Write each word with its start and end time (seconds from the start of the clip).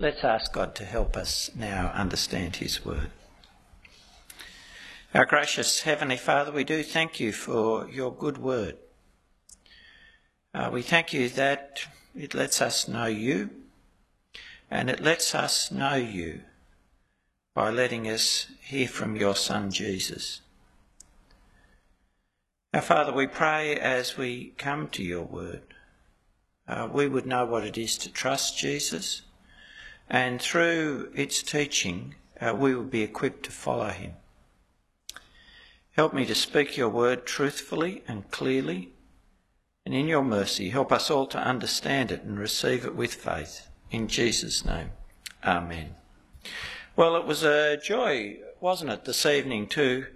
Let's 0.00 0.22
ask 0.22 0.52
God 0.52 0.76
to 0.76 0.84
help 0.84 1.16
us 1.16 1.50
now 1.56 1.90
understand 1.92 2.54
His 2.56 2.84
word. 2.84 3.10
Our 5.12 5.26
gracious 5.26 5.80
Heavenly 5.80 6.16
Father, 6.16 6.52
we 6.52 6.62
do 6.62 6.84
thank 6.84 7.18
you 7.18 7.32
for 7.32 7.88
your 7.88 8.14
good 8.14 8.38
word. 8.38 8.76
Uh, 10.54 10.70
we 10.72 10.82
thank 10.82 11.12
you 11.12 11.28
that 11.30 11.80
it 12.16 12.32
lets 12.32 12.62
us 12.62 12.86
know 12.86 13.06
you 13.06 13.50
and 14.70 14.88
it 14.88 15.00
lets 15.00 15.34
us 15.34 15.72
know 15.72 15.96
you 15.96 16.42
by 17.52 17.70
letting 17.70 18.06
us 18.06 18.46
hear 18.60 18.86
from 18.86 19.16
your 19.16 19.34
Son 19.34 19.68
Jesus. 19.72 20.42
Our 22.72 22.82
Father, 22.82 23.12
we 23.12 23.26
pray 23.26 23.74
as 23.74 24.16
we 24.16 24.52
come 24.58 24.86
to 24.90 25.02
your 25.02 25.24
word, 25.24 25.74
uh, 26.68 26.88
we 26.92 27.08
would 27.08 27.26
know 27.26 27.44
what 27.44 27.64
it 27.64 27.76
is 27.76 27.98
to 27.98 28.12
trust 28.12 28.56
Jesus 28.56 29.22
and 30.08 30.40
through 30.40 31.10
its 31.14 31.42
teaching, 31.42 32.14
uh, 32.40 32.54
we 32.56 32.74
will 32.74 32.84
be 32.84 33.02
equipped 33.02 33.44
to 33.44 33.50
follow 33.50 33.88
him. 33.88 34.14
Help 35.92 36.14
me 36.14 36.24
to 36.26 36.34
speak 36.34 36.76
your 36.76 36.88
word 36.88 37.26
truthfully 37.26 38.02
and 38.06 38.30
clearly, 38.30 38.90
and 39.84 39.94
in 39.94 40.06
your 40.06 40.22
mercy, 40.22 40.70
help 40.70 40.92
us 40.92 41.10
all 41.10 41.26
to 41.26 41.38
understand 41.38 42.12
it 42.12 42.22
and 42.22 42.38
receive 42.38 42.84
it 42.84 42.94
with 42.94 43.14
faith. 43.14 43.68
In 43.90 44.06
Jesus' 44.06 44.64
name, 44.64 44.90
Amen. 45.44 45.94
Well, 46.96 47.16
it 47.16 47.26
was 47.26 47.42
a 47.42 47.76
joy, 47.76 48.38
wasn't 48.60 48.90
it, 48.90 49.04
this 49.04 49.24
evening 49.24 49.68
to 49.68 50.06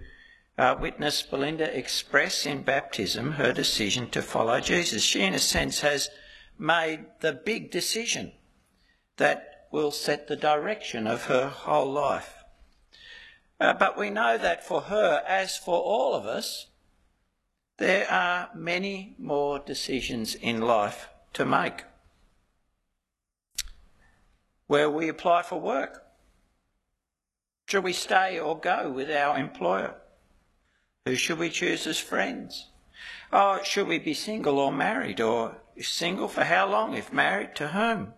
uh, 0.57 0.75
witness 0.79 1.21
Belinda 1.21 1.75
express 1.75 2.45
in 2.45 2.61
baptism 2.61 3.33
her 3.33 3.53
decision 3.53 4.09
to 4.11 4.21
follow 4.21 4.59
Jesus. 4.59 5.01
She, 5.01 5.21
in 5.21 5.33
a 5.33 5.39
sense, 5.39 5.79
has 5.79 6.09
made 6.59 7.05
the 7.21 7.33
big 7.33 7.71
decision 7.71 8.33
that 9.17 9.52
will 9.73 9.89
set 9.89 10.27
the 10.27 10.35
direction 10.35 11.07
of 11.07 11.25
her 11.25 11.47
whole 11.47 11.91
life. 11.91 12.43
Uh, 13.59 13.73
but 13.73 13.97
we 13.97 14.07
know 14.07 14.37
that 14.37 14.63
for 14.63 14.81
her, 14.81 15.23
as 15.27 15.57
for 15.57 15.81
all 15.81 16.13
of 16.13 16.27
us, 16.27 16.67
there 17.77 18.09
are 18.09 18.51
many 18.53 19.15
more 19.17 19.57
decisions 19.57 20.35
in 20.35 20.61
life 20.61 21.09
to 21.33 21.43
make. 21.43 21.85
Where 24.67 24.91
we 24.91 25.09
apply 25.09 25.41
for 25.41 25.59
work? 25.59 26.03
Should 27.67 27.83
we 27.83 27.93
stay 27.93 28.39
or 28.39 28.59
go 28.59 28.91
with 28.91 29.09
our 29.09 29.39
employer? 29.39 29.95
Who 31.07 31.15
should 31.15 31.39
we 31.39 31.49
choose 31.49 31.87
as 31.87 31.97
friends? 31.97 32.67
Oh, 33.31 33.59
should 33.63 33.87
we 33.87 33.97
be 33.97 34.13
single 34.13 34.59
or 34.59 34.71
married? 34.71 35.19
Or 35.19 35.57
if 35.75 35.87
single 35.87 36.27
for 36.27 36.43
how 36.43 36.69
long? 36.69 36.93
If 36.93 37.11
married, 37.11 37.55
to 37.55 37.69
whom? 37.69 38.13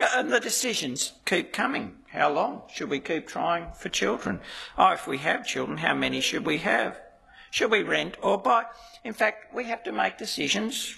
Uh, 0.00 0.08
and 0.16 0.32
the 0.32 0.40
decisions 0.40 1.12
keep 1.24 1.52
coming. 1.52 1.96
How 2.08 2.30
long 2.30 2.62
should 2.72 2.90
we 2.90 3.00
keep 3.00 3.26
trying 3.26 3.72
for 3.72 3.88
children? 3.88 4.40
Oh, 4.76 4.92
if 4.92 5.06
we 5.06 5.18
have 5.18 5.46
children, 5.46 5.78
how 5.78 5.94
many 5.94 6.20
should 6.20 6.46
we 6.46 6.58
have? 6.58 7.00
Should 7.50 7.70
we 7.70 7.82
rent 7.82 8.16
or 8.22 8.38
buy? 8.38 8.64
In 9.04 9.12
fact, 9.12 9.54
we 9.54 9.64
have 9.64 9.82
to 9.84 9.92
make 9.92 10.18
decisions 10.18 10.96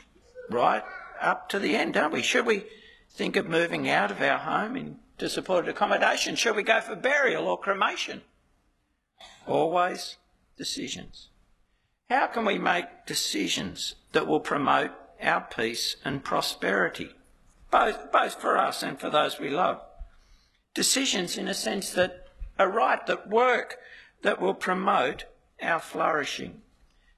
right 0.50 0.82
up 1.20 1.48
to 1.50 1.58
the 1.58 1.76
end, 1.76 1.94
don't 1.94 2.12
we? 2.12 2.22
Should 2.22 2.46
we 2.46 2.64
think 3.10 3.36
of 3.36 3.48
moving 3.48 3.88
out 3.88 4.10
of 4.10 4.20
our 4.20 4.38
home 4.38 4.76
into 4.76 5.28
supported 5.28 5.70
accommodation? 5.70 6.36
Should 6.36 6.56
we 6.56 6.62
go 6.62 6.80
for 6.80 6.96
burial 6.96 7.46
or 7.46 7.58
cremation? 7.58 8.22
Always 9.46 10.16
decisions. 10.56 11.28
How 12.08 12.26
can 12.26 12.44
we 12.44 12.58
make 12.58 13.06
decisions 13.06 13.96
that 14.12 14.26
will 14.26 14.40
promote 14.40 14.92
our 15.20 15.40
peace 15.42 15.96
and 16.04 16.24
prosperity? 16.24 17.10
Both, 17.70 18.12
both 18.12 18.40
for 18.40 18.56
us 18.56 18.82
and 18.82 18.98
for 18.98 19.10
those 19.10 19.38
we 19.38 19.50
love. 19.50 19.80
Decisions 20.74 21.36
in 21.36 21.48
a 21.48 21.54
sense 21.54 21.90
that 21.92 22.26
are 22.58 22.70
right, 22.70 23.04
that 23.06 23.28
work, 23.28 23.78
that 24.22 24.40
will 24.40 24.54
promote 24.54 25.24
our 25.62 25.80
flourishing. 25.80 26.62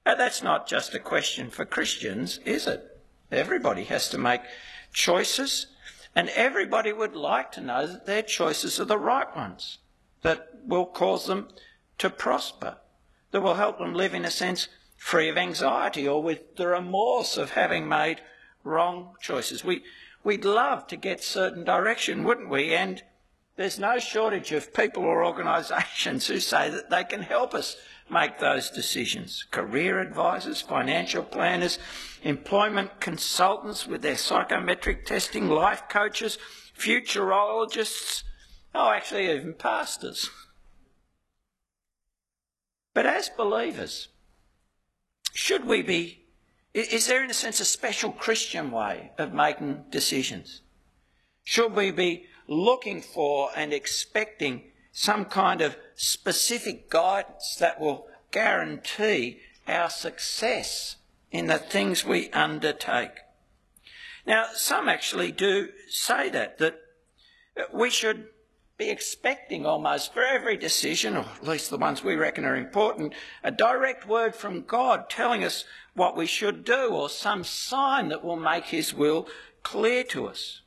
Now, 0.05 0.15
that's 0.15 0.43
not 0.43 0.67
just 0.67 0.93
a 0.93 0.99
question 0.99 1.49
for 1.49 1.65
Christians, 1.65 2.39
is 2.45 2.67
it? 2.67 2.99
Everybody 3.31 3.83
has 3.85 4.09
to 4.09 4.17
make 4.17 4.41
choices, 4.91 5.67
and 6.15 6.29
everybody 6.29 6.91
would 6.91 7.15
like 7.15 7.51
to 7.53 7.61
know 7.61 7.85
that 7.85 8.05
their 8.05 8.23
choices 8.23 8.79
are 8.79 8.85
the 8.85 8.97
right 8.97 9.33
ones, 9.35 9.77
that 10.23 10.49
will 10.65 10.85
cause 10.85 11.27
them 11.27 11.49
to 11.99 12.09
prosper, 12.09 12.77
that 13.31 13.41
will 13.41 13.55
help 13.55 13.77
them 13.77 13.93
live, 13.93 14.13
in 14.13 14.25
a 14.25 14.31
sense, 14.31 14.67
free 14.97 15.29
of 15.29 15.37
anxiety 15.37 16.07
or 16.07 16.21
with 16.21 16.55
the 16.55 16.67
remorse 16.67 17.37
of 17.37 17.51
having 17.51 17.87
made 17.87 18.19
wrong 18.63 19.15
choices. 19.21 19.63
We, 19.63 19.83
we'd 20.23 20.45
love 20.45 20.87
to 20.87 20.95
get 20.95 21.23
certain 21.23 21.63
direction, 21.63 22.23
wouldn't 22.23 22.49
we? 22.49 22.75
And 22.75 23.03
there's 23.55 23.79
no 23.79 23.99
shortage 23.99 24.51
of 24.51 24.73
people 24.73 25.03
or 25.03 25.25
organisations 25.25 26.27
who 26.27 26.39
say 26.39 26.69
that 26.69 26.89
they 26.89 27.03
can 27.03 27.21
help 27.21 27.53
us 27.53 27.77
make 28.09 28.39
those 28.39 28.69
decisions. 28.69 29.45
Career 29.51 29.99
advisors, 29.99 30.61
financial 30.61 31.23
planners, 31.23 31.77
employment 32.23 32.99
consultants 32.99 33.87
with 33.87 34.01
their 34.01 34.17
psychometric 34.17 35.05
testing, 35.05 35.47
life 35.47 35.83
coaches, 35.89 36.37
futurologists, 36.77 38.23
oh, 38.73 38.91
actually, 38.91 39.29
even 39.29 39.53
pastors. 39.53 40.29
But 42.93 43.05
as 43.05 43.29
believers, 43.29 44.07
should 45.33 45.65
we 45.65 45.81
be 45.81 46.18
is 46.73 47.07
there, 47.07 47.23
in 47.23 47.29
a 47.29 47.33
sense, 47.33 47.59
a 47.59 47.65
special 47.65 48.11
Christian 48.11 48.71
way 48.71 49.11
of 49.17 49.33
making 49.33 49.85
decisions? 49.89 50.61
Should 51.43 51.73
we 51.75 51.91
be 51.91 52.25
looking 52.47 53.01
for 53.01 53.49
and 53.55 53.73
expecting 53.73 54.63
some 54.91 55.25
kind 55.25 55.61
of 55.61 55.77
specific 55.95 56.89
guidance 56.89 57.55
that 57.59 57.79
will 57.79 58.07
guarantee 58.31 59.39
our 59.67 59.89
success 59.89 60.97
in 61.31 61.47
the 61.47 61.57
things 61.57 62.05
we 62.05 62.29
undertake? 62.31 63.17
Now, 64.25 64.47
some 64.53 64.87
actually 64.87 65.31
do 65.31 65.69
say 65.89 66.29
that, 66.29 66.59
that 66.59 66.79
we 67.73 67.89
should 67.89 68.27
be 68.79 68.89
expecting 68.89 69.65
almost 69.65 70.13
for 70.13 70.23
every 70.23 70.55
decision, 70.55 71.17
or 71.17 71.25
at 71.35 71.45
least 71.45 71.69
the 71.69 71.77
ones 71.77 72.01
we 72.01 72.15
reckon 72.15 72.45
are 72.45 72.55
important, 72.55 73.13
a 73.43 73.51
direct 73.51 74.07
word 74.07 74.33
from 74.33 74.61
God 74.61 75.09
telling 75.09 75.43
us 75.43 75.65
what 75.95 76.15
we 76.15 76.25
should 76.25 76.63
do 76.63 76.87
or 76.87 77.09
some 77.09 77.43
sign 77.43 78.07
that 78.07 78.23
will 78.23 78.37
make 78.37 78.67
His 78.67 78.93
will 78.93 79.27
clear 79.63 80.05
to 80.05 80.27
us. 80.27 80.61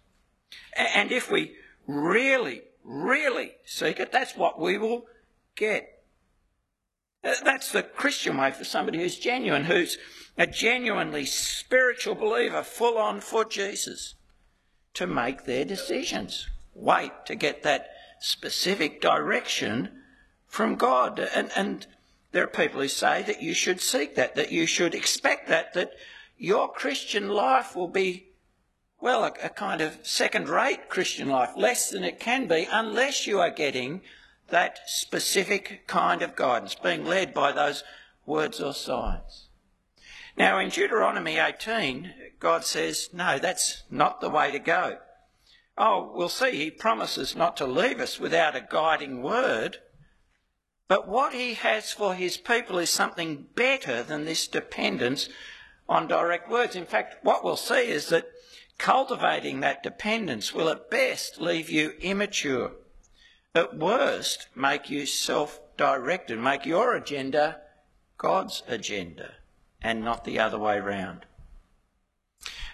And 0.76 1.10
if 1.10 1.30
we 1.30 1.56
really, 1.86 2.60
really 2.84 3.52
seek 3.64 3.98
it, 3.98 4.12
that's 4.12 4.36
what 4.36 4.60
we 4.60 4.76
will 4.76 5.06
get. 5.56 6.02
Uh, 7.24 7.32
that's 7.42 7.72
the 7.72 7.82
Christian 7.82 8.36
way 8.36 8.50
for 8.50 8.64
somebody 8.64 8.98
who's 8.98 9.18
genuine, 9.18 9.64
who's 9.64 9.96
a 10.36 10.46
genuinely 10.46 11.24
spiritual 11.24 12.14
believer, 12.14 12.62
full 12.62 12.98
on 12.98 13.22
for 13.22 13.46
Jesus, 13.46 14.16
to 14.92 15.06
make 15.06 15.46
their 15.46 15.64
decisions. 15.64 16.50
Wait 16.74 17.12
to 17.24 17.34
get 17.34 17.62
that 17.62 17.88
specific 18.22 19.00
direction 19.00 19.90
from 20.46 20.76
God. 20.76 21.18
And, 21.18 21.50
and 21.56 21.86
there 22.32 22.44
are 22.44 22.48
people 22.48 22.80
who 22.80 22.88
say 22.88 23.22
that 23.22 23.42
you 23.42 23.52
should 23.52 23.80
seek 23.80 24.14
that, 24.14 24.34
that 24.36 24.52
you 24.52 24.66
should 24.66 24.94
expect 24.94 25.48
that, 25.48 25.74
that 25.74 25.92
your 26.38 26.72
Christian 26.72 27.28
life 27.28 27.76
will 27.76 27.88
be, 27.88 28.28
well, 29.00 29.24
a, 29.24 29.32
a 29.42 29.48
kind 29.48 29.80
of 29.80 29.98
second 30.02 30.48
rate 30.48 30.88
Christian 30.88 31.28
life, 31.28 31.50
less 31.56 31.90
than 31.90 32.04
it 32.04 32.20
can 32.20 32.46
be, 32.46 32.66
unless 32.70 33.26
you 33.26 33.40
are 33.40 33.50
getting 33.50 34.00
that 34.48 34.78
specific 34.86 35.86
kind 35.86 36.22
of 36.22 36.36
guidance, 36.36 36.74
being 36.74 37.04
led 37.04 37.34
by 37.34 37.52
those 37.52 37.82
words 38.26 38.60
or 38.60 38.72
signs. 38.72 39.48
Now, 40.36 40.58
in 40.58 40.68
Deuteronomy 40.70 41.38
18, 41.38 42.12
God 42.38 42.64
says, 42.64 43.10
no, 43.12 43.38
that's 43.38 43.82
not 43.90 44.20
the 44.20 44.30
way 44.30 44.50
to 44.50 44.58
go. 44.58 44.98
Oh, 45.78 46.12
we'll 46.14 46.28
see, 46.28 46.52
he 46.52 46.70
promises 46.70 47.34
not 47.34 47.56
to 47.56 47.66
leave 47.66 47.98
us 48.00 48.20
without 48.20 48.54
a 48.54 48.66
guiding 48.69 49.22
word. 49.22 49.78
But 50.88 51.08
what 51.08 51.32
he 51.32 51.54
has 51.54 51.92
for 51.92 52.14
his 52.14 52.36
people 52.36 52.78
is 52.78 52.90
something 52.90 53.46
better 53.54 54.02
than 54.02 54.24
this 54.24 54.46
dependence 54.46 55.28
on 55.88 56.06
direct 56.06 56.50
words. 56.50 56.76
In 56.76 56.84
fact, 56.84 57.24
what 57.24 57.42
we'll 57.42 57.56
see 57.56 57.88
is 57.88 58.08
that 58.10 58.26
cultivating 58.78 59.60
that 59.60 59.82
dependence 59.82 60.52
will 60.52 60.69
at 60.69 60.90
best 60.90 61.40
leave 61.40 61.70
you 61.70 61.94
immature, 62.00 62.72
at 63.54 63.76
worst 63.76 64.48
make 64.54 64.90
you 64.90 65.06
self-directed, 65.06 66.38
make 66.38 66.66
your 66.66 66.94
agenda 66.94 67.60
God's 68.18 68.62
agenda 68.68 69.32
and 69.80 70.04
not 70.04 70.25
the 70.25 70.38
other 70.38 70.58
way 70.58 70.78
round. 70.78 71.26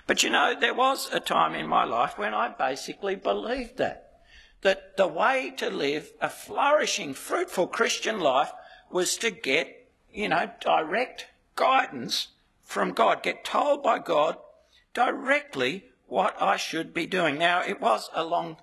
But 0.08 0.22
you 0.22 0.30
know, 0.30 0.56
there 0.58 0.72
was 0.72 1.10
a 1.12 1.20
time 1.20 1.54
in 1.54 1.68
my 1.68 1.84
life 1.84 2.16
when 2.16 2.32
I 2.32 2.48
basically 2.48 3.14
believed 3.14 3.76
that. 3.76 4.22
That 4.62 4.96
the 4.96 5.06
way 5.06 5.52
to 5.58 5.68
live 5.68 6.12
a 6.18 6.30
flourishing, 6.30 7.12
fruitful 7.12 7.66
Christian 7.66 8.18
life 8.18 8.50
was 8.90 9.18
to 9.18 9.30
get, 9.30 9.86
you 10.10 10.30
know, 10.30 10.50
direct 10.60 11.26
guidance 11.56 12.28
from 12.64 12.92
God, 12.92 13.22
get 13.22 13.44
told 13.44 13.82
by 13.82 13.98
God 13.98 14.38
directly 14.94 15.84
what 16.06 16.40
I 16.40 16.56
should 16.56 16.94
be 16.94 17.06
doing. 17.06 17.36
Now, 17.36 17.62
it 17.62 17.78
was 17.78 18.08
a 18.14 18.24
long 18.24 18.56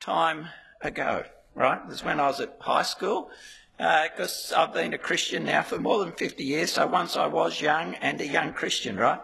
time 0.00 0.48
ago, 0.82 1.24
right? 1.54 1.80
It 1.80 1.88
was 1.88 2.04
when 2.04 2.20
I 2.20 2.26
was 2.26 2.40
at 2.40 2.58
high 2.60 2.82
school, 2.82 3.30
because 3.78 4.52
uh, 4.54 4.60
I've 4.60 4.74
been 4.74 4.92
a 4.92 4.98
Christian 4.98 5.46
now 5.46 5.62
for 5.62 5.78
more 5.78 6.04
than 6.04 6.12
50 6.12 6.44
years, 6.44 6.72
so 6.72 6.86
once 6.86 7.16
I 7.16 7.26
was 7.26 7.62
young 7.62 7.94
and 7.94 8.20
a 8.20 8.26
young 8.26 8.52
Christian, 8.52 8.98
right? 8.98 9.20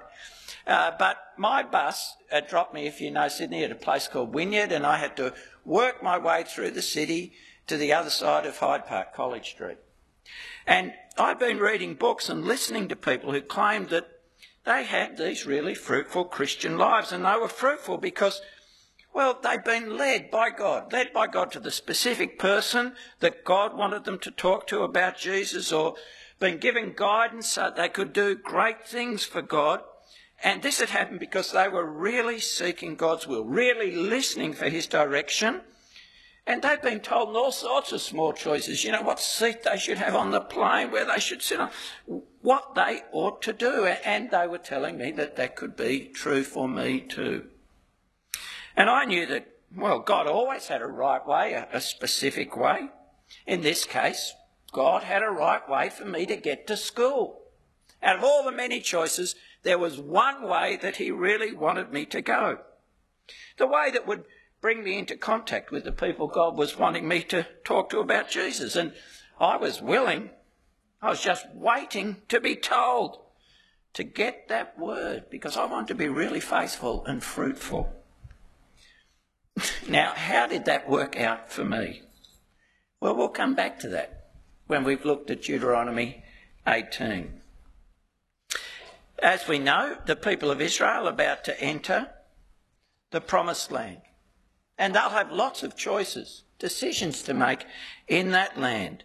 Uh, 0.66 0.92
but 0.98 1.18
my 1.38 1.62
bus 1.62 2.16
uh, 2.32 2.40
dropped 2.40 2.74
me, 2.74 2.86
if 2.86 3.00
you 3.00 3.10
know 3.10 3.28
Sydney, 3.28 3.64
at 3.64 3.70
a 3.70 3.76
place 3.76 4.08
called 4.08 4.34
Wynyard, 4.34 4.72
and 4.72 4.86
I 4.86 4.98
had 4.98 5.16
to 5.16 5.34
work 5.64 6.02
my 6.02 6.18
way 6.18 6.44
through 6.44 6.72
the 6.72 6.82
city 6.82 7.32
to 7.66 7.76
the 7.76 7.92
other 7.92 8.10
side 8.10 8.46
of 8.46 8.58
Hyde 8.58 8.86
Park, 8.86 9.14
College 9.14 9.50
Street. 9.50 9.78
And 10.66 10.92
I've 11.18 11.38
been 11.38 11.58
reading 11.58 11.94
books 11.94 12.28
and 12.28 12.44
listening 12.44 12.88
to 12.88 12.96
people 12.96 13.32
who 13.32 13.40
claimed 13.40 13.90
that 13.90 14.08
they 14.64 14.84
had 14.84 15.16
these 15.16 15.46
really 15.46 15.74
fruitful 15.74 16.24
Christian 16.24 16.78
lives, 16.78 17.12
and 17.12 17.24
they 17.24 17.36
were 17.36 17.48
fruitful 17.48 17.98
because, 17.98 18.40
well, 19.12 19.38
they'd 19.42 19.64
been 19.64 19.96
led 19.96 20.30
by 20.30 20.50
God, 20.50 20.92
led 20.92 21.12
by 21.12 21.26
God 21.26 21.52
to 21.52 21.60
the 21.60 21.70
specific 21.70 22.38
person 22.38 22.94
that 23.20 23.44
God 23.44 23.76
wanted 23.76 24.04
them 24.04 24.18
to 24.20 24.30
talk 24.30 24.66
to 24.68 24.82
about 24.82 25.18
Jesus, 25.18 25.70
or 25.70 25.96
been 26.38 26.58
given 26.58 26.94
guidance 26.96 27.48
so 27.48 27.70
they 27.70 27.88
could 27.88 28.12
do 28.12 28.34
great 28.34 28.86
things 28.86 29.24
for 29.24 29.42
God. 29.42 29.82
And 30.44 30.62
this 30.62 30.78
had 30.78 30.90
happened 30.90 31.18
because 31.18 31.50
they 31.50 31.66
were 31.68 31.90
really 31.90 32.38
seeking 32.38 32.94
God's 32.94 33.26
will, 33.26 33.44
really 33.44 33.96
listening 33.96 34.52
for 34.52 34.68
His 34.68 34.86
direction 34.86 35.62
and 36.46 36.60
they've 36.60 36.82
been 36.82 37.00
told 37.00 37.34
all 37.36 37.52
sorts 37.52 37.92
of 37.92 38.02
small 38.02 38.34
choices, 38.34 38.84
you 38.84 38.92
know, 38.92 39.00
what 39.00 39.18
seat 39.18 39.62
they 39.62 39.78
should 39.78 39.96
have 39.96 40.14
on 40.14 40.30
the 40.30 40.40
plane, 40.40 40.90
where 40.90 41.06
they 41.06 41.18
should 41.18 41.42
sit 41.42 41.58
on, 41.58 41.70
what 42.42 42.74
they 42.74 43.00
ought 43.12 43.40
to 43.42 43.54
do. 43.54 43.86
And 43.86 44.30
they 44.30 44.46
were 44.46 44.58
telling 44.58 44.98
me 44.98 45.10
that 45.12 45.36
that 45.36 45.56
could 45.56 45.74
be 45.74 46.10
true 46.12 46.42
for 46.42 46.68
me 46.68 47.00
too. 47.00 47.46
And 48.76 48.90
I 48.90 49.06
knew 49.06 49.24
that, 49.26 49.48
well, 49.74 50.00
God 50.00 50.26
always 50.26 50.68
had 50.68 50.82
a 50.82 50.86
right 50.86 51.26
way, 51.26 51.54
a, 51.54 51.66
a 51.72 51.80
specific 51.80 52.56
way. 52.56 52.88
In 53.46 53.62
this 53.62 53.86
case, 53.86 54.34
God 54.70 55.04
had 55.04 55.22
a 55.22 55.30
right 55.30 55.66
way 55.66 55.88
for 55.88 56.04
me 56.04 56.26
to 56.26 56.36
get 56.36 56.66
to 56.66 56.76
school. 56.76 57.40
Out 58.02 58.18
of 58.18 58.24
all 58.24 58.44
the 58.44 58.52
many 58.52 58.80
choices, 58.80 59.34
there 59.64 59.78
was 59.78 59.98
one 59.98 60.48
way 60.48 60.78
that 60.80 60.96
He 60.96 61.10
really 61.10 61.52
wanted 61.54 61.92
me 61.92 62.06
to 62.06 62.22
go. 62.22 62.58
The 63.58 63.66
way 63.66 63.90
that 63.90 64.06
would 64.06 64.24
bring 64.60 64.84
me 64.84 64.98
into 64.98 65.16
contact 65.16 65.70
with 65.70 65.84
the 65.84 65.92
people 65.92 66.26
God 66.26 66.56
was 66.56 66.78
wanting 66.78 67.06
me 67.06 67.22
to 67.24 67.46
talk 67.64 67.90
to 67.90 67.98
about 67.98 68.30
Jesus. 68.30 68.76
And 68.76 68.92
I 69.38 69.56
was 69.56 69.82
willing. 69.82 70.30
I 71.02 71.10
was 71.10 71.20
just 71.20 71.46
waiting 71.52 72.22
to 72.28 72.40
be 72.40 72.56
told 72.56 73.18
to 73.94 74.04
get 74.04 74.48
that 74.48 74.78
word 74.78 75.24
because 75.30 75.56
I 75.56 75.66
want 75.66 75.88
to 75.88 75.94
be 75.94 76.08
really 76.08 76.40
faithful 76.40 77.04
and 77.06 77.22
fruitful. 77.22 77.92
now, 79.88 80.12
how 80.14 80.46
did 80.46 80.64
that 80.64 80.88
work 80.88 81.18
out 81.18 81.50
for 81.50 81.64
me? 81.64 82.02
Well, 83.00 83.14
we'll 83.14 83.28
come 83.28 83.54
back 83.54 83.78
to 83.80 83.88
that 83.90 84.30
when 84.66 84.82
we've 84.82 85.04
looked 85.04 85.30
at 85.30 85.42
Deuteronomy 85.42 86.24
18. 86.66 87.40
As 89.22 89.46
we 89.48 89.58
know, 89.58 89.96
the 90.06 90.16
people 90.16 90.50
of 90.50 90.60
Israel 90.60 91.06
are 91.06 91.10
about 91.10 91.44
to 91.44 91.60
enter 91.60 92.10
the 93.10 93.20
promised 93.20 93.70
land. 93.70 94.02
And 94.76 94.94
they'll 94.94 95.10
have 95.10 95.30
lots 95.30 95.62
of 95.62 95.76
choices, 95.76 96.42
decisions 96.58 97.22
to 97.22 97.34
make 97.34 97.64
in 98.08 98.32
that 98.32 98.58
land. 98.58 99.04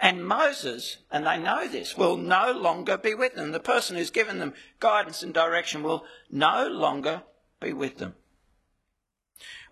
And 0.00 0.26
Moses, 0.26 0.98
and 1.10 1.26
they 1.26 1.38
know 1.38 1.68
this, 1.68 1.96
will 1.96 2.16
no 2.16 2.52
longer 2.52 2.96
be 2.96 3.14
with 3.14 3.34
them. 3.34 3.52
The 3.52 3.60
person 3.60 3.96
who's 3.96 4.10
given 4.10 4.38
them 4.38 4.54
guidance 4.80 5.22
and 5.22 5.32
direction 5.32 5.82
will 5.82 6.04
no 6.30 6.66
longer 6.68 7.22
be 7.60 7.72
with 7.72 7.98
them. 7.98 8.14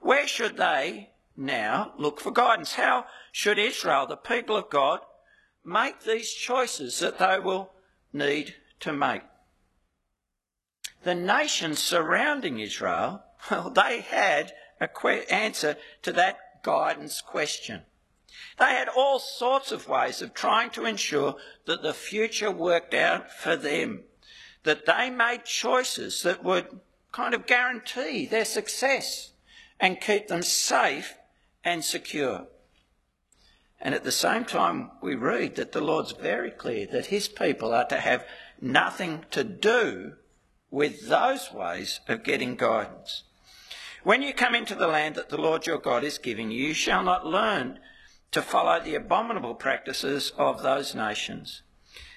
Where 0.01 0.29
should 0.29 0.57
they 0.57 1.11
now 1.37 1.93
look 1.99 2.21
for 2.21 2.31
guidance? 2.31 2.75
How 2.75 3.07
should 3.33 3.59
Israel, 3.59 4.07
the 4.07 4.17
people 4.17 4.57
of 4.57 4.71
God, 4.71 5.01
make 5.65 6.03
these 6.03 6.33
choices 6.33 6.99
that 7.01 7.19
they 7.19 7.39
will 7.39 7.73
need 8.13 8.55
to 8.81 8.93
make? 8.93 9.23
The 11.07 11.15
nations 11.15 11.79
surrounding 11.79 12.59
Israel, 12.59 13.23
well, 13.49 13.71
they 13.71 14.01
had 14.01 14.53
a 14.81 14.89
que- 14.89 15.25
answer 15.31 15.77
to 16.03 16.11
that 16.11 16.65
guidance 16.65 17.21
question. 17.21 17.83
They 18.59 18.71
had 18.71 18.89
all 18.89 19.21
sorts 19.21 19.71
of 19.71 19.87
ways 19.87 20.21
of 20.21 20.35
trying 20.35 20.71
to 20.71 20.85
ensure 20.85 21.37
that 21.67 21.83
the 21.83 21.95
future 21.95 22.51
worked 22.51 22.93
out 22.93 23.31
for 23.31 23.55
them, 23.55 24.03
that 24.65 24.85
they 24.87 25.09
made 25.09 25.45
choices 25.45 26.25
that 26.25 26.43
would 26.43 26.81
kind 27.13 27.35
of 27.35 27.47
guarantee 27.47 28.27
their 28.27 28.45
success 28.45 29.31
and 29.79 30.01
keep 30.01 30.27
them 30.27 30.43
safe 30.43 31.15
and 31.63 31.85
secure. 31.85 32.49
And 33.81 33.95
at 33.95 34.03
the 34.03 34.11
same 34.11 34.45
time, 34.45 34.91
we 35.01 35.15
read 35.15 35.55
that 35.55 35.71
the 35.71 35.81
Lord's 35.81 36.11
very 36.11 36.51
clear 36.51 36.85
that 36.89 37.07
his 37.07 37.29
people 37.29 37.73
are 37.73 37.87
to 37.87 38.01
have 38.01 38.27
nothing 38.61 39.25
to 39.31 39.45
do 39.45 40.17
with 40.71 41.09
those 41.09 41.53
ways 41.53 42.01
of 42.09 42.25
getting 42.25 42.57
guidance. 42.57 43.25
When 44.03 44.23
you 44.23 44.33
come 44.33 44.55
into 44.55 44.75
the 44.75 44.87
land 44.87 45.15
that 45.17 45.31
the 45.31 45.41
Lord 45.41 45.67
your 45.67 45.79
God 45.79 46.05
is 46.05 46.19
giving 46.19 46.51
you, 46.51 46.69
you 46.69 46.75
shall 46.75 47.03
not 47.03 47.27
learn 47.27 47.81
to 48.33 48.43
follow 48.43 48.81
the 48.81 48.95
abominable 48.95 49.55
practices 49.55 50.33
of 50.37 50.63
those 50.63 50.95
nations. 50.95 51.63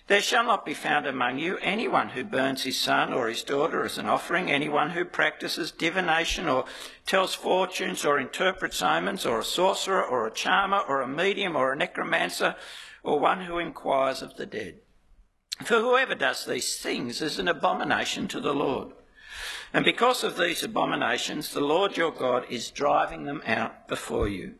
There 0.10 0.22
shall 0.22 0.44
not 0.44 0.66
be 0.66 0.74
found 0.74 1.06
among 1.06 1.38
you 1.38 1.60
anyone 1.60 2.10
who 2.10 2.24
burns 2.24 2.64
his 2.64 2.80
son 2.80 3.14
or 3.14 3.28
his 3.28 3.44
daughter 3.44 3.86
as 3.86 4.00
an 4.00 4.08
offering, 4.08 4.50
anyone 4.50 4.90
who 4.90 5.06
practices 5.06 5.72
divination 5.72 6.50
or 6.50 6.66
tells 7.06 7.36
fortunes 7.36 8.04
or 8.04 8.20
interprets 8.20 8.82
omens, 8.82 9.24
or 9.24 9.40
a 9.40 9.44
sorcerer 9.44 10.04
or 10.04 10.26
a 10.26 10.32
charmer 10.32 10.80
or 10.80 11.02
a 11.02 11.08
medium 11.08 11.56
or 11.56 11.74
a 11.74 11.76
necromancer, 11.76 12.56
or 13.04 13.20
one 13.20 13.42
who 13.42 13.60
inquires 13.60 14.24
of 14.24 14.36
the 14.36 14.48
dead. 14.48 14.80
For 15.64 15.80
whoever 15.80 16.16
does 16.16 16.46
these 16.46 16.78
things 16.78 17.22
is 17.22 17.38
an 17.38 17.48
abomination 17.48 18.28
to 18.30 18.40
the 18.40 18.54
Lord. 18.54 18.94
And 19.74 19.86
because 19.86 20.24
of 20.24 20.38
these 20.38 20.64
abominations, 20.64 21.52
the 21.52 21.62
Lord 21.62 21.98
your 21.98 22.12
God 22.12 22.46
is 22.50 22.72
driving 22.72 23.26
them 23.26 23.44
out 23.46 23.88
before 23.88 24.28
you. 24.28 24.56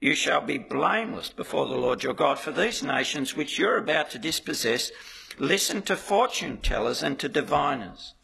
You 0.00 0.14
shall 0.14 0.42
be 0.42 0.58
blameless 0.58 1.30
before 1.30 1.66
the 1.66 1.76
Lord 1.76 2.02
your 2.02 2.14
God, 2.14 2.38
for 2.38 2.52
these 2.52 2.82
nations 2.82 3.34
which 3.34 3.58
you're 3.58 3.78
about 3.78 4.10
to 4.10 4.18
dispossess 4.18 4.92
listen 5.38 5.82
to 5.82 5.96
fortune 5.96 6.58
tellers 6.58 7.02
and 7.02 7.18
to 7.18 7.28
diviners. 7.28 8.14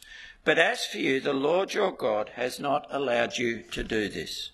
But 0.44 0.58
as 0.58 0.84
for 0.84 0.98
you, 0.98 1.20
the 1.20 1.32
Lord 1.32 1.72
your 1.72 1.92
God 1.92 2.30
has 2.34 2.58
not 2.58 2.86
allowed 2.90 3.38
you 3.38 3.62
to 3.72 3.82
do 3.84 4.08
this. 4.08 4.50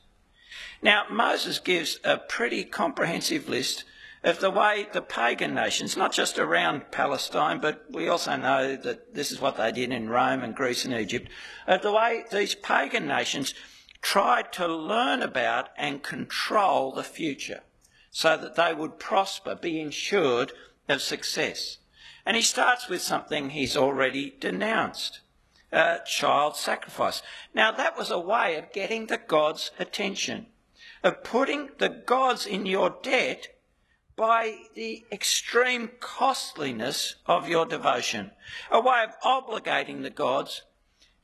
Now, 0.82 1.04
Moses 1.10 1.58
gives 1.58 1.98
a 2.04 2.18
pretty 2.18 2.64
comprehensive 2.64 3.48
list 3.48 3.84
of 4.24 4.40
the 4.40 4.50
way 4.50 4.86
the 4.92 5.02
pagan 5.02 5.54
nations, 5.54 5.96
not 5.96 6.12
just 6.12 6.38
around 6.38 6.90
Palestine, 6.90 7.60
but 7.60 7.84
we 7.90 8.08
also 8.08 8.36
know 8.36 8.76
that 8.76 9.14
this 9.14 9.30
is 9.30 9.40
what 9.40 9.56
they 9.56 9.70
did 9.70 9.92
in 9.92 10.08
Rome 10.08 10.42
and 10.42 10.54
Greece 10.54 10.84
and 10.84 10.94
Egypt, 10.94 11.28
of 11.66 11.82
the 11.82 11.92
way 11.92 12.24
these 12.30 12.54
pagan 12.54 13.06
nations 13.06 13.54
tried 14.02 14.52
to 14.52 14.66
learn 14.66 15.22
about 15.22 15.68
and 15.76 16.02
control 16.02 16.92
the 16.92 17.04
future 17.04 17.62
so 18.10 18.36
that 18.36 18.56
they 18.56 18.74
would 18.74 18.98
prosper, 18.98 19.54
be 19.54 19.80
ensured 19.80 20.52
of 20.88 21.02
success. 21.02 21.78
And 22.26 22.36
he 22.36 22.42
starts 22.42 22.88
with 22.88 23.02
something 23.02 23.50
he's 23.50 23.76
already 23.76 24.34
denounced. 24.40 25.20
Uh, 25.70 25.98
child 25.98 26.56
sacrifice. 26.56 27.22
Now 27.52 27.70
that 27.72 27.96
was 27.96 28.10
a 28.10 28.18
way 28.18 28.56
of 28.56 28.72
getting 28.72 29.06
the 29.06 29.18
gods' 29.18 29.70
attention, 29.78 30.46
of 31.04 31.22
putting 31.22 31.70
the 31.76 31.90
gods 31.90 32.46
in 32.46 32.64
your 32.64 32.96
debt 33.02 33.48
by 34.18 34.56
the 34.74 35.04
extreme 35.12 35.88
costliness 36.00 37.14
of 37.24 37.48
your 37.48 37.64
devotion, 37.64 38.32
a 38.68 38.80
way 38.80 39.04
of 39.04 39.18
obligating 39.20 40.02
the 40.02 40.10
gods 40.10 40.62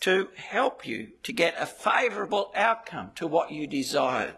to 0.01 0.29
help 0.37 0.87
you 0.87 1.09
to 1.25 1.33
get 1.33 1.55
a 1.59 1.67
favourable 1.67 2.53
outcome 2.55 3.11
to 3.17 3.27
what 3.27 3.51
you 3.51 3.67
desire. 3.67 4.37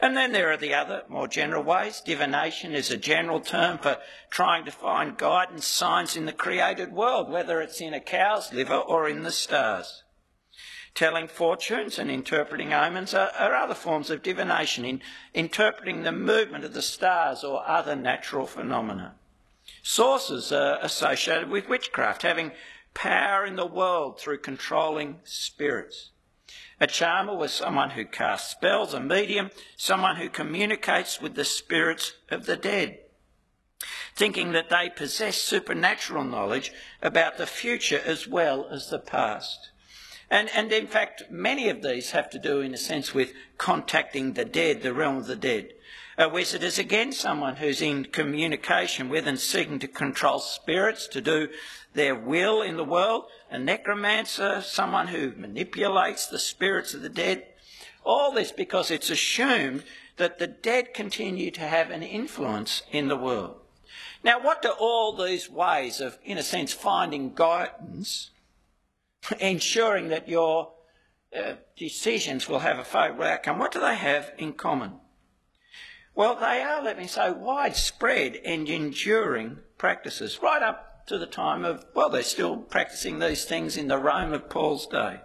And 0.00 0.16
then 0.16 0.32
there 0.32 0.52
are 0.52 0.56
the 0.56 0.74
other 0.74 1.04
more 1.08 1.28
general 1.28 1.62
ways. 1.62 2.02
Divination 2.04 2.74
is 2.74 2.90
a 2.90 2.96
general 2.96 3.40
term 3.40 3.78
for 3.78 3.98
trying 4.28 4.64
to 4.64 4.72
find 4.72 5.16
guidance 5.16 5.66
signs 5.66 6.16
in 6.16 6.26
the 6.26 6.32
created 6.32 6.92
world, 6.92 7.30
whether 7.30 7.60
it's 7.60 7.80
in 7.80 7.94
a 7.94 8.00
cow's 8.00 8.52
liver 8.52 8.74
or 8.76 9.08
in 9.08 9.22
the 9.22 9.30
stars. 9.30 10.02
Telling 10.96 11.28
fortunes 11.28 11.98
and 11.98 12.10
interpreting 12.10 12.72
omens 12.72 13.12
are, 13.12 13.30
are 13.38 13.54
other 13.54 13.74
forms 13.74 14.08
of 14.08 14.22
divination, 14.22 14.86
in 14.86 15.02
interpreting 15.34 16.02
the 16.02 16.10
movement 16.10 16.64
of 16.64 16.72
the 16.72 16.80
stars 16.80 17.44
or 17.44 17.68
other 17.68 17.94
natural 17.94 18.46
phenomena. 18.46 19.14
Sorcerers 19.82 20.52
are 20.52 20.78
associated 20.80 21.50
with 21.50 21.68
witchcraft, 21.68 22.22
having 22.22 22.52
power 22.94 23.44
in 23.44 23.56
the 23.56 23.66
world 23.66 24.18
through 24.18 24.38
controlling 24.38 25.20
spirits. 25.22 26.12
A 26.80 26.86
charmer 26.86 27.36
was 27.36 27.52
someone 27.52 27.90
who 27.90 28.06
casts 28.06 28.50
spells, 28.50 28.94
a 28.94 29.00
medium, 29.00 29.50
someone 29.76 30.16
who 30.16 30.30
communicates 30.30 31.20
with 31.20 31.34
the 31.34 31.44
spirits 31.44 32.14
of 32.30 32.46
the 32.46 32.56
dead, 32.56 33.00
thinking 34.14 34.52
that 34.52 34.70
they 34.70 34.88
possess 34.88 35.36
supernatural 35.36 36.24
knowledge 36.24 36.72
about 37.02 37.36
the 37.36 37.46
future 37.46 38.00
as 38.02 38.26
well 38.26 38.66
as 38.70 38.88
the 38.88 38.98
past. 38.98 39.72
And, 40.30 40.50
and 40.54 40.72
in 40.72 40.86
fact, 40.86 41.24
many 41.30 41.68
of 41.68 41.82
these 41.82 42.10
have 42.10 42.28
to 42.30 42.38
do, 42.38 42.60
in 42.60 42.74
a 42.74 42.78
sense, 42.78 43.14
with 43.14 43.32
contacting 43.58 44.32
the 44.32 44.44
dead, 44.44 44.82
the 44.82 44.92
realm 44.92 45.18
of 45.18 45.26
the 45.26 45.36
dead. 45.36 45.72
Uh, 46.18 46.24
a 46.24 46.28
wizard 46.28 46.62
is 46.62 46.78
again 46.78 47.12
someone 47.12 47.56
who's 47.56 47.80
in 47.80 48.04
communication 48.04 49.08
with 49.08 49.26
and 49.28 49.38
seeking 49.38 49.78
to 49.78 49.88
control 49.88 50.38
spirits, 50.38 51.06
to 51.08 51.20
do 51.20 51.48
their 51.94 52.14
will 52.14 52.62
in 52.62 52.76
the 52.76 52.84
world. 52.84 53.26
A 53.50 53.58
necromancer, 53.58 54.60
someone 54.62 55.08
who 55.08 55.32
manipulates 55.36 56.26
the 56.26 56.38
spirits 56.38 56.94
of 56.94 57.02
the 57.02 57.08
dead. 57.08 57.44
All 58.04 58.32
this 58.32 58.50
because 58.50 58.90
it's 58.90 59.10
assumed 59.10 59.84
that 60.16 60.38
the 60.38 60.46
dead 60.46 60.94
continue 60.94 61.50
to 61.52 61.60
have 61.60 61.90
an 61.90 62.02
influence 62.02 62.82
in 62.90 63.08
the 63.08 63.16
world. 63.16 63.56
Now, 64.24 64.40
what 64.42 64.62
do 64.62 64.70
all 64.70 65.12
these 65.12 65.48
ways 65.48 66.00
of, 66.00 66.18
in 66.24 66.38
a 66.38 66.42
sense, 66.42 66.72
finding 66.72 67.34
guidance, 67.34 68.30
ensuring 69.40 70.08
that 70.08 70.28
your 70.28 70.72
uh, 71.36 71.54
decisions 71.76 72.48
will 72.48 72.60
have 72.60 72.78
a 72.78 72.84
favourable 72.84 73.24
outcome, 73.24 73.58
what 73.58 73.72
do 73.72 73.80
they 73.80 73.96
have 73.96 74.32
in 74.38 74.52
common? 74.52 75.00
Well, 76.14 76.34
they 76.36 76.62
are, 76.62 76.82
let 76.82 76.98
me 76.98 77.06
say, 77.06 77.30
widespread 77.30 78.36
and 78.44 78.68
enduring 78.68 79.58
practices, 79.76 80.40
right 80.42 80.62
up 80.62 81.06
to 81.08 81.18
the 81.18 81.26
time 81.26 81.64
of, 81.64 81.84
well, 81.94 82.08
they're 82.08 82.22
still 82.22 82.56
practicing 82.56 83.18
these 83.18 83.44
things 83.44 83.76
in 83.76 83.88
the 83.88 83.98
Rome 83.98 84.32
of 84.32 84.48
Paul's 84.48 84.86
day. 84.86 85.20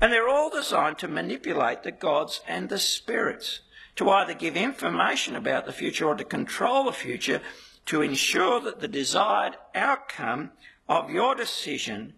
And 0.00 0.12
they're 0.12 0.28
all 0.28 0.50
designed 0.50 0.98
to 0.98 1.08
manipulate 1.08 1.82
the 1.82 1.90
gods 1.90 2.40
and 2.46 2.68
the 2.68 2.78
spirits, 2.78 3.60
to 3.96 4.08
either 4.08 4.34
give 4.34 4.56
information 4.56 5.36
about 5.36 5.66
the 5.66 5.72
future 5.72 6.06
or 6.06 6.14
to 6.14 6.24
control 6.24 6.84
the 6.84 6.92
future 6.92 7.40
to 7.86 8.02
ensure 8.02 8.60
that 8.60 8.80
the 8.80 8.88
desired 8.88 9.56
outcome 9.74 10.52
of 10.88 11.10
your 11.10 11.34
decision 11.34 12.14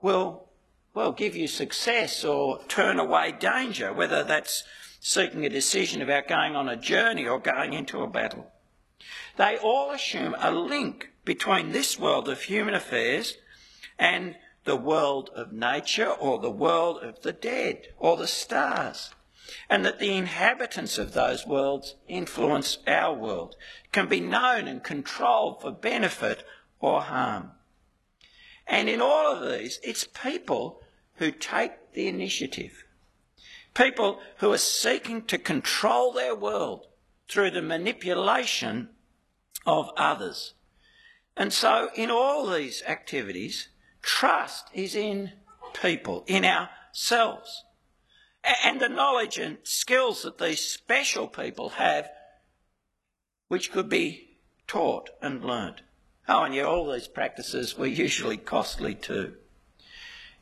will, 0.00 0.48
well, 0.94 1.12
give 1.12 1.36
you 1.36 1.46
success 1.46 2.24
or 2.24 2.60
turn 2.68 2.98
away 2.98 3.32
danger, 3.32 3.92
whether 3.92 4.24
that's 4.24 4.64
seeking 5.00 5.44
a 5.44 5.50
decision 5.50 6.02
about 6.02 6.28
going 6.28 6.56
on 6.56 6.68
a 6.68 6.76
journey 6.76 7.26
or 7.26 7.38
going 7.38 7.72
into 7.72 8.02
a 8.02 8.08
battle. 8.08 8.50
They 9.36 9.56
all 9.56 9.90
assume 9.90 10.34
a 10.38 10.50
link 10.50 11.10
between 11.24 11.72
this 11.72 11.98
world 11.98 12.28
of 12.28 12.42
human 12.42 12.74
affairs 12.74 13.36
and 13.98 14.36
the 14.64 14.76
world 14.76 15.30
of 15.34 15.52
nature 15.52 16.10
or 16.10 16.38
the 16.38 16.50
world 16.50 17.02
of 17.02 17.22
the 17.22 17.32
dead 17.32 17.88
or 17.98 18.16
the 18.16 18.26
stars 18.26 19.10
and 19.68 19.84
that 19.84 19.98
the 19.98 20.14
inhabitants 20.14 20.98
of 20.98 21.12
those 21.12 21.46
worlds 21.46 21.94
influence 22.06 22.78
our 22.86 23.14
world, 23.14 23.56
can 23.92 24.08
be 24.08 24.20
known 24.20 24.68
and 24.68 24.82
controlled 24.82 25.60
for 25.60 25.70
benefit 25.70 26.44
or 26.80 27.02
harm. 27.02 27.52
And 28.68 28.88
in 28.88 29.00
all 29.00 29.32
of 29.32 29.50
these, 29.50 29.80
it's 29.82 30.04
people 30.04 30.80
who 31.14 31.30
take 31.30 31.94
the 31.94 32.06
initiative. 32.06 32.84
People 33.74 34.20
who 34.38 34.52
are 34.52 34.58
seeking 34.58 35.22
to 35.26 35.38
control 35.38 36.12
their 36.12 36.34
world 36.34 36.86
through 37.28 37.50
the 37.52 37.62
manipulation 37.62 38.90
of 39.66 39.90
others. 39.96 40.54
And 41.36 41.52
so, 41.52 41.90
in 41.94 42.10
all 42.10 42.46
these 42.46 42.82
activities, 42.86 43.68
trust 44.02 44.68
is 44.74 44.94
in 44.94 45.32
people, 45.72 46.24
in 46.26 46.44
ourselves 46.44 47.64
and 48.64 48.80
the 48.80 48.88
knowledge 48.88 49.38
and 49.38 49.58
skills 49.62 50.22
that 50.22 50.38
these 50.38 50.60
special 50.60 51.28
people 51.28 51.70
have, 51.70 52.08
which 53.48 53.72
could 53.72 53.88
be 53.88 54.38
taught 54.66 55.10
and 55.20 55.44
learnt. 55.44 55.82
Oh, 56.28 56.44
and 56.44 56.54
yeah, 56.54 56.64
all 56.64 56.92
these 56.92 57.08
practices 57.08 57.78
were 57.78 57.86
usually 57.86 58.36
costly 58.36 58.94
too. 58.94 59.34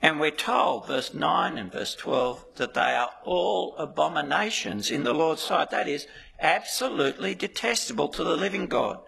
And 0.02 0.20
we're 0.20 0.30
told, 0.30 0.88
verse 0.88 1.14
9 1.14 1.56
and 1.56 1.72
verse 1.72 1.94
12, 1.94 2.44
that 2.56 2.74
they 2.74 2.80
are 2.80 3.10
all 3.24 3.76
abominations 3.76 4.90
in 4.90 5.04
the 5.04 5.14
Lord's 5.14 5.42
sight. 5.42 5.70
That 5.70 5.88
is, 5.88 6.06
absolutely 6.40 7.34
detestable 7.34 8.08
to 8.08 8.24
the 8.24 8.36
living 8.36 8.66
God. 8.66 9.00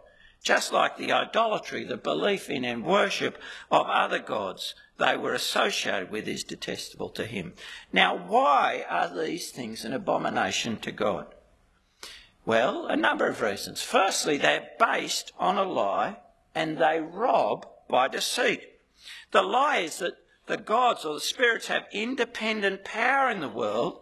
Just 0.42 0.72
like 0.72 0.96
the 0.96 1.12
idolatry, 1.12 1.84
the 1.84 1.96
belief 1.96 2.48
in 2.48 2.64
and 2.64 2.84
worship 2.84 3.38
of 3.70 3.86
other 3.86 4.20
gods 4.20 4.74
they 4.98 5.16
were 5.16 5.34
associated 5.34 6.10
with 6.10 6.26
is 6.26 6.44
detestable 6.44 7.10
to 7.10 7.24
him. 7.24 7.54
Now, 7.92 8.16
why 8.16 8.84
are 8.88 9.08
these 9.08 9.50
things 9.50 9.84
an 9.84 9.92
abomination 9.92 10.76
to 10.78 10.92
God? 10.92 11.26
Well, 12.46 12.86
a 12.86 12.96
number 12.96 13.26
of 13.26 13.42
reasons. 13.42 13.82
Firstly, 13.82 14.38
they're 14.38 14.70
based 14.78 15.32
on 15.38 15.58
a 15.58 15.64
lie 15.64 16.16
and 16.58 16.76
they 16.78 16.98
rob 16.98 17.64
by 17.88 18.08
deceit. 18.08 18.80
The 19.30 19.42
lie 19.42 19.78
is 19.78 20.00
that 20.00 20.14
the 20.46 20.56
gods 20.56 21.04
or 21.04 21.14
the 21.14 21.20
spirits 21.20 21.68
have 21.68 21.86
independent 21.92 22.84
power 22.84 23.30
in 23.30 23.38
the 23.38 23.48
world 23.48 24.00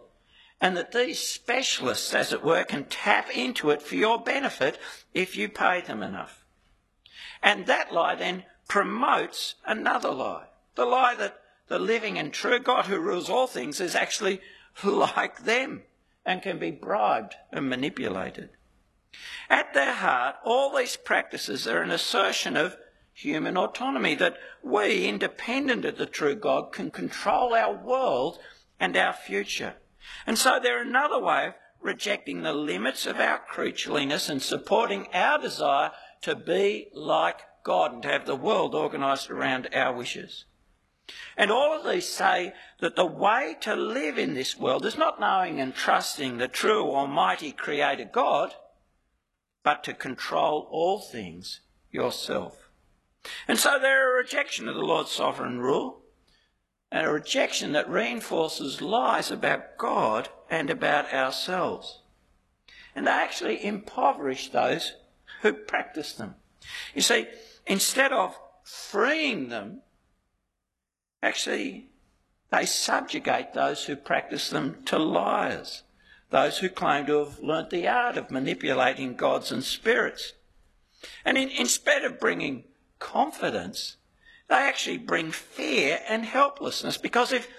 and 0.59 0.75
that 0.75 0.91
these 0.91 1.19
specialists, 1.19 2.15
as 2.15 2.33
it 2.33 2.43
were, 2.43 2.63
can 2.63 2.85
tap 2.85 3.29
into 3.29 3.69
it 3.69 3.83
for 3.83 3.93
your 3.93 4.19
benefit 4.19 4.79
if 5.13 5.37
you 5.37 5.49
pay 5.49 5.81
them 5.81 6.01
enough. 6.01 6.45
And 7.43 7.67
that 7.67 7.93
lie 7.93 8.15
then 8.15 8.43
promotes 8.67 9.53
another 9.63 10.09
lie. 10.09 10.47
The 10.73 10.85
lie 10.85 11.13
that 11.13 11.39
the 11.67 11.77
living 11.77 12.17
and 12.17 12.33
true 12.33 12.57
God 12.57 12.85
who 12.85 12.97
rules 12.97 13.29
all 13.29 13.45
things 13.45 13.79
is 13.79 13.93
actually 13.93 14.41
like 14.83 15.43
them 15.43 15.83
and 16.25 16.41
can 16.41 16.57
be 16.57 16.71
bribed 16.71 17.35
and 17.51 17.69
manipulated. 17.69 18.49
At 19.49 19.73
their 19.73 19.93
heart, 19.93 20.35
all 20.43 20.75
these 20.75 20.97
practices 20.97 21.67
are 21.67 21.81
an 21.81 21.91
assertion 21.91 22.57
of 22.57 22.77
human 23.13 23.57
autonomy, 23.57 24.13
that 24.15 24.37
we, 24.61 25.07
independent 25.07 25.85
of 25.85 25.97
the 25.97 26.05
true 26.05 26.35
God, 26.35 26.71
can 26.71 26.91
control 26.91 27.53
our 27.55 27.73
world 27.73 28.37
and 28.79 28.95
our 28.95 29.13
future. 29.13 29.75
And 30.27 30.37
so 30.37 30.59
they're 30.61 30.81
another 30.81 31.19
way 31.19 31.47
of 31.47 31.53
rejecting 31.81 32.41
the 32.41 32.53
limits 32.53 33.05
of 33.07 33.19
our 33.19 33.41
creatureliness 33.51 34.29
and 34.29 34.41
supporting 34.41 35.07
our 35.13 35.39
desire 35.39 35.91
to 36.21 36.35
be 36.35 36.89
like 36.93 37.41
God 37.63 37.93
and 37.93 38.03
to 38.03 38.09
have 38.09 38.25
the 38.25 38.35
world 38.35 38.75
organised 38.75 39.29
around 39.29 39.69
our 39.73 39.93
wishes. 39.93 40.45
And 41.35 41.49
all 41.51 41.73
of 41.73 41.89
these 41.89 42.07
say 42.07 42.53
that 42.81 42.95
the 42.95 43.05
way 43.05 43.55
to 43.61 43.75
live 43.75 44.17
in 44.17 44.33
this 44.33 44.57
world 44.57 44.85
is 44.85 44.97
not 44.97 45.19
knowing 45.19 45.59
and 45.59 45.73
trusting 45.73 46.37
the 46.37 46.47
true 46.47 46.89
Almighty 46.91 47.51
Creator 47.51 48.09
God, 48.11 48.53
but 49.67 49.83
to 49.83 49.93
control 49.93 50.65
all 50.71 50.97
things 50.97 51.59
yourself. 51.91 52.69
And 53.49 53.59
so 53.59 53.77
they're 53.77 54.13
a 54.13 54.23
rejection 54.23 54.69
of 54.69 54.75
the 54.75 54.81
Lord's 54.81 55.11
sovereign 55.11 55.59
rule, 55.59 56.03
and 56.89 57.05
a 57.05 57.11
rejection 57.11 57.73
that 57.73 57.89
reinforces 57.89 58.81
lies 58.81 59.29
about 59.29 59.77
God 59.77 60.29
and 60.49 60.69
about 60.69 61.13
ourselves. 61.13 61.99
And 62.95 63.05
they 63.05 63.11
actually 63.11 63.65
impoverish 63.65 64.51
those 64.51 64.93
who 65.41 65.51
practice 65.51 66.13
them. 66.13 66.35
You 66.95 67.01
see, 67.01 67.27
instead 67.65 68.13
of 68.13 68.39
freeing 68.63 69.49
them 69.49 69.81
Actually, 71.21 71.89
they 72.51 72.65
subjugate 72.65 73.53
those 73.53 73.83
who 73.85 73.95
practice 73.95 74.49
them 74.49 74.83
to 74.85 74.99
liars, 74.99 75.83
those 76.29 76.59
who 76.59 76.69
claim 76.69 77.05
to 77.05 77.19
have 77.19 77.39
learnt 77.39 77.69
the 77.69 77.87
art 77.87 78.17
of 78.17 78.31
manipulating 78.31 79.15
gods 79.15 79.51
and 79.51 79.63
spirits. 79.63 80.33
And 81.23 81.37
in, 81.37 81.49
instead 81.49 82.03
of 82.03 82.19
bringing 82.19 82.65
confidence, 82.99 83.97
they 84.47 84.55
actually 84.55 84.97
bring 84.97 85.31
fear 85.31 85.99
and 86.07 86.25
helplessness 86.25 86.97
because 86.97 87.31
if 87.31 87.49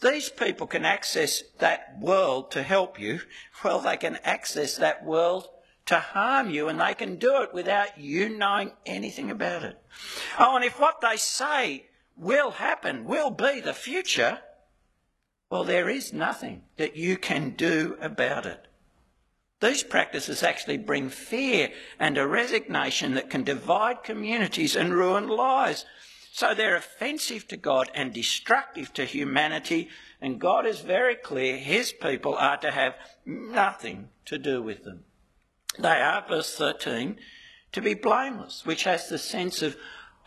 these 0.00 0.28
people 0.28 0.66
can 0.66 0.84
access 0.84 1.42
that 1.58 1.98
world 2.00 2.50
to 2.52 2.62
help 2.62 3.00
you, 3.00 3.20
well, 3.64 3.80
they 3.80 3.96
can 3.96 4.18
access 4.24 4.76
that 4.76 5.04
world 5.04 5.48
to 5.86 5.98
harm 5.98 6.50
you 6.50 6.68
and 6.68 6.80
they 6.80 6.94
can 6.94 7.16
do 7.16 7.42
it 7.42 7.54
without 7.54 7.98
you 7.98 8.28
knowing 8.28 8.72
anything 8.84 9.30
about 9.30 9.62
it. 9.62 9.78
Oh, 10.38 10.56
and 10.56 10.64
if 10.64 10.78
what 10.78 11.00
they 11.00 11.16
say 11.16 11.86
will 12.16 12.50
happen, 12.50 13.04
will 13.04 13.30
be 13.30 13.60
the 13.60 13.72
future, 13.72 14.40
well, 15.50 15.64
there 15.64 15.88
is 15.88 16.12
nothing 16.12 16.62
that 16.76 16.96
you 16.96 17.16
can 17.16 17.50
do 17.50 17.96
about 18.00 18.46
it. 18.46 18.66
These 19.60 19.82
practices 19.82 20.42
actually 20.42 20.78
bring 20.78 21.08
fear 21.08 21.70
and 21.98 22.16
a 22.16 22.26
resignation 22.26 23.14
that 23.14 23.30
can 23.30 23.42
divide 23.42 24.04
communities 24.04 24.76
and 24.76 24.94
ruin 24.94 25.26
lives. 25.26 25.84
So 26.32 26.54
they're 26.54 26.76
offensive 26.76 27.48
to 27.48 27.56
God 27.56 27.90
and 27.94 28.12
destructive 28.12 28.92
to 28.94 29.04
humanity, 29.04 29.88
and 30.20 30.40
God 30.40 30.66
is 30.66 30.80
very 30.80 31.16
clear 31.16 31.56
his 31.56 31.92
people 31.92 32.36
are 32.36 32.58
to 32.58 32.70
have 32.70 32.94
nothing 33.26 34.10
to 34.26 34.38
do 34.38 34.62
with 34.62 34.84
them. 34.84 35.04
They 35.78 36.00
are, 36.00 36.24
verse 36.28 36.54
13, 36.54 37.16
to 37.72 37.80
be 37.80 37.94
blameless, 37.94 38.64
which 38.64 38.84
has 38.84 39.08
the 39.08 39.18
sense 39.18 39.62
of 39.62 39.76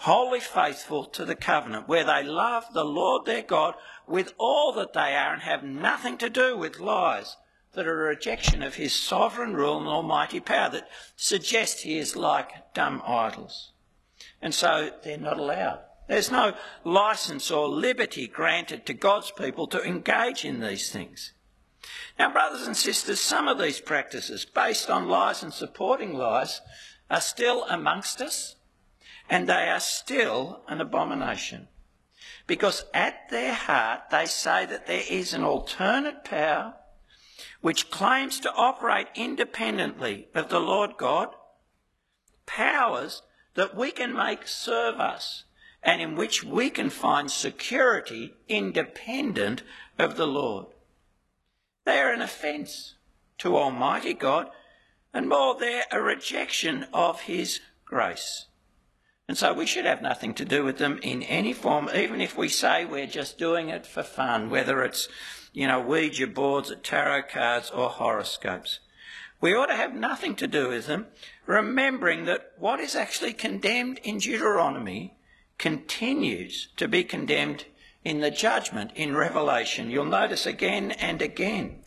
wholly 0.01 0.39
faithful 0.39 1.05
to 1.05 1.23
the 1.25 1.35
covenant, 1.35 1.87
where 1.87 2.03
they 2.03 2.23
love 2.23 2.65
the 2.73 2.83
Lord 2.83 3.25
their 3.25 3.43
God 3.43 3.75
with 4.07 4.33
all 4.39 4.73
that 4.73 4.93
they 4.93 5.15
are 5.15 5.33
and 5.33 5.43
have 5.43 5.63
nothing 5.63 6.17
to 6.17 6.29
do 6.29 6.57
with 6.57 6.79
lies 6.79 7.37
that 7.73 7.85
are 7.85 8.05
a 8.05 8.09
rejection 8.09 8.63
of 8.63 8.75
his 8.75 8.93
sovereign 8.93 9.53
rule 9.53 9.77
and 9.77 9.87
almighty 9.87 10.39
power 10.39 10.69
that 10.71 10.89
suggest 11.15 11.81
he 11.81 11.99
is 11.99 12.15
like 12.15 12.73
dumb 12.73 13.01
idols. 13.05 13.73
And 14.41 14.55
so 14.55 14.89
they're 15.03 15.19
not 15.19 15.37
allowed 15.37 15.81
There's 16.07 16.31
no 16.31 16.55
license 16.83 17.51
or 17.51 17.69
liberty 17.69 18.27
granted 18.27 18.87
to 18.87 18.93
God's 18.93 19.31
people 19.31 19.67
to 19.67 19.83
engage 19.83 20.43
in 20.43 20.61
these 20.61 20.91
things. 20.91 21.33
Now, 22.17 22.31
brothers 22.31 22.65
and 22.65 22.75
sisters, 22.75 23.19
some 23.19 23.47
of 23.47 23.59
these 23.59 23.79
practices, 23.79 24.45
based 24.45 24.89
on 24.89 25.07
lies 25.07 25.43
and 25.43 25.53
supporting 25.53 26.13
lies, 26.13 26.61
are 27.09 27.21
still 27.21 27.65
amongst 27.65 28.19
us, 28.19 28.55
and 29.31 29.47
they 29.47 29.69
are 29.69 29.79
still 29.79 30.61
an 30.67 30.81
abomination. 30.81 31.69
Because 32.47 32.83
at 32.93 33.29
their 33.29 33.53
heart, 33.53 34.09
they 34.11 34.25
say 34.25 34.65
that 34.65 34.87
there 34.87 35.03
is 35.09 35.33
an 35.33 35.45
alternate 35.45 36.25
power 36.25 36.75
which 37.61 37.89
claims 37.89 38.41
to 38.41 38.53
operate 38.53 39.07
independently 39.15 40.27
of 40.35 40.49
the 40.49 40.59
Lord 40.59 40.97
God, 40.97 41.29
powers 42.45 43.21
that 43.55 43.73
we 43.73 43.91
can 43.91 44.13
make 44.13 44.47
serve 44.47 44.99
us 44.99 45.45
and 45.81 46.01
in 46.01 46.15
which 46.15 46.43
we 46.43 46.69
can 46.69 46.89
find 46.89 47.31
security 47.31 48.33
independent 48.49 49.63
of 49.97 50.17
the 50.17 50.27
Lord. 50.27 50.65
They 51.85 51.99
are 51.99 52.11
an 52.11 52.21
offence 52.21 52.95
to 53.37 53.55
Almighty 53.55 54.13
God, 54.13 54.49
and 55.13 55.29
more, 55.29 55.57
they're 55.57 55.85
a 55.89 56.01
rejection 56.01 56.85
of 56.93 57.21
His 57.21 57.61
grace. 57.85 58.47
And 59.27 59.37
so 59.37 59.53
we 59.53 59.65
should 59.65 59.85
have 59.85 60.01
nothing 60.01 60.33
to 60.35 60.45
do 60.45 60.63
with 60.63 60.77
them 60.77 60.99
in 61.01 61.23
any 61.23 61.53
form, 61.53 61.89
even 61.95 62.19
if 62.19 62.37
we 62.37 62.49
say 62.49 62.85
we're 62.85 63.07
just 63.07 63.37
doing 63.37 63.69
it 63.69 63.85
for 63.85 64.03
fun, 64.03 64.49
whether 64.49 64.83
it's, 64.83 65.07
you 65.53 65.67
know, 65.67 65.79
Ouija 65.79 66.27
boards, 66.27 66.69
or 66.69 66.75
tarot 66.75 67.23
cards, 67.31 67.71
or 67.71 67.89
horoscopes. 67.89 68.79
We 69.39 69.55
ought 69.55 69.67
to 69.67 69.75
have 69.75 69.95
nothing 69.95 70.35
to 70.35 70.47
do 70.47 70.69
with 70.69 70.85
them, 70.85 71.07
remembering 71.45 72.25
that 72.25 72.51
what 72.57 72.79
is 72.79 72.95
actually 72.95 73.33
condemned 73.33 73.99
in 74.03 74.17
Deuteronomy 74.17 75.15
continues 75.57 76.67
to 76.77 76.87
be 76.87 77.03
condemned 77.03 77.65
in 78.03 78.19
the 78.19 78.31
judgment 78.31 78.91
in 78.95 79.15
Revelation. 79.15 79.89
You'll 79.89 80.05
notice 80.05 80.45
again 80.45 80.91
and 80.91 81.21
again. 81.21 81.83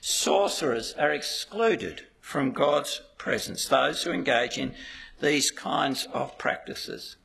Sorcerers 0.00 0.92
are 0.94 1.12
excluded 1.12 2.06
from 2.20 2.52
God's 2.52 3.02
presence, 3.18 3.66
those 3.66 4.02
who 4.02 4.12
engage 4.12 4.58
in 4.58 4.74
these 5.20 5.50
kinds 5.50 6.06
of 6.12 6.38
practices. 6.38 7.16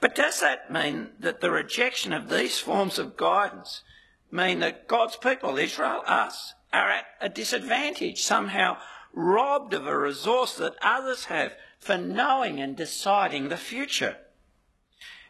But 0.00 0.14
does 0.14 0.40
that 0.40 0.70
mean 0.70 1.10
that 1.20 1.40
the 1.40 1.50
rejection 1.50 2.12
of 2.12 2.28
these 2.28 2.58
forms 2.58 2.98
of 2.98 3.16
guidance 3.16 3.82
mean 4.30 4.58
that 4.60 4.88
God's 4.88 5.16
people, 5.16 5.56
Israel, 5.56 6.02
us, 6.06 6.54
are 6.72 6.90
at 6.90 7.06
a 7.20 7.28
disadvantage, 7.28 8.22
somehow 8.22 8.76
robbed 9.12 9.72
of 9.72 9.86
a 9.86 9.96
resource 9.96 10.56
that 10.56 10.74
others 10.82 11.26
have 11.26 11.52
for 11.78 11.96
knowing 11.96 12.60
and 12.60 12.76
deciding 12.76 13.48
the 13.48 13.56
future? 13.56 14.16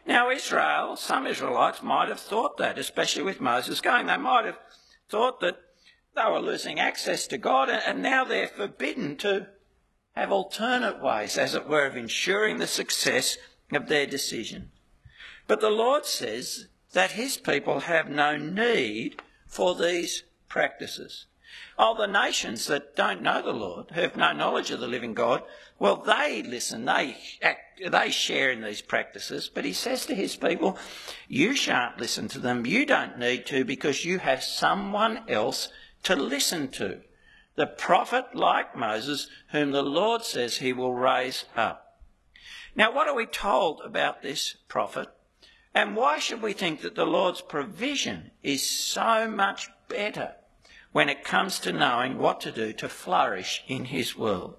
Now, 0.05 0.29
Israel, 0.29 0.95
some 0.95 1.25
Israelites 1.25 1.81
might 1.81 2.09
have 2.09 2.19
thought 2.19 2.57
that, 2.57 2.77
especially 2.77 3.23
with 3.23 3.41
Moses 3.41 3.81
going. 3.81 4.07
They 4.07 4.17
might 4.17 4.45
have 4.45 4.59
thought 5.09 5.39
that 5.39 5.57
they 6.15 6.23
were 6.29 6.39
losing 6.39 6.79
access 6.79 7.27
to 7.27 7.37
God 7.37 7.69
and 7.69 8.01
now 8.01 8.23
they're 8.23 8.47
forbidden 8.47 9.17
to 9.17 9.47
have 10.15 10.31
alternate 10.31 11.01
ways, 11.01 11.37
as 11.37 11.55
it 11.55 11.67
were, 11.67 11.85
of 11.85 11.97
ensuring 11.97 12.57
the 12.57 12.67
success 12.67 13.37
of 13.71 13.87
their 13.87 14.05
decision. 14.05 14.71
But 15.47 15.61
the 15.61 15.69
Lord 15.69 16.05
says 16.05 16.67
that 16.93 17.11
his 17.11 17.37
people 17.37 17.81
have 17.81 18.09
no 18.09 18.37
need 18.37 19.21
for 19.45 19.75
these 19.75 20.23
practices. 20.47 21.25
Oh, 21.77 21.95
the 21.95 22.07
nations 22.07 22.67
that 22.67 22.95
don't 22.95 23.21
know 23.21 23.41
the 23.41 23.53
Lord, 23.53 23.91
who 23.91 24.01
have 24.01 24.15
no 24.15 24.31
knowledge 24.31 24.71
of 24.71 24.79
the 24.79 24.87
living 24.87 25.13
God, 25.13 25.43
well, 25.77 25.97
they 25.97 26.41
listen, 26.41 26.85
they 26.85 27.17
act, 27.41 27.81
they 27.89 28.09
share 28.09 28.51
in 28.51 28.61
these 28.61 28.81
practices. 28.81 29.49
But 29.53 29.65
he 29.65 29.73
says 29.73 30.05
to 30.05 30.15
his 30.15 30.37
people, 30.37 30.77
you 31.27 31.55
shan't 31.55 31.99
listen 31.99 32.29
to 32.29 32.39
them. 32.39 32.65
You 32.65 32.85
don't 32.85 33.19
need 33.19 33.45
to 33.47 33.65
because 33.65 34.05
you 34.05 34.19
have 34.19 34.43
someone 34.43 35.23
else 35.27 35.69
to 36.03 36.15
listen 36.15 36.69
to. 36.69 37.01
The 37.55 37.67
prophet 37.67 38.35
like 38.35 38.75
Moses, 38.75 39.29
whom 39.51 39.71
the 39.71 39.83
Lord 39.83 40.23
says 40.23 40.57
he 40.57 40.73
will 40.73 40.93
raise 40.93 41.45
up. 41.55 42.01
Now, 42.75 42.93
what 42.93 43.07
are 43.07 43.15
we 43.15 43.25
told 43.25 43.81
about 43.81 44.21
this 44.21 44.55
prophet? 44.67 45.07
And 45.73 45.95
why 45.95 46.19
should 46.19 46.41
we 46.41 46.53
think 46.53 46.81
that 46.81 46.95
the 46.95 47.05
Lord's 47.05 47.41
provision 47.41 48.31
is 48.43 48.69
so 48.69 49.29
much 49.29 49.69
better 49.87 50.35
when 50.91 51.09
it 51.09 51.23
comes 51.23 51.59
to 51.59 51.71
knowing 51.71 52.17
what 52.17 52.41
to 52.41 52.51
do 52.51 52.73
to 52.73 52.89
flourish 52.89 53.63
in 53.67 53.85
his 53.85 54.17
world? 54.17 54.55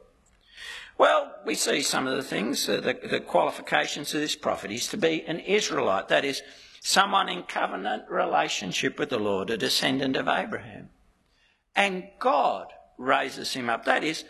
Well, 0.99 1.35
we 1.45 1.55
see 1.55 1.83
some 1.83 2.07
of 2.07 2.17
the 2.17 2.23
things, 2.23 2.67
uh, 2.69 2.81
the, 2.81 2.99
the 3.09 3.21
qualifications 3.21 4.15
of 4.15 4.21
this 4.21 4.37
prophet 4.37 4.71
is 4.71 4.89
to 4.89 4.97
be 4.97 5.23
an 5.27 5.41
Israelite, 5.41 6.09
that 6.09 6.25
is, 6.25 6.43
someone 6.81 7.29
in 7.29 7.43
covenant 7.43 8.05
relationship 8.09 8.99
with 8.99 9.11
the 9.11 9.19
Lord, 9.19 9.51
a 9.51 9.59
descendant 9.59 10.17
of 10.17 10.29
Abraham. 10.29 10.89
And 11.75 12.09
God 12.19 12.73
raises 12.99 13.55
him 13.55 13.69
up. 13.69 13.85
That 13.85 14.05
is, 14.05 14.25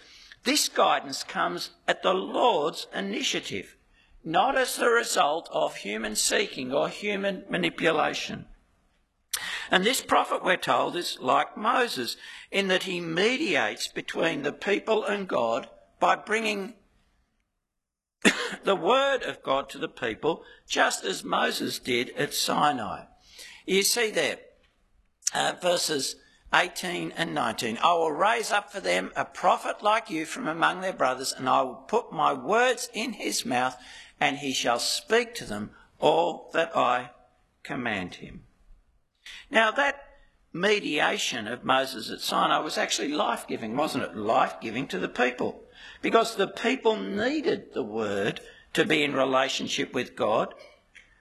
this 0.44 0.68
guidance 0.68 1.24
comes 1.24 1.70
at 1.88 2.02
the 2.02 2.14
Lord's 2.14 2.86
initiative, 2.94 3.76
not 4.24 4.56
as 4.56 4.76
the 4.76 4.88
result 4.88 5.48
of 5.52 5.76
human 5.76 6.16
seeking 6.16 6.72
or 6.72 6.88
human 6.88 7.44
manipulation. 7.50 8.46
And 9.70 9.84
this 9.84 10.00
prophet, 10.00 10.44
we're 10.44 10.56
told, 10.56 10.96
is 10.96 11.18
like 11.20 11.56
Moses 11.56 12.16
in 12.50 12.68
that 12.68 12.84
he 12.84 13.00
mediates 13.00 13.88
between 13.88 14.42
the 14.42 14.52
people 14.52 15.04
and 15.04 15.28
God 15.28 15.68
by 15.98 16.14
bringing 16.14 16.74
the 18.64 18.76
word 18.76 19.22
of 19.22 19.42
God 19.42 19.68
to 19.70 19.78
the 19.78 19.88
people, 19.88 20.44
just 20.68 21.04
as 21.04 21.24
Moses 21.24 21.78
did 21.78 22.10
at 22.16 22.32
Sinai. 22.32 23.04
You 23.66 23.82
see 23.82 24.10
there, 24.10 24.38
uh, 25.34 25.54
verses 25.60 26.16
18 26.54 27.12
and 27.16 27.34
19. 27.34 27.78
I 27.82 27.92
will 27.94 28.12
raise 28.12 28.50
up 28.50 28.72
for 28.72 28.80
them 28.80 29.12
a 29.16 29.24
prophet 29.24 29.82
like 29.82 30.10
you 30.10 30.26
from 30.26 30.46
among 30.46 30.80
their 30.80 30.92
brothers, 30.92 31.32
and 31.36 31.48
I 31.48 31.62
will 31.62 31.74
put 31.74 32.12
my 32.12 32.32
words 32.32 32.88
in 32.94 33.14
his 33.14 33.44
mouth, 33.44 33.76
and 34.20 34.38
he 34.38 34.52
shall 34.52 34.78
speak 34.78 35.34
to 35.36 35.44
them 35.44 35.70
all 35.98 36.50
that 36.54 36.76
I 36.76 37.10
command 37.62 38.16
him. 38.16 38.44
Now, 39.50 39.70
that 39.72 40.02
mediation 40.52 41.46
of 41.46 41.64
Moses 41.64 42.10
at 42.10 42.20
Sinai 42.20 42.58
was 42.58 42.78
actually 42.78 43.08
life 43.08 43.46
giving, 43.46 43.76
wasn't 43.76 44.04
it? 44.04 44.16
Life 44.16 44.60
giving 44.60 44.86
to 44.88 44.98
the 44.98 45.08
people 45.08 45.62
because 46.00 46.36
the 46.36 46.48
people 46.48 46.96
needed 46.96 47.74
the 47.74 47.82
word 47.82 48.40
to 48.72 48.84
be 48.84 49.02
in 49.02 49.14
relationship 49.14 49.92
with 49.92 50.16
God, 50.16 50.54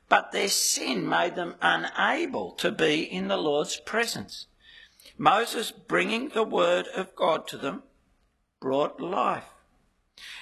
but 0.07 0.31
their 0.31 0.49
sin 0.49 1.07
made 1.07 1.35
them 1.35 1.55
unable 1.61 2.51
to 2.53 2.71
be 2.71 3.03
in 3.03 3.27
the 3.27 3.37
Lord's 3.37 3.79
presence. 3.79 4.47
Moses 5.17 5.71
bringing 5.71 6.29
the 6.29 6.43
word 6.43 6.87
of 6.95 7.15
God 7.15 7.47
to 7.47 7.57
them 7.57 7.83
brought 8.59 8.99
life. 8.99 9.45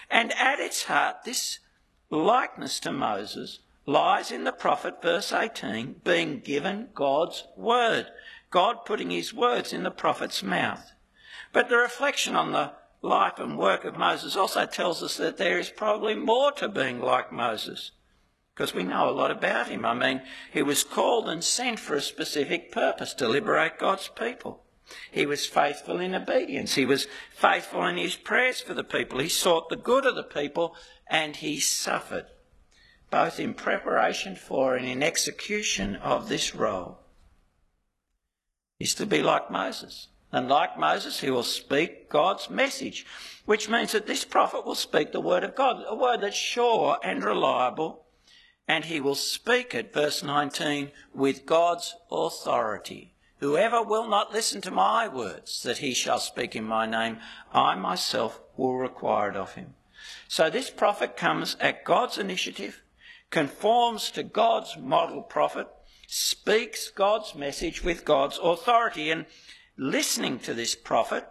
And 0.10 0.32
at 0.34 0.60
its 0.60 0.84
heart, 0.84 1.18
this 1.26 1.60
likeness 2.10 2.80
to 2.82 2.92
Moses 2.92 3.60
lies 3.86 4.32
in 4.32 4.44
the 4.44 4.52
prophet, 4.52 5.02
verse 5.02 5.32
18, 5.32 6.02
being 6.04 6.40
given 6.40 6.90
God's 6.94 7.46
word. 7.56 8.08
God 8.50 8.86
putting 8.86 9.12
his 9.12 9.34
words 9.34 9.74
in 9.74 9.84
the 9.84 9.92
prophet's 9.92 10.42
mouth. 10.42 10.92
But 11.52 11.70
the 11.70 11.78
reflection 11.78 12.36
on 12.36 12.52
the 12.52 12.72
life 13.02 13.38
and 13.38 13.58
work 13.58 13.84
of 13.84 13.98
Moses 13.98 14.36
also 14.36 14.66
tells 14.66 15.04
us 15.04 15.18
that 15.18 15.38
there 15.38 15.60
is 15.60 15.70
probably 15.70 16.16
more 16.16 16.52
to 16.54 16.70
being 16.70 17.00
like 17.00 17.32
Moses 17.32 17.92
because 18.54 18.74
we 18.74 18.84
know 18.84 19.10
a 19.10 19.12
lot 19.12 19.32
about 19.32 19.68
him. 19.68 19.86
I 19.86 19.94
mean, 19.94 20.22
he 20.52 20.62
was 20.62 20.84
called 20.84 21.28
and 21.28 21.44
sent 21.44 21.80
for 21.80 21.96
a 21.96 22.02
specific 22.02 22.72
purpose 22.72 23.14
to 23.16 23.28
liberate 23.28 23.80
God's 23.80 24.08
people. 24.08 24.64
He 25.12 25.26
was 25.26 25.48
faithful 25.48 26.00
in 26.00 26.14
obedience. 26.14 26.76
He 26.76 26.86
was 26.86 27.08
faithful 27.32 27.86
in 27.86 27.98
his 27.98 28.16
prayers 28.16 28.62
for 28.62 28.74
the 28.74 28.84
people. 28.84 29.20
He 29.20 29.30
sought 29.30 29.70
the 29.70 29.76
good 29.76 30.06
of 30.06 30.16
the 30.16 30.24
people 30.24 30.76
and 31.08 31.36
he 31.36 31.60
suffered, 31.60 32.28
both 33.10 33.40
in 33.40 33.54
preparation 33.54 34.36
for 34.36 34.76
and 34.76 34.86
in 34.86 35.02
execution 35.02 35.96
of 35.96 36.30
this 36.30 36.54
role. 36.54 37.00
He's 38.78 38.94
to 38.96 39.06
be 39.06 39.24
like 39.24 39.50
Moses. 39.50 40.10
And 40.32 40.50
like 40.50 40.78
Moses, 40.78 41.20
he 41.20 41.30
will 41.30 41.44
speak 41.44 42.10
God's 42.10 42.50
message, 42.50 43.06
which 43.46 43.70
means 43.70 43.92
that 43.92 44.08
this 44.08 44.26
prophet 44.26 44.66
will 44.66 44.76
speak 44.76 45.12
the 45.12 45.22
word 45.22 45.44
of 45.44 45.56
God, 45.56 45.84
a 45.88 45.96
word 45.96 46.22
that's 46.22 46.36
sure 46.36 46.98
and 47.04 47.24
reliable, 47.24 48.03
and 48.68 48.86
he 48.86 49.00
will 49.00 49.16
speak 49.16 49.74
it, 49.76 49.94
verse 49.94 50.24
19, 50.24 50.92
with 51.14 51.46
God's 51.46 51.96
authority. 52.12 53.14
Whoever 53.40 53.84
will 53.84 54.08
not 54.08 54.32
listen 54.32 54.62
to 54.62 54.72
my 54.72 55.08
words 55.08 55.64
that 55.64 55.80
he 55.80 55.94
shall 55.94 56.20
speak 56.20 56.56
in 56.56 56.64
my 56.64 56.86
name, 56.86 57.20
I 57.52 57.76
myself 57.76 58.40
will 58.56 58.78
require 58.78 59.32
it 59.32 59.36
of 59.36 59.56
him. 59.56 59.74
So 60.28 60.50
this 60.50 60.70
prophet 60.70 61.18
comes 61.18 61.58
at 61.60 61.84
God's 61.84 62.18
initiative, 62.18 62.82
conforms 63.32 64.12
to 64.12 64.24
God's 64.24 64.78
model 64.78 65.22
prophet, 65.22 65.68
speaks 66.08 66.90
God's 66.90 67.36
message 67.36 67.84
with 67.84 68.06
God's 68.06 68.40
authority. 68.42 69.12
And 69.12 69.26
listening 69.78 70.40
to 70.40 70.54
this 70.54 70.76
prophet, 70.76 71.28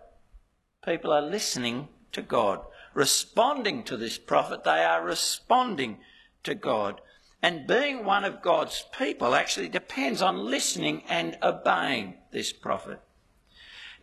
people 0.84 1.12
are 1.12 1.22
listening 1.22 1.88
to 2.12 2.22
God. 2.22 2.60
Responding 2.94 3.84
to 3.84 3.96
this 3.96 4.18
prophet, 4.18 4.64
they 4.64 4.84
are 4.84 5.02
responding 5.02 5.98
to 6.44 6.54
God. 6.54 7.00
And 7.42 7.66
being 7.66 8.05
one 8.05 8.24
of 8.24 8.40
God's 8.40 8.85
people 8.96 9.35
actually 9.35 9.68
depends 9.68 10.22
on 10.22 10.46
listening 10.46 11.02
and 11.09 11.37
obeying 11.42 12.14
this 12.31 12.52
prophet. 12.52 13.00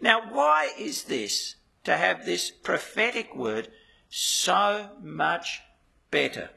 Now, 0.01 0.29
why 0.31 0.73
is 0.77 1.05
this 1.05 1.55
to 1.85 1.95
have 1.95 2.25
this 2.25 2.51
prophetic 2.51 3.33
word 3.33 3.69
so 4.09 4.89
much 5.01 5.61
better? 6.11 6.49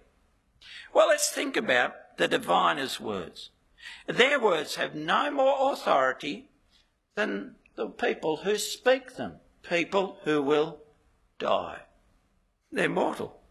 Well, 0.92 1.08
let's 1.08 1.30
think 1.30 1.56
about 1.56 1.94
the 2.18 2.26
diviner's 2.28 2.98
words. 3.00 3.50
Their 4.06 4.40
words 4.40 4.74
have 4.74 4.94
no 4.94 5.30
more 5.30 5.72
authority 5.72 6.50
than 7.14 7.56
the 7.76 7.88
people 7.88 8.38
who 8.38 8.58
speak 8.58 9.14
them, 9.16 9.36
people 9.62 10.18
who 10.24 10.42
will 10.42 10.80
die. 11.38 11.82
They're 12.70 12.88
mortal. 12.88 13.41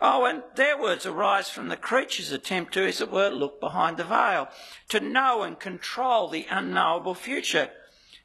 Oh, 0.00 0.26
and 0.26 0.42
their 0.56 0.80
words 0.80 1.06
arise 1.06 1.48
from 1.48 1.68
the 1.68 1.76
creature's 1.76 2.32
attempt 2.32 2.74
to, 2.74 2.86
as 2.86 3.00
it 3.00 3.10
were, 3.10 3.30
look 3.30 3.60
behind 3.60 3.96
the 3.96 4.04
veil, 4.04 4.48
to 4.88 5.00
know 5.00 5.42
and 5.42 5.58
control 5.58 6.28
the 6.28 6.46
unknowable 6.50 7.14
future. 7.14 7.70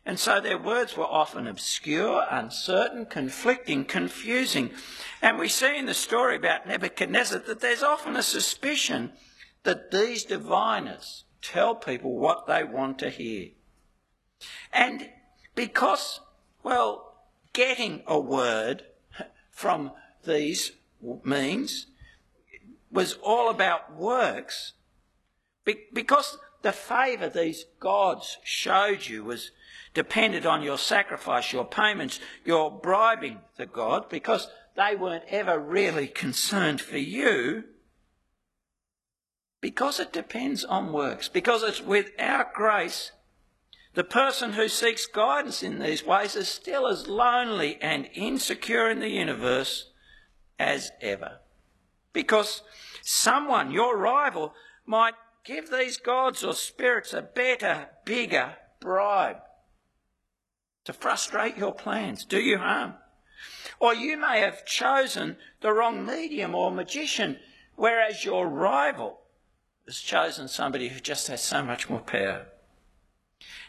And 0.05 0.19
so 0.19 0.41
their 0.41 0.57
words 0.57 0.97
were 0.97 1.05
often 1.05 1.47
obscure, 1.47 2.25
uncertain, 2.29 3.05
conflicting, 3.05 3.85
confusing. 3.85 4.71
And 5.21 5.37
we 5.37 5.47
see 5.47 5.77
in 5.77 5.85
the 5.85 5.93
story 5.93 6.35
about 6.35 6.67
Nebuchadnezzar 6.67 7.39
that 7.39 7.59
there's 7.59 7.83
often 7.83 8.15
a 8.15 8.23
suspicion 8.23 9.13
that 9.63 9.91
these 9.91 10.23
diviners 10.23 11.25
tell 11.41 11.75
people 11.75 12.17
what 12.17 12.47
they 12.47 12.63
want 12.63 12.97
to 12.99 13.09
hear. 13.09 13.49
And 14.73 15.09
because, 15.53 16.19
well, 16.63 17.25
getting 17.53 18.01
a 18.07 18.19
word 18.19 18.83
from 19.51 19.91
these 20.25 20.71
means 21.23 21.87
was 22.91 23.13
all 23.23 23.49
about 23.49 23.95
works, 23.95 24.73
because 25.93 26.37
the 26.61 26.71
favour 26.71 27.29
these 27.29 27.65
gods 27.79 28.37
showed 28.43 29.07
you 29.07 29.23
was 29.23 29.51
depended 29.93 30.45
on 30.45 30.61
your 30.61 30.77
sacrifice, 30.77 31.51
your 31.51 31.65
payments, 31.65 32.19
your 32.45 32.71
bribing 32.71 33.39
the 33.57 33.65
god, 33.65 34.09
because 34.09 34.47
they 34.75 34.95
weren't 34.95 35.23
ever 35.27 35.59
really 35.59 36.07
concerned 36.25 36.81
for 36.81 36.97
you, 36.97 37.63
because 39.59 39.99
it 39.99 40.11
depends 40.11 40.63
on 40.63 40.91
works, 40.91 41.29
because 41.29 41.63
it's 41.63 41.81
without 41.81 42.53
grace, 42.53 43.11
the 43.93 44.03
person 44.03 44.53
who 44.53 44.67
seeks 44.67 45.05
guidance 45.05 45.61
in 45.61 45.79
these 45.79 46.05
ways 46.05 46.35
is 46.35 46.47
still 46.47 46.87
as 46.87 47.07
lonely 47.07 47.77
and 47.81 48.09
insecure 48.13 48.89
in 48.89 48.99
the 48.99 49.09
universe 49.09 49.90
as 50.61 50.91
ever. 51.01 51.39
Because 52.13 52.61
someone, 53.01 53.71
your 53.71 53.97
rival, 53.97 54.53
might 54.85 55.15
give 55.43 55.71
these 55.71 55.97
gods 55.97 56.43
or 56.43 56.53
spirits 56.53 57.13
a 57.13 57.21
better, 57.21 57.89
bigger 58.05 58.55
bribe 58.79 59.37
to 60.85 60.93
frustrate 60.93 61.57
your 61.57 61.73
plans, 61.73 62.25
do 62.25 62.39
you 62.39 62.57
harm. 62.57 62.93
Or 63.79 63.93
you 63.93 64.17
may 64.17 64.39
have 64.41 64.65
chosen 64.65 65.37
the 65.61 65.73
wrong 65.73 66.05
medium 66.05 66.53
or 66.53 66.71
magician, 66.71 67.37
whereas 67.75 68.23
your 68.25 68.47
rival 68.47 69.19
has 69.87 69.97
chosen 69.97 70.47
somebody 70.47 70.89
who 70.89 70.99
just 70.99 71.27
has 71.27 71.41
so 71.41 71.63
much 71.63 71.89
more 71.89 71.99
power. 71.99 72.45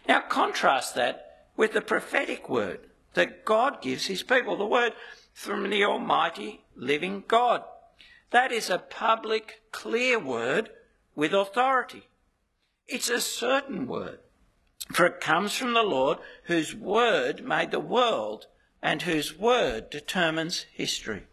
Now 0.06 0.20
contrast 0.20 0.94
that 0.96 1.46
with 1.56 1.72
the 1.72 1.80
prophetic 1.80 2.48
word 2.48 2.80
that 3.14 3.44
God 3.44 3.80
gives 3.80 4.06
his 4.06 4.22
people, 4.22 4.56
the 4.56 4.66
word 4.66 4.92
from 5.32 5.70
the 5.70 5.84
Almighty 5.84 6.64
living 6.76 7.24
God. 7.26 7.62
That 8.30 8.52
is 8.52 8.70
a 8.70 8.78
public, 8.78 9.62
clear 9.72 10.18
word 10.18 10.70
with 11.14 11.32
authority. 11.34 12.08
It's 12.88 13.08
a 13.08 13.20
certain 13.20 13.86
word, 13.86 14.20
for 14.92 15.06
it 15.06 15.20
comes 15.20 15.54
from 15.54 15.74
the 15.74 15.82
Lord 15.82 16.18
whose 16.44 16.74
word 16.74 17.44
made 17.44 17.70
the 17.70 17.80
world 17.80 18.46
and 18.82 19.02
whose 19.02 19.38
word 19.38 19.90
determines 19.90 20.66
history. 20.72 21.24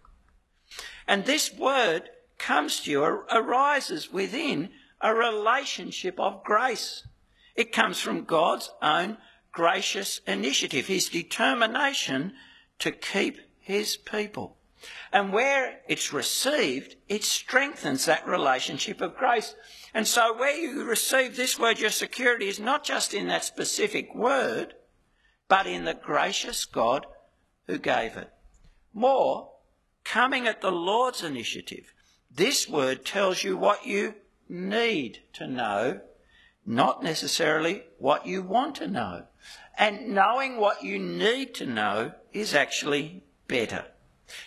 And 1.07 1.25
this 1.25 1.53
word 1.53 2.09
comes 2.37 2.81
to 2.81 2.91
you, 2.91 3.03
arises 3.03 4.11
within 4.11 4.69
a 5.01 5.13
relationship 5.15 6.19
of 6.19 6.43
grace. 6.43 7.07
It 7.55 7.71
comes 7.71 7.99
from 7.99 8.25
God's 8.25 8.71
own 8.81 9.17
gracious 9.51 10.21
initiative, 10.27 10.87
his 10.87 11.09
determination 11.09 12.33
to 12.79 12.91
keep 12.91 13.39
his 13.69 13.95
people. 13.95 14.57
And 15.13 15.31
where 15.31 15.81
it's 15.87 16.11
received, 16.11 16.95
it 17.07 17.23
strengthens 17.23 18.05
that 18.05 18.27
relationship 18.27 18.99
of 18.99 19.15
grace. 19.15 19.53
And 19.93 20.07
so 20.07 20.35
where 20.35 20.55
you 20.55 20.85
receive 20.85 21.35
this 21.35 21.59
word, 21.59 21.77
your 21.77 21.91
security 21.91 22.47
is 22.47 22.59
not 22.59 22.83
just 22.83 23.13
in 23.13 23.27
that 23.27 23.43
specific 23.43 24.15
word, 24.15 24.73
but 25.47 25.67
in 25.67 25.85
the 25.85 25.93
gracious 25.93 26.65
God 26.65 27.05
who 27.67 27.77
gave 27.77 28.17
it. 28.17 28.31
More, 28.91 29.51
coming 30.03 30.47
at 30.47 30.61
the 30.61 30.71
Lord's 30.71 31.23
initiative, 31.23 31.93
this 32.31 32.67
word 32.67 33.05
tells 33.05 33.43
you 33.43 33.55
what 33.55 33.85
you 33.85 34.15
need 34.47 35.19
to 35.33 35.45
know, 35.45 36.01
not 36.65 37.03
necessarily 37.03 37.83
what 37.99 38.25
you 38.25 38.41
want 38.41 38.73
to 38.77 38.87
know. 38.87 39.25
And 39.77 40.09
knowing 40.15 40.57
what 40.57 40.81
you 40.81 40.97
need 40.97 41.53
to 41.55 41.67
know 41.67 42.13
is 42.33 42.55
actually 42.55 43.25
better. 43.49 43.83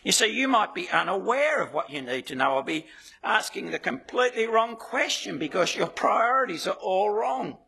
You 0.02 0.12
see, 0.12 0.28
you 0.28 0.48
might 0.48 0.74
be 0.74 0.88
unaware 0.88 1.60
of 1.60 1.74
what 1.74 1.90
you 1.90 2.00
need 2.00 2.26
to 2.28 2.34
know 2.34 2.54
or 2.54 2.64
be 2.64 2.86
asking 3.22 3.70
the 3.70 3.78
completely 3.78 4.46
wrong 4.46 4.76
question 4.76 5.38
because 5.38 5.76
your 5.76 5.88
priorities 5.88 6.66
are 6.66 6.76
all 6.80 7.10
wrong. 7.10 7.58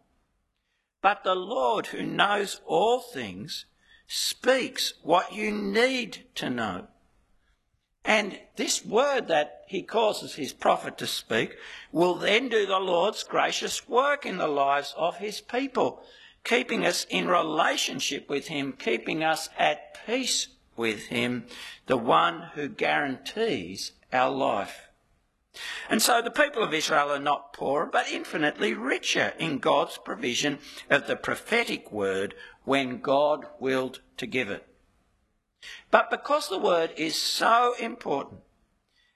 But 1.02 1.24
the 1.24 1.34
Lord, 1.34 1.88
who 1.88 2.02
knows 2.02 2.60
all 2.64 3.00
things, 3.00 3.66
speaks 4.06 4.94
what 5.02 5.34
you 5.34 5.50
need 5.50 6.24
to 6.36 6.48
know. 6.48 6.86
And 8.04 8.38
this 8.56 8.84
word 8.84 9.28
that 9.28 9.62
he 9.66 9.82
causes 9.82 10.34
his 10.34 10.52
prophet 10.52 10.98
to 10.98 11.06
speak 11.06 11.56
will 11.90 12.14
then 12.14 12.48
do 12.48 12.66
the 12.66 12.78
Lord's 12.78 13.22
gracious 13.22 13.88
work 13.88 14.24
in 14.24 14.36
the 14.36 14.46
lives 14.46 14.94
of 14.96 15.16
his 15.16 15.40
people, 15.40 16.04
keeping 16.44 16.84
us 16.84 17.06
in 17.08 17.28
relationship 17.28 18.28
with 18.28 18.48
him, 18.48 18.72
keeping 18.72 19.24
us 19.24 19.48
at 19.58 20.06
peace 20.06 20.48
with 20.76 21.06
him, 21.06 21.46
the 21.86 21.96
one 21.96 22.50
who 22.54 22.68
guarantees 22.68 23.92
our 24.12 24.30
life. 24.30 24.88
And 25.88 26.02
so 26.02 26.20
the 26.20 26.30
people 26.30 26.62
of 26.62 26.74
Israel 26.74 27.10
are 27.10 27.18
not 27.18 27.52
poorer, 27.52 27.86
but 27.86 28.10
infinitely 28.10 28.74
richer 28.74 29.34
in 29.38 29.58
God's 29.58 29.98
provision 29.98 30.58
of 30.90 31.06
the 31.06 31.16
prophetic 31.16 31.92
word 31.92 32.34
when 32.64 33.00
God 33.00 33.46
willed 33.60 34.00
to 34.16 34.26
give 34.26 34.50
it. 34.50 34.66
But 35.90 36.10
because 36.10 36.48
the 36.48 36.58
word 36.58 36.92
is 36.96 37.14
so 37.14 37.74
important 37.80 38.40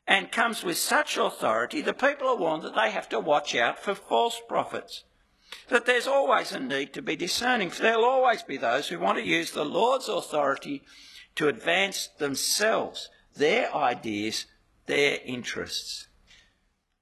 and 0.06 0.32
comes 0.32 0.62
with 0.62 0.78
such 0.78 1.16
authority, 1.16 1.82
the 1.82 1.92
people 1.92 2.28
are 2.28 2.36
warned 2.36 2.62
that 2.62 2.74
they 2.74 2.90
have 2.90 3.08
to 3.10 3.20
watch 3.20 3.54
out 3.54 3.78
for 3.78 3.94
false 3.94 4.40
prophets. 4.48 5.04
That 5.68 5.86
there's 5.86 6.06
always 6.06 6.52
a 6.52 6.60
need 6.60 6.92
to 6.94 7.02
be 7.02 7.16
discerning, 7.16 7.70
for 7.70 7.82
there'll 7.82 8.04
always 8.04 8.42
be 8.42 8.56
those 8.58 8.88
who 8.88 8.98
want 8.98 9.18
to 9.18 9.24
use 9.24 9.50
the 9.50 9.64
Lord's 9.64 10.08
authority 10.08 10.82
to 11.38 11.46
advance 11.46 12.08
themselves, 12.18 13.08
their 13.36 13.72
ideas, 13.72 14.46
their 14.86 15.20
interests. 15.24 16.08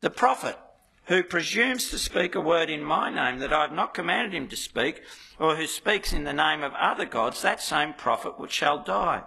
The 0.02 0.10
prophet 0.10 0.58
who 1.06 1.22
presumes 1.22 1.88
to 1.88 1.98
speak 1.98 2.34
a 2.34 2.40
word 2.40 2.68
in 2.68 2.84
my 2.84 3.08
name 3.08 3.38
that 3.38 3.52
I 3.52 3.62
have 3.62 3.72
not 3.72 3.94
commanded 3.94 4.34
him 4.34 4.48
to 4.48 4.56
speak, 4.56 5.02
or 5.38 5.56
who 5.56 5.66
speaks 5.66 6.12
in 6.12 6.24
the 6.24 6.34
name 6.34 6.62
of 6.62 6.74
other 6.74 7.06
gods, 7.06 7.40
that 7.42 7.62
same 7.62 7.94
prophet 7.94 8.34
shall 8.50 8.82
die. 8.82 9.22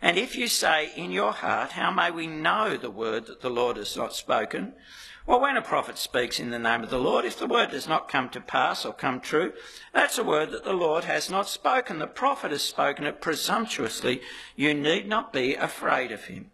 And 0.00 0.16
if 0.16 0.36
you 0.36 0.46
say 0.46 0.92
in 0.96 1.10
your 1.10 1.32
heart, 1.32 1.72
How 1.72 1.90
may 1.90 2.12
we 2.12 2.28
know 2.28 2.76
the 2.76 2.90
word 2.90 3.26
that 3.26 3.40
the 3.40 3.50
Lord 3.50 3.78
has 3.78 3.96
not 3.96 4.14
spoken? 4.14 4.74
Well, 5.24 5.40
when 5.40 5.56
a 5.56 5.62
prophet 5.62 5.98
speaks 5.98 6.40
in 6.40 6.50
the 6.50 6.58
name 6.58 6.82
of 6.82 6.90
the 6.90 6.98
Lord, 6.98 7.24
if 7.24 7.38
the 7.38 7.46
word 7.46 7.70
does 7.70 7.86
not 7.86 8.08
come 8.08 8.28
to 8.30 8.40
pass 8.40 8.84
or 8.84 8.92
come 8.92 9.20
true, 9.20 9.52
that's 9.94 10.18
a 10.18 10.24
word 10.24 10.50
that 10.50 10.64
the 10.64 10.72
Lord 10.72 11.04
has 11.04 11.30
not 11.30 11.48
spoken. 11.48 12.00
The 12.00 12.08
prophet 12.08 12.50
has 12.50 12.62
spoken 12.62 13.04
it 13.06 13.20
presumptuously. 13.20 14.20
You 14.56 14.74
need 14.74 15.08
not 15.08 15.32
be 15.32 15.54
afraid 15.54 16.10
of 16.10 16.24
him. 16.24 16.50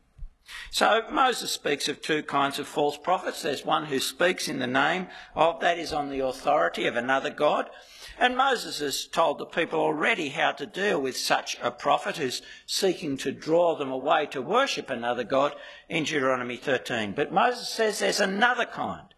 So 0.71 1.03
Moses 1.11 1.51
speaks 1.51 1.89
of 1.89 2.01
two 2.01 2.23
kinds 2.23 2.59
of 2.59 2.67
false 2.67 2.97
prophets. 2.97 3.43
There's 3.43 3.65
one 3.65 3.87
who 3.87 3.99
speaks 3.99 4.49
in 4.49 4.59
the 4.59 4.67
name 4.67 5.09
of, 5.35 5.61
that 5.61 5.79
is 5.79 5.93
on 5.93 6.11
the 6.11 6.21
authority 6.21 6.87
of 6.87 6.97
another 6.97 7.31
God, 7.31 7.71
and 8.19 8.37
Moses 8.37 8.81
has 8.81 9.07
told 9.07 9.39
the 9.39 9.47
people 9.47 9.79
already 9.79 10.31
how 10.31 10.53
to 10.53 10.67
deal 10.67 11.01
with 11.01 11.17
such 11.17 11.57
a 11.63 11.71
prophet 11.71 12.17
who's 12.17 12.43
seeking 12.67 13.17
to 13.19 13.33
draw 13.33 13.77
them 13.77 13.91
away 13.91 14.27
to 14.27 14.43
worship 14.43 14.91
another 14.91 15.25
God 15.25 15.55
in 15.89 16.05
Deuteronomy 16.05 16.57
13. 16.57 17.13
But 17.13 17.33
Moses 17.33 17.69
says 17.69 17.99
there's 17.99 18.21
another 18.21 18.65
kind. 18.65 19.15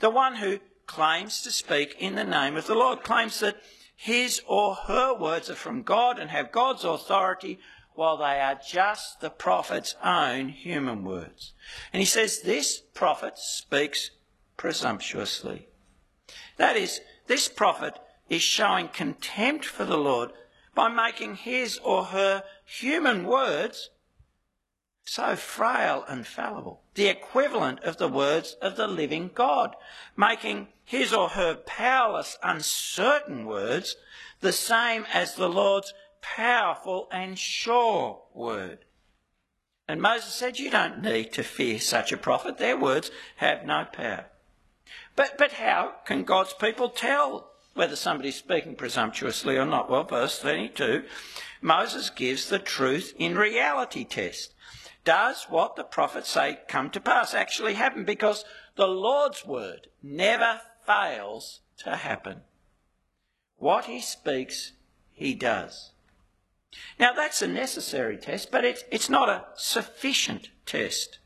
The 0.00 0.10
one 0.10 0.36
who 0.36 0.60
claims 0.86 1.42
to 1.42 1.50
speak 1.50 1.96
in 1.98 2.14
the 2.14 2.24
name 2.24 2.56
of 2.56 2.66
the 2.66 2.74
Lord, 2.74 3.02
claims 3.02 3.40
that 3.40 3.56
his 3.96 4.40
or 4.46 4.74
her 4.74 5.12
words 5.14 5.50
are 5.50 5.56
from 5.56 5.82
God 5.82 6.20
and 6.20 6.30
have 6.30 6.52
God's 6.52 6.84
authority, 6.84 7.58
while 7.98 8.16
they 8.16 8.40
are 8.40 8.54
just 8.64 9.20
the 9.20 9.28
prophet's 9.28 9.96
own 10.04 10.50
human 10.50 11.02
words. 11.02 11.52
And 11.92 11.98
he 11.98 12.06
says 12.06 12.42
this 12.42 12.80
prophet 12.94 13.36
speaks 13.36 14.12
presumptuously. 14.56 15.66
That 16.58 16.76
is, 16.76 17.00
this 17.26 17.48
prophet 17.48 17.98
is 18.30 18.40
showing 18.40 18.86
contempt 18.86 19.64
for 19.64 19.84
the 19.84 19.96
Lord 19.96 20.30
by 20.76 20.88
making 20.88 21.34
his 21.34 21.78
or 21.78 22.04
her 22.04 22.44
human 22.64 23.24
words 23.24 23.90
so 25.04 25.34
frail 25.34 26.04
and 26.06 26.24
fallible, 26.24 26.82
the 26.94 27.08
equivalent 27.08 27.80
of 27.80 27.96
the 27.96 28.08
words 28.08 28.56
of 28.62 28.76
the 28.76 28.86
living 28.86 29.28
God, 29.34 29.74
making 30.16 30.68
his 30.84 31.12
or 31.12 31.30
her 31.30 31.56
powerless, 31.56 32.38
uncertain 32.44 33.44
words 33.44 33.96
the 34.38 34.52
same 34.52 35.04
as 35.12 35.34
the 35.34 35.48
Lord's 35.48 35.92
powerful 36.20 37.08
and 37.10 37.38
sure 37.38 38.22
word. 38.34 38.84
And 39.88 40.02
Moses 40.02 40.34
said, 40.34 40.58
You 40.58 40.70
don't 40.70 41.02
need 41.02 41.32
to 41.32 41.42
fear 41.42 41.80
such 41.80 42.12
a 42.12 42.16
prophet. 42.18 42.58
Their 42.58 42.76
words 42.76 43.10
have 43.36 43.64
no 43.64 43.86
power. 43.90 44.26
But, 45.16 45.38
but 45.38 45.52
how 45.52 45.94
can 46.04 46.24
God's 46.24 46.52
people 46.52 46.90
tell 46.90 47.50
whether 47.74 47.96
somebody's 47.96 48.36
speaking 48.36 48.76
presumptuously 48.76 49.56
or 49.56 49.64
not? 49.64 49.90
Well, 49.90 50.04
verse 50.04 50.38
32, 50.38 51.04
Moses 51.60 52.10
gives 52.10 52.48
the 52.48 52.58
truth 52.58 53.14
in 53.18 53.36
reality 53.36 54.04
test. 54.04 54.54
Does 55.04 55.46
what 55.48 55.76
the 55.76 55.84
prophets 55.84 56.28
say 56.28 56.58
come 56.68 56.90
to 56.90 57.00
pass 57.00 57.32
actually 57.32 57.74
happen? 57.74 58.04
Because 58.04 58.44
the 58.76 58.86
Lord's 58.86 59.46
word 59.46 59.88
never 60.02 60.60
fails 60.86 61.60
to 61.78 61.96
happen. 61.96 62.42
What 63.56 63.86
he 63.86 64.00
speaks, 64.00 64.72
he 65.12 65.34
does. 65.34 65.92
Now, 66.98 67.12
that's 67.12 67.42
a 67.42 67.46
necessary 67.46 68.16
test, 68.16 68.50
but 68.50 68.64
it's, 68.64 68.84
it's 68.90 69.08
not 69.08 69.28
a 69.28 69.46
sufficient 69.56 70.50
test. 70.66 71.18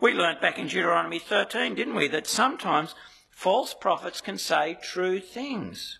We 0.00 0.12
learnt 0.12 0.40
back 0.40 0.58
in 0.58 0.66
Deuteronomy 0.66 1.18
13, 1.18 1.74
didn't 1.74 1.94
we, 1.94 2.08
that 2.08 2.26
sometimes 2.26 2.94
false 3.30 3.74
prophets 3.74 4.20
can 4.20 4.38
say 4.38 4.78
true 4.82 5.20
things. 5.20 5.98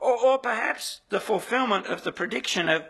Or, 0.00 0.16
or 0.16 0.38
perhaps 0.38 1.00
the 1.10 1.20
fulfillment 1.20 1.86
of 1.86 2.04
the 2.04 2.12
prediction 2.12 2.68
of 2.68 2.84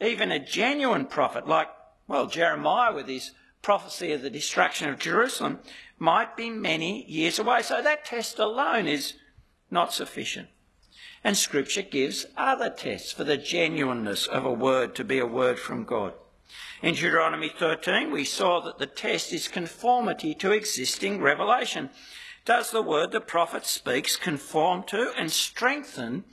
even 0.00 0.32
a 0.32 0.44
genuine 0.44 1.06
prophet, 1.06 1.46
like, 1.46 1.68
well, 2.06 2.26
Jeremiah 2.26 2.94
with 2.94 3.08
his 3.08 3.32
prophecy 3.62 4.12
of 4.12 4.22
the 4.22 4.30
destruction 4.30 4.88
of 4.88 4.98
Jerusalem, 4.98 5.60
might 5.98 6.36
be 6.36 6.50
many 6.50 7.04
years 7.06 7.38
away. 7.38 7.62
So 7.62 7.80
that 7.82 8.04
test 8.04 8.38
alone 8.38 8.86
is 8.86 9.14
not 9.70 9.92
sufficient. 9.92 10.48
And 11.24 11.38
Scripture 11.38 11.82
gives 11.82 12.26
other 12.36 12.68
tests 12.68 13.10
for 13.10 13.24
the 13.24 13.38
genuineness 13.38 14.26
of 14.26 14.44
a 14.44 14.52
word 14.52 14.94
to 14.96 15.04
be 15.04 15.18
a 15.18 15.26
word 15.26 15.58
from 15.58 15.84
God. 15.84 16.12
In 16.82 16.94
Deuteronomy 16.94 17.48
13, 17.48 18.10
we 18.10 18.24
saw 18.24 18.60
that 18.60 18.78
the 18.78 18.86
test 18.86 19.32
is 19.32 19.48
conformity 19.48 20.34
to 20.34 20.52
existing 20.52 21.22
revelation. 21.22 21.88
Does 22.44 22.70
the 22.70 22.82
word 22.82 23.10
the 23.10 23.22
prophet 23.22 23.64
speaks 23.64 24.16
conform 24.16 24.82
to 24.88 25.12
and 25.16 25.32
strengthen 25.32 26.24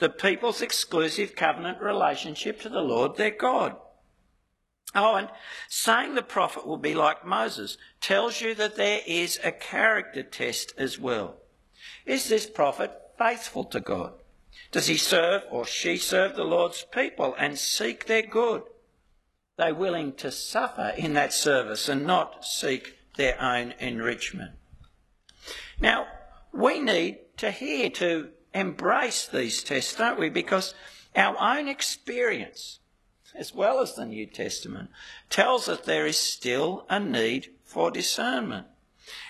the 0.00 0.08
people's 0.08 0.62
exclusive 0.62 1.36
covenant 1.36 1.80
relationship 1.80 2.60
to 2.62 2.68
the 2.68 2.80
Lord 2.80 3.16
their 3.16 3.30
God? 3.30 3.76
Oh, 4.96 5.14
and 5.14 5.28
saying 5.68 6.16
the 6.16 6.22
prophet 6.22 6.66
will 6.66 6.76
be 6.76 6.94
like 6.94 7.24
Moses 7.24 7.78
tells 8.00 8.40
you 8.40 8.56
that 8.56 8.74
there 8.74 9.00
is 9.06 9.38
a 9.44 9.52
character 9.52 10.24
test 10.24 10.74
as 10.76 10.98
well. 10.98 11.36
Is 12.04 12.28
this 12.28 12.46
prophet 12.46 12.90
faithful 13.16 13.62
to 13.66 13.78
God? 13.78 14.14
Does 14.72 14.86
he 14.86 14.96
serve 14.96 15.42
or 15.50 15.66
she 15.66 15.96
serve 15.96 16.36
the 16.36 16.44
Lord's 16.44 16.84
people 16.84 17.34
and 17.38 17.58
seek 17.58 18.06
their 18.06 18.22
good? 18.22 18.62
They're 19.56 19.74
willing 19.74 20.12
to 20.14 20.30
suffer 20.30 20.92
in 20.96 21.14
that 21.14 21.32
service 21.32 21.88
and 21.88 22.06
not 22.06 22.44
seek 22.44 22.96
their 23.16 23.40
own 23.40 23.74
enrichment. 23.78 24.52
Now, 25.80 26.06
we 26.52 26.78
need 26.78 27.18
to 27.38 27.50
hear, 27.50 27.90
to 27.90 28.30
embrace 28.54 29.26
these 29.26 29.62
tests, 29.62 29.94
don't 29.94 30.18
we? 30.18 30.28
Because 30.28 30.74
our 31.16 31.36
own 31.38 31.68
experience, 31.68 32.78
as 33.34 33.54
well 33.54 33.80
as 33.80 33.94
the 33.94 34.06
New 34.06 34.26
Testament, 34.26 34.90
tells 35.28 35.68
us 35.68 35.80
there 35.80 36.06
is 36.06 36.16
still 36.16 36.86
a 36.88 37.00
need 37.00 37.50
for 37.64 37.90
discernment. 37.90 38.66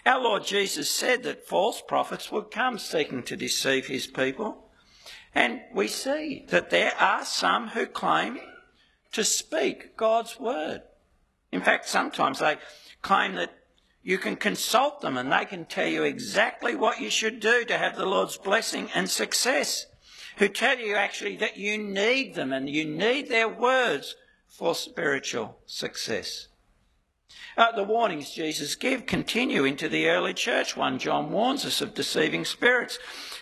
Our 0.05 0.21
Lord 0.21 0.45
Jesus 0.45 0.91
said 0.91 1.23
that 1.23 1.47
false 1.47 1.81
prophets 1.81 2.31
would 2.31 2.51
come 2.51 2.79
seeking 2.79 3.23
to 3.25 3.37
deceive 3.37 3.87
his 3.87 4.07
people. 4.07 4.70
And 5.35 5.61
we 5.73 5.89
see 5.89 6.45
that 6.49 6.71
there 6.71 6.93
are 6.99 7.25
some 7.25 7.69
who 7.69 7.87
claim 7.87 8.41
to 9.13 9.25
speak 9.25 9.97
God's 9.97 10.39
word. 10.41 10.83
In 11.53 11.61
fact, 11.61 11.89
sometimes 11.89 12.39
they 12.39 12.57
claim 13.03 13.35
that 13.35 13.53
you 14.03 14.19
can 14.19 14.37
consult 14.37 15.01
them 15.01 15.17
and 15.17 15.31
they 15.31 15.45
can 15.45 15.67
tell 15.67 15.87
you 15.87 16.05
exactly 16.05 16.75
what 16.75 17.01
you 17.01 17.11
should 17.11 17.41
do 17.41 17.65
to 17.65 17.79
have 17.79 17.97
the 17.97 18.07
Lord's 18.07 18.37
blessing 18.37 18.89
and 18.95 19.09
success. 19.11 19.87
Who 20.39 20.49
tell 20.49 20.79
you 20.79 20.95
actually 20.95 21.37
that 21.37 21.57
you 21.59 21.77
need 21.77 22.35
them 22.35 22.53
and 22.53 22.69
you 22.69 22.85
need 22.85 23.29
their 23.29 23.49
words 23.49 24.17
for 24.49 24.75
spiritual 24.75 25.59
success. 25.67 26.49
Uh, 27.57 27.73
the 27.73 27.83
warnings 27.83 28.31
Jesus 28.31 28.75
gave 28.75 29.07
continue 29.07 29.65
into 29.65 29.89
the 29.89 30.09
early 30.09 30.35
church. 30.35 30.77
1 30.77 30.99
John 30.99 31.31
warns 31.31 31.65
us 31.65 31.81
of 31.81 31.95
deceiving 31.95 32.45
spirits. 32.45 32.99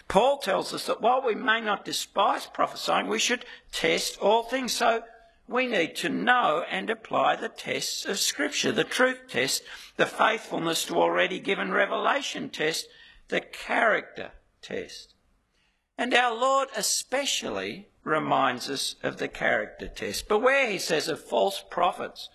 Paul 0.08 0.38
tells 0.38 0.72
us 0.72 0.86
that 0.86 1.00
while 1.00 1.22
we 1.22 1.34
may 1.34 1.60
not 1.60 1.84
despise 1.84 2.46
prophesying, 2.46 3.06
we 3.06 3.18
should 3.18 3.44
test 3.72 4.18
all 4.18 4.42
things. 4.42 4.72
So 4.72 5.02
we 5.46 5.66
need 5.66 5.96
to 5.96 6.08
know 6.08 6.64
and 6.70 6.90
apply 6.90 7.36
the 7.36 7.48
tests 7.48 8.04
of 8.04 8.18
Scripture 8.18 8.72
the 8.72 8.84
truth 8.84 9.20
test, 9.28 9.62
the 9.96 10.06
faithfulness 10.06 10.84
to 10.86 10.96
already 10.96 11.38
given 11.38 11.72
revelation 11.72 12.50
test, 12.50 12.86
the 13.28 13.40
character 13.40 14.32
test. 14.62 15.14
And 15.96 16.14
our 16.14 16.34
Lord 16.34 16.68
especially 16.76 17.88
reminds 18.04 18.70
us 18.70 18.94
of 19.02 19.18
the 19.18 19.28
character 19.28 19.88
test. 19.88 20.28
Beware, 20.28 20.70
he 20.70 20.78
says, 20.78 21.08
of 21.08 21.22
false 21.22 21.62
prophets 21.70 22.28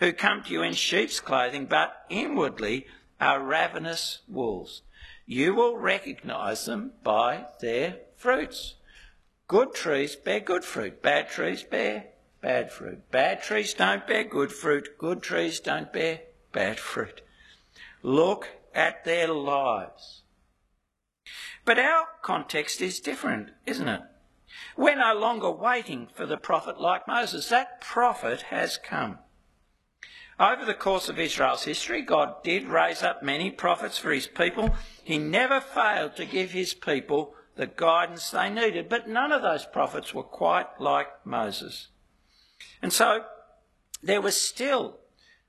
who 0.00 0.12
come 0.12 0.42
to 0.42 0.52
you 0.52 0.62
in 0.62 0.74
sheep's 0.74 1.20
clothing, 1.20 1.66
but 1.66 2.04
inwardly 2.08 2.86
are 3.20 3.42
ravenous 3.42 4.20
wolves. 4.28 4.82
You 5.26 5.54
will 5.54 5.76
recognize 5.76 6.64
them 6.64 6.92
by 7.02 7.46
their 7.60 7.96
fruits. 8.16 8.74
Good 9.46 9.74
trees 9.74 10.16
bear 10.16 10.40
good 10.40 10.64
fruit, 10.64 11.02
bad 11.02 11.28
trees 11.28 11.62
bear 11.62 12.06
bad 12.40 12.70
fruit. 12.70 13.10
Bad 13.10 13.42
trees 13.42 13.74
don't 13.74 14.06
bear 14.06 14.24
good 14.24 14.52
fruit, 14.52 14.96
good 14.98 15.22
trees 15.22 15.60
don't 15.60 15.92
bear 15.92 16.20
bad 16.52 16.78
fruit. 16.78 17.22
Look 18.02 18.48
at 18.74 19.04
their 19.04 19.28
lives. 19.28 20.22
But 21.64 21.78
our 21.78 22.06
context 22.22 22.80
is 22.80 23.00
different, 23.00 23.50
isn't 23.66 23.88
it? 23.88 24.02
We're 24.76 24.96
no 24.96 25.14
longer 25.14 25.50
waiting 25.50 26.08
for 26.14 26.24
the 26.24 26.38
prophet 26.38 26.80
like 26.80 27.06
Moses. 27.06 27.48
That 27.48 27.80
prophet 27.80 28.42
has 28.42 28.78
come. 28.78 29.18
Over 30.40 30.64
the 30.64 30.74
course 30.74 31.08
of 31.08 31.18
Israel's 31.18 31.64
history, 31.64 32.00
God 32.02 32.44
did 32.44 32.68
raise 32.68 33.02
up 33.02 33.22
many 33.22 33.50
prophets 33.50 33.98
for 33.98 34.12
his 34.12 34.28
people. 34.28 34.74
He 35.02 35.18
never 35.18 35.60
failed 35.60 36.14
to 36.16 36.24
give 36.24 36.52
his 36.52 36.74
people 36.74 37.34
the 37.56 37.66
guidance 37.66 38.30
they 38.30 38.48
needed, 38.48 38.88
but 38.88 39.08
none 39.08 39.32
of 39.32 39.42
those 39.42 39.64
prophets 39.64 40.14
were 40.14 40.22
quite 40.22 40.80
like 40.80 41.08
Moses. 41.26 41.88
And 42.80 42.92
so 42.92 43.24
there 44.00 44.20
was 44.20 44.40
still, 44.40 45.00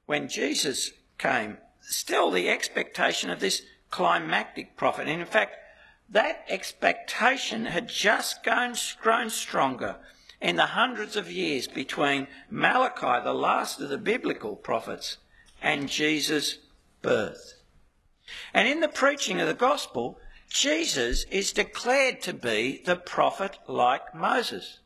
when 0.07 0.27
Jesus 0.27 0.91
came, 1.19 1.57
still 1.81 2.31
the 2.31 2.49
expectation 2.49 3.29
of 3.29 3.39
this 3.39 3.61
climactic 3.91 4.75
prophet. 4.75 5.07
And 5.07 5.21
in 5.21 5.27
fact, 5.27 5.55
that 6.09 6.45
expectation 6.49 7.65
had 7.65 7.87
just 7.87 8.43
grown 8.43 9.29
stronger 9.29 9.97
in 10.41 10.55
the 10.55 10.67
hundreds 10.67 11.15
of 11.15 11.31
years 11.31 11.67
between 11.67 12.27
Malachi, 12.49 13.23
the 13.23 13.33
last 13.33 13.79
of 13.81 13.89
the 13.89 13.97
biblical 13.97 14.55
prophets, 14.55 15.17
and 15.61 15.89
Jesus' 15.89 16.59
birth. 17.01 17.55
And 18.53 18.67
in 18.67 18.79
the 18.79 18.87
preaching 18.87 19.41
of 19.41 19.47
the 19.47 19.53
gospel, 19.53 20.19
Jesus 20.49 21.25
is 21.25 21.51
declared 21.51 22.21
to 22.21 22.33
be 22.33 22.81
the 22.85 22.95
prophet 22.95 23.57
like 23.67 24.15
Moses. 24.15 24.79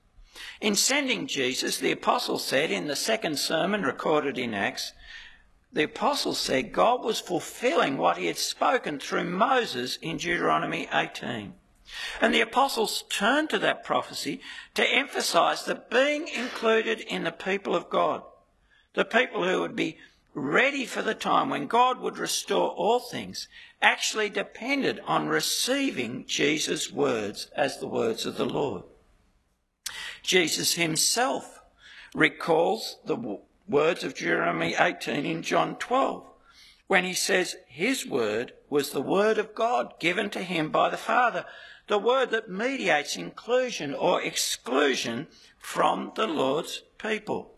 In 0.59 0.75
sending 0.75 1.27
Jesus, 1.27 1.77
the 1.77 1.91
apostle 1.91 2.39
said 2.39 2.71
in 2.71 2.87
the 2.87 2.95
second 2.95 3.37
sermon 3.37 3.83
recorded 3.83 4.37
in 4.37 4.53
Acts, 4.53 4.93
the 5.71 5.83
apostle 5.83 6.33
said 6.33 6.71
God 6.71 7.03
was 7.03 7.19
fulfilling 7.19 7.97
what 7.97 8.17
he 8.17 8.27
had 8.27 8.37
spoken 8.37 8.99
through 8.99 9.25
Moses 9.25 9.97
in 9.97 10.17
Deuteronomy 10.17 10.87
18. 10.91 11.53
And 12.21 12.33
the 12.33 12.41
apostles 12.41 13.03
turned 13.09 13.49
to 13.51 13.59
that 13.59 13.83
prophecy 13.83 14.41
to 14.75 14.85
emphasize 14.85 15.65
that 15.65 15.89
being 15.89 16.27
included 16.27 16.99
in 17.01 17.23
the 17.23 17.31
people 17.31 17.75
of 17.75 17.89
God, 17.89 18.23
the 18.93 19.05
people 19.05 19.43
who 19.43 19.61
would 19.61 19.75
be 19.75 19.97
ready 20.33 20.85
for 20.85 21.01
the 21.01 21.13
time 21.13 21.49
when 21.49 21.67
God 21.67 21.99
would 21.99 22.17
restore 22.17 22.69
all 22.71 22.99
things, 22.99 23.47
actually 23.81 24.29
depended 24.29 24.99
on 25.05 25.27
receiving 25.27 26.25
Jesus' 26.25 26.91
words 26.91 27.51
as 27.55 27.79
the 27.79 27.87
words 27.87 28.25
of 28.25 28.37
the 28.37 28.45
Lord. 28.45 28.83
Jesus 30.23 30.73
himself 30.73 31.59
recalls 32.15 32.97
the 33.05 33.39
words 33.67 34.03
of 34.03 34.15
Jeremiah 34.15 34.75
18 34.79 35.25
in 35.25 35.41
John 35.41 35.75
12 35.75 36.25
when 36.87 37.05
he 37.05 37.13
says 37.13 37.55
his 37.67 38.05
word 38.05 38.53
was 38.69 38.91
the 38.91 39.01
word 39.01 39.37
of 39.37 39.55
God 39.55 39.93
given 39.99 40.29
to 40.31 40.43
him 40.43 40.69
by 40.69 40.89
the 40.89 40.97
Father, 40.97 41.45
the 41.87 41.99
word 41.99 42.31
that 42.31 42.49
mediates 42.49 43.17
inclusion 43.17 43.93
or 43.93 44.21
exclusion 44.21 45.27
from 45.57 46.11
the 46.15 46.27
Lord's 46.27 46.83
people. 46.97 47.55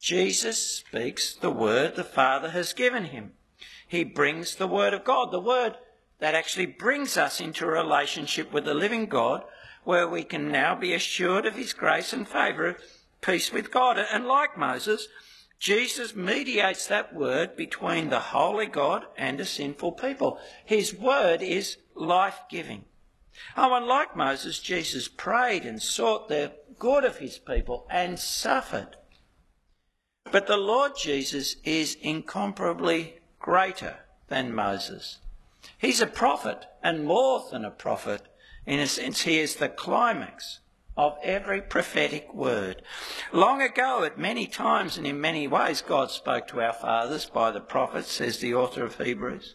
Jesus 0.00 0.58
speaks 0.58 1.34
the 1.34 1.50
word 1.50 1.94
the 1.94 2.04
Father 2.04 2.50
has 2.50 2.72
given 2.72 3.06
him. 3.06 3.32
He 3.86 4.04
brings 4.04 4.56
the 4.56 4.66
word 4.66 4.92
of 4.92 5.04
God, 5.04 5.30
the 5.30 5.40
word 5.40 5.76
that 6.18 6.34
actually 6.34 6.66
brings 6.66 7.16
us 7.16 7.40
into 7.40 7.64
a 7.64 7.68
relationship 7.68 8.52
with 8.52 8.64
the 8.64 8.74
living 8.74 9.06
God 9.06 9.44
where 9.84 10.08
we 10.08 10.24
can 10.24 10.50
now 10.50 10.74
be 10.74 10.94
assured 10.94 11.46
of 11.46 11.54
his 11.54 11.72
grace 11.72 12.12
and 12.12 12.26
favour, 12.26 12.76
peace 13.20 13.52
with 13.52 13.70
God. 13.70 13.98
And 13.98 14.26
like 14.26 14.58
Moses, 14.58 15.08
Jesus 15.58 16.16
mediates 16.16 16.86
that 16.88 17.14
word 17.14 17.56
between 17.56 18.10
the 18.10 18.20
holy 18.20 18.66
God 18.66 19.04
and 19.16 19.40
a 19.40 19.44
sinful 19.44 19.92
people. 19.92 20.38
His 20.64 20.94
word 20.94 21.42
is 21.42 21.76
life 21.94 22.40
giving. 22.50 22.84
Oh, 23.56 23.74
and 23.74 23.86
like 23.86 24.16
Moses, 24.16 24.60
Jesus 24.60 25.08
prayed 25.08 25.64
and 25.64 25.82
sought 25.82 26.28
the 26.28 26.52
good 26.78 27.04
of 27.04 27.18
his 27.18 27.38
people 27.38 27.86
and 27.90 28.18
suffered. 28.18 28.96
But 30.30 30.46
the 30.46 30.56
Lord 30.56 30.92
Jesus 30.96 31.56
is 31.64 31.96
incomparably 32.00 33.20
greater 33.38 33.98
than 34.28 34.54
Moses. 34.54 35.18
He's 35.78 36.00
a 36.00 36.06
prophet 36.06 36.66
and 36.82 37.04
more 37.04 37.44
than 37.50 37.64
a 37.64 37.70
prophet. 37.70 38.22
In 38.66 38.80
a 38.80 38.86
sense, 38.86 39.22
he 39.22 39.38
is 39.38 39.56
the 39.56 39.68
climax 39.68 40.60
of 40.96 41.16
every 41.22 41.60
prophetic 41.60 42.32
word. 42.32 42.82
Long 43.32 43.60
ago, 43.60 44.04
at 44.04 44.18
many 44.18 44.46
times 44.46 44.96
and 44.96 45.06
in 45.06 45.20
many 45.20 45.46
ways, 45.48 45.82
God 45.82 46.10
spoke 46.10 46.46
to 46.48 46.60
our 46.60 46.72
fathers 46.72 47.26
by 47.26 47.50
the 47.50 47.60
prophets, 47.60 48.12
says 48.12 48.38
the 48.38 48.54
author 48.54 48.84
of 48.84 48.98
Hebrews. 48.98 49.54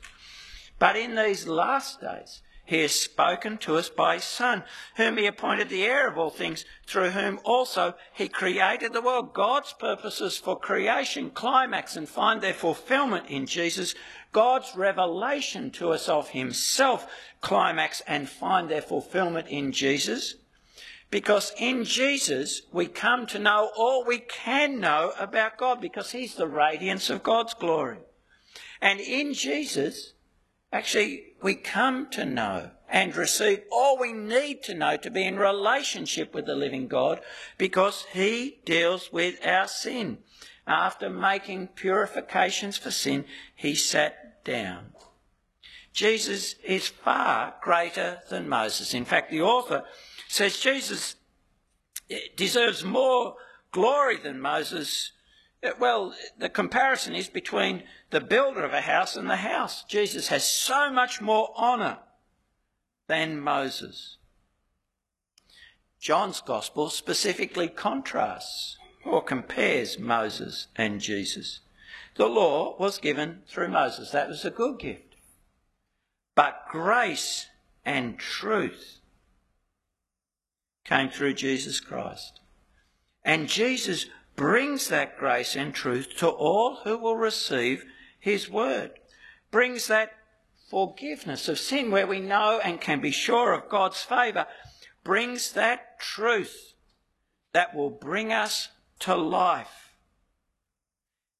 But 0.77 0.95
in 0.95 1.15
these 1.15 1.47
last 1.47 2.01
days, 2.01 2.41
he 2.69 2.81
has 2.81 2.91
spoken 2.93 3.57
to 3.57 3.77
us 3.77 3.89
by 3.89 4.13
his 4.13 4.23
Son, 4.23 4.63
whom 4.95 5.17
he 5.17 5.25
appointed 5.25 5.69
the 5.69 5.83
heir 5.83 6.07
of 6.07 6.19
all 6.19 6.29
things, 6.29 6.65
through 6.85 7.09
whom 7.09 7.39
also 7.43 7.95
he 8.13 8.27
created 8.27 8.93
the 8.93 9.01
world. 9.01 9.33
God's 9.33 9.73
purposes 9.73 10.37
for 10.37 10.55
creation 10.55 11.31
climax 11.31 11.95
and 11.95 12.07
find 12.07 12.41
their 12.41 12.53
fulfillment 12.53 13.25
in 13.27 13.47
Jesus. 13.47 13.95
God's 14.31 14.75
revelation 14.75 15.71
to 15.71 15.89
us 15.89 16.07
of 16.07 16.29
himself 16.29 17.07
climax 17.41 18.03
and 18.05 18.29
find 18.29 18.69
their 18.69 18.83
fulfillment 18.83 19.47
in 19.47 19.71
Jesus. 19.71 20.35
Because 21.09 21.51
in 21.57 21.85
Jesus, 21.85 22.61
we 22.71 22.85
come 22.85 23.25
to 23.27 23.39
know 23.39 23.71
all 23.75 24.05
we 24.05 24.19
can 24.19 24.79
know 24.79 25.13
about 25.19 25.57
God 25.57 25.81
because 25.81 26.11
He's 26.11 26.35
the 26.35 26.47
radiance 26.47 27.09
of 27.09 27.23
God's 27.23 27.55
glory. 27.55 27.97
And 28.79 28.99
in 28.99 29.33
Jesus, 29.33 30.13
actually, 30.71 31.33
we 31.41 31.55
come 31.55 32.09
to 32.11 32.25
know 32.25 32.71
and 32.89 33.15
receive 33.15 33.61
all 33.71 33.97
we 33.99 34.11
need 34.13 34.63
to 34.63 34.73
know 34.73 34.97
to 34.97 35.11
be 35.11 35.23
in 35.23 35.37
relationship 35.37 36.33
with 36.33 36.45
the 36.45 36.55
living 36.55 36.87
God 36.87 37.21
because 37.57 38.05
He 38.11 38.59
deals 38.65 39.11
with 39.11 39.45
our 39.45 39.67
sin. 39.67 40.19
After 40.65 41.09
making 41.09 41.67
purifications 41.69 42.77
for 42.77 42.91
sin, 42.91 43.25
He 43.55 43.75
sat 43.75 44.43
down. 44.43 44.93
Jesus 45.93 46.55
is 46.63 46.87
far 46.87 47.55
greater 47.61 48.19
than 48.29 48.47
Moses. 48.47 48.93
In 48.93 49.05
fact, 49.05 49.31
the 49.31 49.41
author 49.41 49.83
says 50.27 50.59
Jesus 50.59 51.15
deserves 52.35 52.83
more 52.83 53.35
glory 53.71 54.17
than 54.17 54.39
Moses. 54.39 55.11
Uh, 55.63 55.71
well, 55.79 56.13
the 56.37 56.49
comparison 56.49 57.15
is 57.15 57.27
between 57.27 57.83
the 58.09 58.21
builder 58.21 58.63
of 58.63 58.73
a 58.73 58.81
house 58.81 59.15
and 59.15 59.29
the 59.29 59.37
house. 59.37 59.83
Jesus 59.83 60.29
has 60.29 60.47
so 60.47 60.91
much 60.91 61.21
more 61.21 61.53
honour 61.55 61.99
than 63.07 63.39
Moses. 63.39 64.17
John's 65.99 66.41
Gospel 66.41 66.89
specifically 66.89 67.67
contrasts 67.67 68.77
or 69.05 69.21
compares 69.21 69.99
Moses 69.99 70.67
and 70.75 71.01
Jesus. 71.01 71.59
The 72.15 72.27
law 72.27 72.75
was 72.79 72.97
given 72.97 73.41
through 73.47 73.69
Moses. 73.69 74.11
That 74.11 74.29
was 74.29 74.45
a 74.45 74.49
good 74.49 74.79
gift. 74.79 75.15
But 76.35 76.65
grace 76.69 77.47
and 77.85 78.17
truth 78.17 78.99
came 80.85 81.09
through 81.09 81.33
Jesus 81.33 81.79
Christ. 81.79 82.39
And 83.23 83.47
Jesus 83.47 84.05
brings 84.35 84.87
that 84.87 85.17
grace 85.17 85.55
and 85.55 85.73
truth 85.73 86.15
to 86.17 86.29
all 86.29 86.77
who 86.83 86.97
will 86.97 87.17
receive 87.17 87.85
his 88.19 88.49
word, 88.49 88.91
brings 89.51 89.87
that 89.87 90.11
forgiveness 90.69 91.47
of 91.47 91.57
sin 91.57 91.89
where 91.89 92.07
we 92.07 92.19
know 92.19 92.59
and 92.63 92.79
can 92.79 93.01
be 93.01 93.11
sure 93.11 93.53
of 93.53 93.69
God's 93.69 94.01
favour, 94.03 94.45
brings 95.03 95.53
that 95.53 95.99
truth 95.99 96.73
that 97.53 97.75
will 97.75 97.89
bring 97.89 98.31
us 98.31 98.69
to 98.99 99.15
life. 99.15 99.93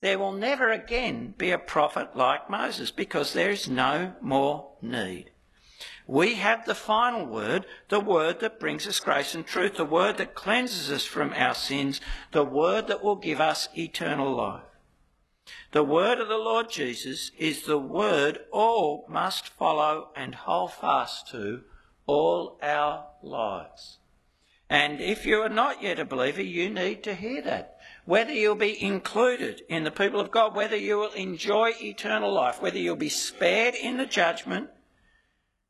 There 0.02 0.18
will 0.18 0.32
never 0.32 0.72
again 0.72 1.34
be 1.38 1.52
a 1.52 1.58
prophet 1.58 2.16
like 2.16 2.50
Moses 2.50 2.90
because 2.90 3.34
there 3.34 3.50
is 3.50 3.68
no 3.68 4.14
more 4.22 4.72
need. 4.82 5.32
We 6.08 6.36
have 6.36 6.66
the 6.66 6.76
final 6.76 7.26
word, 7.26 7.66
the 7.90 8.00
word 8.00 8.40
that 8.40 8.60
brings 8.60 8.88
us 8.88 9.00
grace 9.00 9.36
and 9.36 9.46
truth, 9.46 9.76
the 9.76 9.86
word 9.86 10.18
that 10.18 10.34
cleanses 10.34 10.90
us 10.90 11.06
from 11.06 11.34
our 11.34 11.54
sins, 11.54 12.02
the 12.32 12.44
word 12.44 12.88
that 12.88 13.04
will 13.04 13.16
give 13.16 13.40
us 13.40 13.70
eternal 13.78 14.34
life. 14.34 14.64
The 15.72 15.84
word 15.84 16.20
of 16.20 16.28
the 16.28 16.38
Lord 16.38 16.72
Jesus 16.72 17.32
is 17.38 17.64
the 17.64 17.78
word 17.78 18.40
all 18.52 19.06
must 19.08 19.50
follow 19.50 20.10
and 20.16 20.34
hold 20.34 20.74
fast 20.74 21.28
to 21.30 21.62
all 22.08 22.58
our 22.64 23.06
lives. 23.22 24.00
And 24.68 25.00
if 25.00 25.28
you 25.28 25.42
are 25.42 25.50
not 25.50 25.84
yet 25.84 26.00
a 26.00 26.06
believer, 26.06 26.42
you 26.42 26.70
need 26.72 27.04
to 27.04 27.14
hear 27.14 27.42
that. 27.44 27.78
Whether 28.06 28.34
you'll 28.34 28.56
be 28.56 28.82
included 28.82 29.62
in 29.70 29.84
the 29.84 29.92
people 29.92 30.20
of 30.20 30.32
God, 30.32 30.56
whether 30.56 30.76
you 30.76 30.98
will 30.98 31.12
enjoy 31.12 31.74
eternal 31.80 32.32
life, 32.32 32.62
whether 32.62 32.80
you'll 32.80 32.96
be 32.96 33.10
spared 33.10 33.76
in 33.76 33.98
the 33.98 34.08
judgment, 34.08 34.70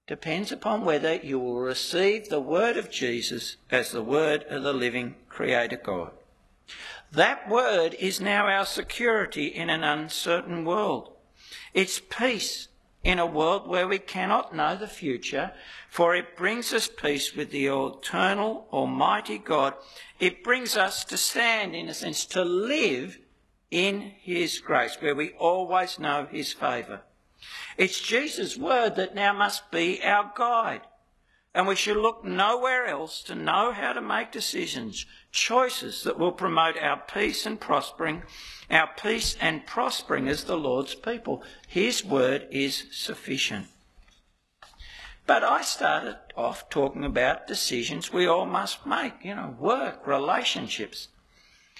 depends 0.08 0.52
upon 0.52 0.86
whether 0.86 1.16
you 1.16 1.40
will 1.40 1.60
receive 1.60 2.30
the 2.30 2.40
word 2.40 2.78
of 2.78 2.90
Jesus 2.90 3.58
as 3.70 3.92
the 3.92 4.02
word 4.02 4.44
of 4.50 4.64
the 4.64 4.74
living 4.74 5.16
Creator 5.28 5.82
God. 5.84 6.12
That 7.12 7.50
word 7.50 7.96
is 8.00 8.22
now 8.22 8.46
our 8.46 8.66
security 8.66 9.48
in 9.48 9.70
an 9.70 9.84
uncertain 9.84 10.64
world. 10.64 11.14
It's 11.74 12.00
peace 12.00 12.68
in 13.04 13.18
a 13.18 13.26
world 13.26 13.68
where 13.68 13.88
we 13.88 13.98
cannot 13.98 14.56
know 14.56 14.76
the 14.76 14.88
future, 14.88 15.52
for 15.90 16.16
it 16.16 16.36
brings 16.36 16.74
us 16.74 16.88
peace 16.88 17.36
with 17.36 17.50
the 17.52 17.68
eternal, 17.68 18.68
almighty 18.72 19.38
God. 19.38 19.74
It 20.20 20.44
brings 20.44 20.78
us 20.78 21.04
to 21.06 21.18
stand, 21.18 21.76
in 21.76 21.90
a 21.90 21.94
sense, 21.94 22.26
to 22.28 22.44
live 22.44 23.18
in 23.72 24.02
His 24.22 24.60
grace, 24.60 24.98
where 25.00 25.16
we 25.16 25.32
always 25.32 25.98
know 25.98 26.28
His 26.30 26.54
favour. 26.54 27.02
It's 27.78 28.02
Jesus' 28.02 28.58
word 28.58 28.96
that 28.98 29.16
now 29.16 29.34
must 29.34 29.72
be 29.72 30.04
our 30.04 30.32
guide. 30.36 30.82
And 31.60 31.68
we 31.68 31.76
should 31.76 31.98
look 31.98 32.24
nowhere 32.24 32.86
else 32.86 33.22
to 33.24 33.36
know 33.36 33.74
how 33.74 33.92
to 33.92 34.00
make 34.00 34.32
decisions, 34.32 35.06
choices 35.34 36.04
that 36.04 36.18
will 36.18 36.32
promote 36.32 36.78
our 36.78 36.96
peace 36.96 37.46
and 37.46 37.60
prospering, 37.60 38.24
our 38.72 38.88
peace 38.96 39.36
and 39.42 39.66
prospering 39.66 40.30
as 40.30 40.46
the 40.46 40.56
Lord's 40.56 40.96
people. 40.96 41.44
His 41.68 42.02
word 42.02 42.48
is 42.50 42.86
sufficient. 42.94 43.68
But 45.28 45.44
I 45.44 45.64
started 45.64 46.16
off 46.38 46.70
talking 46.70 47.04
about 47.04 47.46
decisions 47.46 48.14
we 48.14 48.26
all 48.26 48.46
must 48.46 48.86
make, 48.86 49.16
you 49.22 49.36
know, 49.36 49.54
work, 49.60 50.08
relationships. 50.08 51.10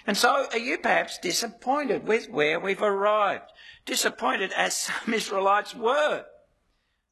And 0.06 0.18
so 0.18 0.50
are 0.52 0.60
you 0.60 0.78
perhaps 0.80 1.18
disappointed 1.20 2.06
with 2.06 2.30
where 2.30 2.60
we've 2.60 2.82
arrived? 2.82 3.50
disappointed 3.86 4.52
as 4.58 4.76
some 4.82 5.14
Israelites 5.14 5.74
were 5.74 6.26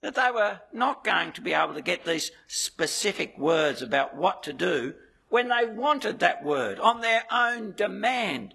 that 0.02 0.16
they 0.16 0.30
were 0.32 0.62
not 0.72 1.04
going 1.04 1.32
to 1.34 1.42
be 1.42 1.54
able 1.54 1.74
to 1.74 1.82
get 1.82 2.06
these 2.06 2.32
specific 2.48 3.38
words 3.38 3.82
about 3.82 4.16
what 4.16 4.44
to 4.44 4.54
do 4.54 4.94
when 5.30 5.50
they 5.50 5.66
wanted 5.66 6.20
that 6.20 6.44
word 6.44 6.80
on 6.80 7.02
their 7.02 7.24
own 7.32 7.74
demand. 7.76 8.54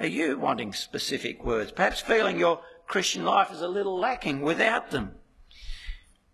Are 0.00 0.06
you 0.06 0.38
wanting 0.38 0.72
specific 0.72 1.44
words? 1.44 1.72
Perhaps 1.72 2.00
feeling 2.00 2.38
your 2.38 2.60
Christian 2.86 3.24
life 3.24 3.50
is 3.52 3.60
a 3.60 3.68
little 3.68 3.98
lacking 3.98 4.40
without 4.42 4.90
them. 4.90 5.14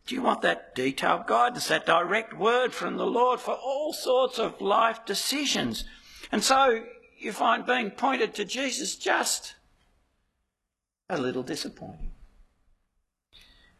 Do 0.06 0.14
you 0.14 0.22
want 0.22 0.42
that 0.42 0.74
detailed 0.74 1.26
guidance, 1.26 1.68
that 1.68 1.86
direct 1.86 2.36
word 2.36 2.74
from 2.74 2.96
the 2.96 3.06
Lord 3.06 3.40
for 3.40 3.54
all 3.54 3.92
sorts 3.92 4.38
of 4.38 4.60
life 4.60 5.04
decisions? 5.04 5.84
And 6.32 6.42
so 6.42 6.84
you 7.18 7.32
find 7.32 7.64
being 7.64 7.90
pointed 7.90 8.34
to 8.34 8.44
Jesus 8.44 8.96
just 8.96 9.54
a 11.08 11.18
little 11.18 11.42
disappointing. 11.42 12.11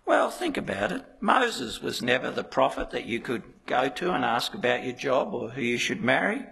Well, 0.05 0.31
think 0.31 0.57
about 0.57 0.93
it. 0.93 1.05
Moses 1.21 1.81
was 1.81 2.03
never 2.03 2.31
the 2.31 2.45
prophet 2.45 2.91
that 2.91 3.07
you 3.07 3.21
could 3.21 3.45
go 3.67 3.89
to 3.89 4.13
and 4.13 4.25
ask 4.25 4.55
about 4.55 4.85
your 4.85 4.95
job 4.95 5.33
or 5.33 5.51
who 5.51 5.63
you 5.63 5.79
should 5.79 6.03
marry. 6.03 6.45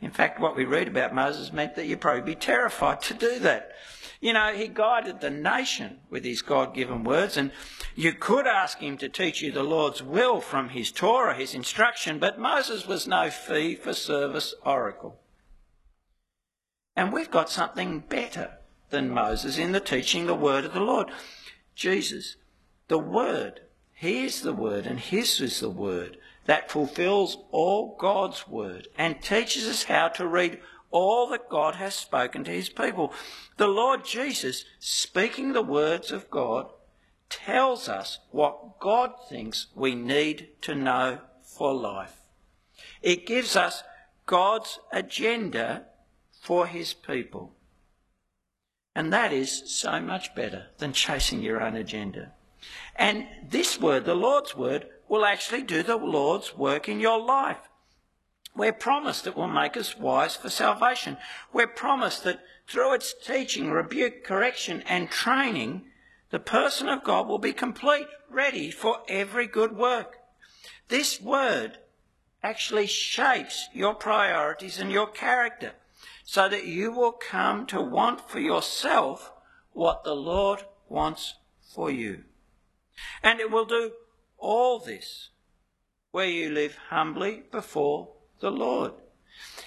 In 0.00 0.10
fact, 0.10 0.40
what 0.40 0.56
we 0.56 0.64
read 0.64 0.88
about 0.88 1.14
Moses 1.14 1.52
meant 1.52 1.74
that 1.74 1.86
you'd 1.86 2.00
probably 2.00 2.22
be 2.22 2.34
terrified 2.34 3.02
to 3.02 3.14
do 3.14 3.38
that. 3.40 3.72
You 4.20 4.34
know, 4.34 4.52
he 4.52 4.68
guided 4.68 5.20
the 5.20 5.30
nation 5.30 6.00
with 6.10 6.24
his 6.24 6.42
God 6.42 6.74
given 6.74 7.04
words, 7.04 7.38
and 7.38 7.52
you 7.94 8.12
could 8.12 8.46
ask 8.46 8.78
him 8.78 8.98
to 8.98 9.08
teach 9.08 9.40
you 9.40 9.50
the 9.50 9.62
Lord's 9.62 10.02
will 10.02 10.40
from 10.40 10.70
his 10.70 10.92
Torah, 10.92 11.34
his 11.34 11.54
instruction, 11.54 12.18
but 12.18 12.38
Moses 12.38 12.86
was 12.86 13.06
no 13.06 13.30
fee 13.30 13.74
for 13.76 13.94
service 13.94 14.54
oracle. 14.64 15.18
And 16.94 17.12
we've 17.12 17.30
got 17.30 17.48
something 17.48 18.00
better 18.00 18.58
than 18.90 19.10
Moses 19.10 19.56
in 19.56 19.72
the 19.72 19.80
teaching 19.80 20.26
the 20.26 20.34
word 20.34 20.66
of 20.66 20.74
the 20.74 20.80
Lord. 20.80 21.08
Jesus, 21.74 22.36
the 22.90 22.98
word, 22.98 23.60
he 23.94 24.24
is 24.24 24.42
the 24.42 24.52
word, 24.52 24.84
and 24.84 24.98
his 24.98 25.40
is 25.40 25.60
the 25.60 25.70
word 25.70 26.18
that 26.46 26.72
fulfills 26.72 27.38
all 27.52 27.96
God's 27.96 28.48
word 28.48 28.88
and 28.98 29.22
teaches 29.22 29.68
us 29.68 29.84
how 29.84 30.08
to 30.08 30.26
read 30.26 30.58
all 30.90 31.28
that 31.28 31.48
God 31.48 31.76
has 31.76 31.94
spoken 31.94 32.42
to 32.42 32.50
his 32.50 32.68
people. 32.68 33.14
The 33.58 33.68
Lord 33.68 34.04
Jesus, 34.04 34.64
speaking 34.80 35.52
the 35.52 35.62
words 35.62 36.10
of 36.10 36.28
God, 36.30 36.68
tells 37.28 37.88
us 37.88 38.18
what 38.32 38.80
God 38.80 39.12
thinks 39.28 39.68
we 39.76 39.94
need 39.94 40.48
to 40.62 40.74
know 40.74 41.20
for 41.44 41.72
life. 41.72 42.16
It 43.02 43.24
gives 43.24 43.54
us 43.54 43.84
God's 44.26 44.80
agenda 44.92 45.84
for 46.40 46.66
his 46.66 46.92
people. 46.92 47.54
And 48.96 49.12
that 49.12 49.32
is 49.32 49.62
so 49.66 50.00
much 50.00 50.34
better 50.34 50.66
than 50.78 50.92
chasing 50.92 51.40
your 51.40 51.62
own 51.62 51.76
agenda. 51.76 52.32
And 53.00 53.26
this 53.42 53.80
word, 53.80 54.04
the 54.04 54.14
Lord's 54.14 54.54
word, 54.54 54.86
will 55.08 55.24
actually 55.24 55.62
do 55.62 55.82
the 55.82 55.96
Lord's 55.96 56.54
work 56.54 56.86
in 56.86 57.00
your 57.00 57.18
life. 57.18 57.70
We're 58.54 58.74
promised 58.74 59.26
it 59.26 59.34
will 59.34 59.48
make 59.48 59.74
us 59.74 59.96
wise 59.96 60.36
for 60.36 60.50
salvation. 60.50 61.16
We're 61.50 61.66
promised 61.66 62.24
that 62.24 62.40
through 62.68 62.92
its 62.92 63.14
teaching, 63.14 63.70
rebuke, 63.70 64.22
correction, 64.22 64.82
and 64.86 65.10
training, 65.10 65.86
the 66.28 66.38
person 66.38 66.90
of 66.90 67.02
God 67.02 67.26
will 67.26 67.38
be 67.38 67.54
complete, 67.54 68.06
ready 68.28 68.70
for 68.70 68.98
every 69.08 69.46
good 69.46 69.74
work. 69.74 70.18
This 70.88 71.22
word 71.22 71.78
actually 72.42 72.86
shapes 72.86 73.70
your 73.72 73.94
priorities 73.94 74.78
and 74.78 74.92
your 74.92 75.06
character 75.06 75.72
so 76.22 76.50
that 76.50 76.66
you 76.66 76.92
will 76.92 77.12
come 77.12 77.66
to 77.68 77.80
want 77.80 78.28
for 78.28 78.40
yourself 78.40 79.32
what 79.72 80.04
the 80.04 80.14
Lord 80.14 80.64
wants 80.90 81.36
for 81.74 81.90
you. 81.90 82.24
And 83.22 83.40
it 83.40 83.50
will 83.50 83.64
do 83.64 83.92
all 84.38 84.78
this 84.78 85.30
where 86.10 86.26
you 86.28 86.50
live 86.50 86.76
humbly 86.88 87.42
before 87.52 88.08
the 88.40 88.50
Lord, 88.50 88.92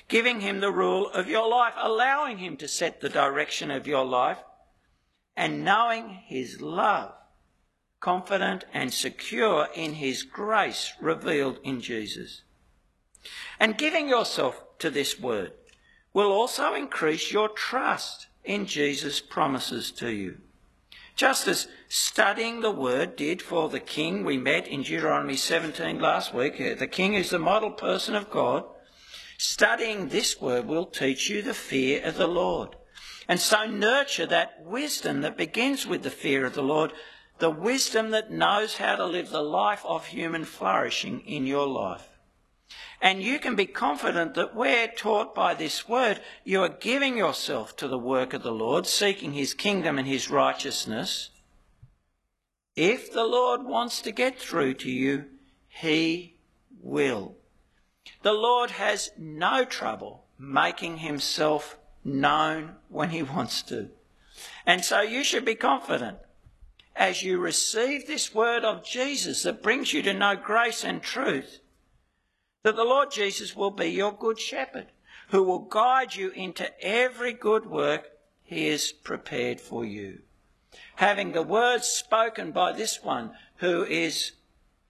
giving 0.07 0.41
Him 0.41 0.59
the 0.59 0.71
rule 0.71 1.09
of 1.09 1.29
your 1.29 1.47
life, 1.47 1.73
allowing 1.77 2.39
Him 2.39 2.57
to 2.57 2.67
set 2.67 2.99
the 2.99 3.09
direction 3.09 3.71
of 3.71 3.87
your 3.87 4.05
life, 4.05 4.39
and 5.35 5.63
knowing 5.63 6.21
His 6.25 6.61
love, 6.61 7.13
confident 7.99 8.65
and 8.73 8.93
secure 8.93 9.67
in 9.73 9.93
His 9.93 10.23
grace 10.23 10.93
revealed 10.99 11.59
in 11.63 11.79
Jesus. 11.79 12.41
And 13.59 13.77
giving 13.77 14.09
yourself 14.09 14.61
to 14.79 14.89
this 14.89 15.19
word 15.19 15.53
will 16.13 16.31
also 16.31 16.73
increase 16.73 17.31
your 17.31 17.49
trust 17.49 18.27
in 18.43 18.65
Jesus' 18.65 19.21
promises 19.21 19.91
to 19.91 20.11
you. 20.11 20.37
Just 21.15 21.47
as 21.47 21.67
studying 21.89 22.61
the 22.61 22.71
word 22.71 23.15
did 23.15 23.41
for 23.41 23.69
the 23.69 23.79
king 23.79 24.23
we 24.23 24.37
met 24.37 24.67
in 24.67 24.81
Deuteronomy 24.81 25.35
17 25.35 25.99
last 25.99 26.33
week, 26.33 26.59
uh, 26.59 26.73
the 26.73 26.87
king 26.87 27.13
is 27.13 27.29
the 27.29 27.37
model 27.37 27.71
person 27.71 28.15
of 28.15 28.31
God. 28.31 28.63
Studying 29.37 30.07
this 30.07 30.41
word 30.41 30.65
will 30.65 30.85
teach 30.85 31.29
you 31.29 31.41
the 31.41 31.53
fear 31.53 32.03
of 32.03 32.15
the 32.15 32.27
Lord. 32.27 32.75
And 33.27 33.39
so 33.39 33.65
nurture 33.65 34.25
that 34.25 34.63
wisdom 34.63 35.21
that 35.21 35.37
begins 35.37 35.85
with 35.85 36.01
the 36.01 36.09
fear 36.09 36.45
of 36.45 36.55
the 36.55 36.63
Lord, 36.63 36.91
the 37.39 37.49
wisdom 37.49 38.09
that 38.11 38.31
knows 38.31 38.77
how 38.77 38.95
to 38.95 39.05
live 39.05 39.29
the 39.29 39.41
life 39.41 39.83
of 39.85 40.07
human 40.07 40.45
flourishing 40.45 41.21
in 41.21 41.45
your 41.45 41.67
life. 41.67 42.12
And 43.01 43.21
you 43.21 43.37
can 43.37 43.55
be 43.55 43.65
confident 43.65 44.33
that 44.35 44.55
where 44.55 44.87
taught 44.87 45.35
by 45.35 45.53
this 45.53 45.89
word, 45.89 46.21
you 46.45 46.63
are 46.63 46.69
giving 46.69 47.17
yourself 47.17 47.75
to 47.77 47.87
the 47.87 47.97
work 47.97 48.33
of 48.33 48.43
the 48.43 48.51
Lord, 48.51 48.87
seeking 48.87 49.33
his 49.33 49.53
kingdom 49.53 49.99
and 49.99 50.07
his 50.07 50.29
righteousness. 50.29 51.29
If 52.75 53.11
the 53.11 53.25
Lord 53.25 53.63
wants 53.63 54.01
to 54.01 54.11
get 54.11 54.39
through 54.39 54.75
to 54.75 54.89
you, 54.89 55.25
he 55.67 56.37
will. 56.81 57.35
The 58.21 58.33
Lord 58.33 58.71
has 58.71 59.11
no 59.17 59.65
trouble 59.65 60.23
making 60.39 60.99
himself 60.99 61.77
known 62.03 62.75
when 62.89 63.09
he 63.09 63.23
wants 63.23 63.61
to. 63.63 63.89
And 64.65 64.83
so 64.83 65.01
you 65.01 65.23
should 65.23 65.45
be 65.45 65.55
confident 65.55 66.19
as 66.95 67.23
you 67.23 67.37
receive 67.37 68.07
this 68.07 68.33
word 68.33 68.63
of 68.63 68.85
Jesus 68.85 69.43
that 69.43 69.63
brings 69.63 69.93
you 69.93 70.01
to 70.03 70.13
know 70.13 70.35
grace 70.35 70.83
and 70.83 71.01
truth 71.01 71.59
that 72.63 72.75
the 72.75 72.83
Lord 72.83 73.11
Jesus 73.11 73.55
will 73.55 73.71
be 73.71 73.87
your 73.87 74.13
good 74.13 74.39
shepherd, 74.39 74.87
who 75.29 75.43
will 75.43 75.59
guide 75.59 76.15
you 76.15 76.31
into 76.31 76.69
every 76.83 77.33
good 77.33 77.65
work 77.65 78.09
he 78.43 78.67
has 78.67 78.91
prepared 78.91 79.59
for 79.59 79.85
you. 79.85 80.19
Having 80.95 81.33
the 81.33 81.43
words 81.43 81.87
spoken 81.87 82.51
by 82.51 82.71
this 82.71 83.03
one 83.03 83.31
who 83.57 83.83
is 83.83 84.31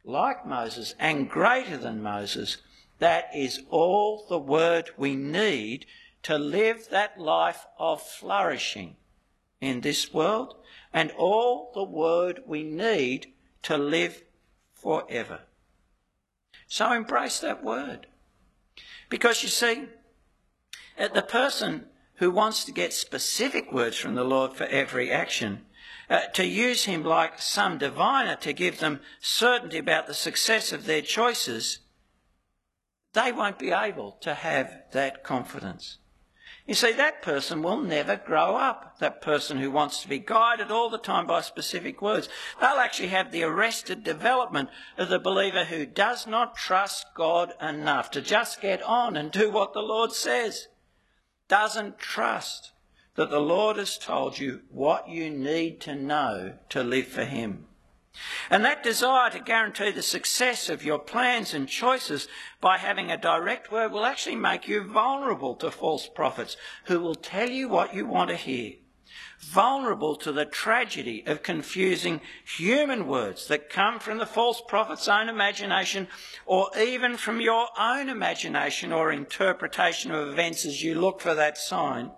like 0.06 0.46
Moses 0.46 0.96
and 1.00 1.30
greater 1.30 1.78
than 1.78 2.02
Moses, 2.02 2.58
that 3.00 3.30
is 3.36 3.62
all 3.70 4.26
the 4.30 4.40
word 4.40 4.92
we 4.98 5.16
need 5.16 5.86
to 6.24 6.38
live 6.38 6.90
that 6.90 7.20
life 7.20 7.66
of 7.78 8.02
flourishing 8.02 8.96
in 9.60 9.82
this 9.82 10.14
world 10.14 10.56
and 10.94 11.12
all 11.18 11.72
the 11.74 11.84
word 11.84 12.42
we 12.46 12.64
need 12.64 13.34
to 13.64 13.78
live 13.78 14.24
forever. 14.74 15.42
So 16.74 16.92
embrace 16.92 17.40
that 17.42 17.64
word. 17.64 18.08
Because 19.08 19.44
you 19.44 19.50
see, 19.50 19.90
the 20.98 21.22
person 21.22 21.86
who 22.16 22.32
wants 22.32 22.64
to 22.64 22.72
get 22.72 22.94
specific 22.94 23.72
words 23.72 23.96
from 23.96 24.16
the 24.16 24.24
Lord 24.24 24.54
for 24.54 24.64
every 24.64 25.12
action, 25.12 25.66
uh, 26.10 26.22
to 26.34 26.44
use 26.44 26.86
him 26.86 27.04
like 27.04 27.40
some 27.40 27.78
diviner 27.78 28.36
to 28.38 28.54
give 28.54 28.80
them 28.80 29.02
certainty 29.22 29.78
about 29.78 30.08
the 30.08 30.16
success 30.16 30.74
of 30.74 30.88
their 30.88 31.04
choices, 31.04 31.78
they 33.14 33.32
won't 33.32 33.60
be 33.60 33.70
able 33.70 34.14
to 34.22 34.34
have 34.34 34.82
that 34.94 35.24
confidence. 35.24 36.00
You 36.66 36.76
see, 36.76 36.94
that 36.94 37.22
person 37.22 37.62
will 37.62 37.82
never 37.82 38.16
grow 38.16 38.56
up. 38.56 38.98
That 39.00 39.22
person 39.22 39.58
who 39.58 39.70
wants 39.70 40.02
to 40.02 40.08
be 40.08 40.20
guided 40.20 40.72
all 40.72 40.90
the 40.90 40.98
time 40.98 41.28
by 41.28 41.42
specific 41.42 42.02
words. 42.02 42.30
They'll 42.62 42.80
actually 42.80 43.10
have 43.10 43.32
the 43.32 43.44
arrested 43.44 44.04
development 44.04 44.70
of 44.98 45.10
the 45.10 45.20
believer 45.20 45.66
who 45.66 45.86
does 45.86 46.26
not 46.26 46.56
trust 46.56 47.08
God 47.16 47.54
enough 47.62 48.12
to 48.12 48.22
just 48.22 48.62
get 48.62 48.82
on 48.82 49.18
and 49.18 49.30
do 49.30 49.52
what 49.52 49.74
the 49.74 49.82
Lord 49.82 50.14
says. 50.14 50.68
Doesn't 51.50 52.00
trust 52.00 52.72
that 53.16 53.30
the 53.30 53.42
Lord 53.42 53.76
has 53.76 53.98
told 53.98 54.40
you 54.40 54.62
what 54.70 55.10
you 55.10 55.30
need 55.30 55.82
to 55.82 55.96
know 55.96 56.54
to 56.70 56.82
live 56.82 57.08
for 57.08 57.26
Him. 57.26 57.68
And 58.50 58.64
that 58.64 58.84
desire 58.84 59.32
to 59.32 59.40
guarantee 59.40 59.92
the 59.92 60.04
success 60.04 60.70
of 60.70 60.84
your 60.84 61.00
plans 61.00 61.54
and 61.54 61.68
choices 61.68 62.28
by 62.62 62.78
having 62.78 63.10
a 63.10 63.18
direct 63.18 63.72
word 63.72 63.92
will 63.92 64.06
actually 64.06 64.36
make 64.36 64.68
you 64.68 64.84
vulnerable 64.84 65.56
to 65.56 65.72
false 65.72 66.08
prophets 66.08 66.56
who 66.86 67.00
will 67.00 67.16
tell 67.16 67.50
you 67.50 67.68
what 67.68 67.96
you 67.96 68.06
want 68.06 68.30
to 68.30 68.36
hear. 68.36 68.74
Vulnerable 69.40 70.16
to 70.18 70.32
the 70.32 70.46
tragedy 70.46 71.24
of 71.26 71.44
confusing 71.44 72.22
human 72.46 73.08
words 73.08 73.48
that 73.48 73.70
come 73.70 74.00
from 74.00 74.18
the 74.18 74.26
false 74.26 74.62
prophet's 74.68 75.08
own 75.08 75.28
imagination 75.28 76.08
or 76.46 76.70
even 76.78 77.18
from 77.18 77.42
your 77.42 77.68
own 77.78 78.10
imagination 78.10 78.92
or 78.92 79.12
interpretation 79.12 80.12
of 80.12 80.30
events 80.30 80.66
as 80.66 80.84
you 80.84 80.96
look 80.96 81.20
for 81.20 81.34
that 81.34 81.58
sign. 81.58 82.12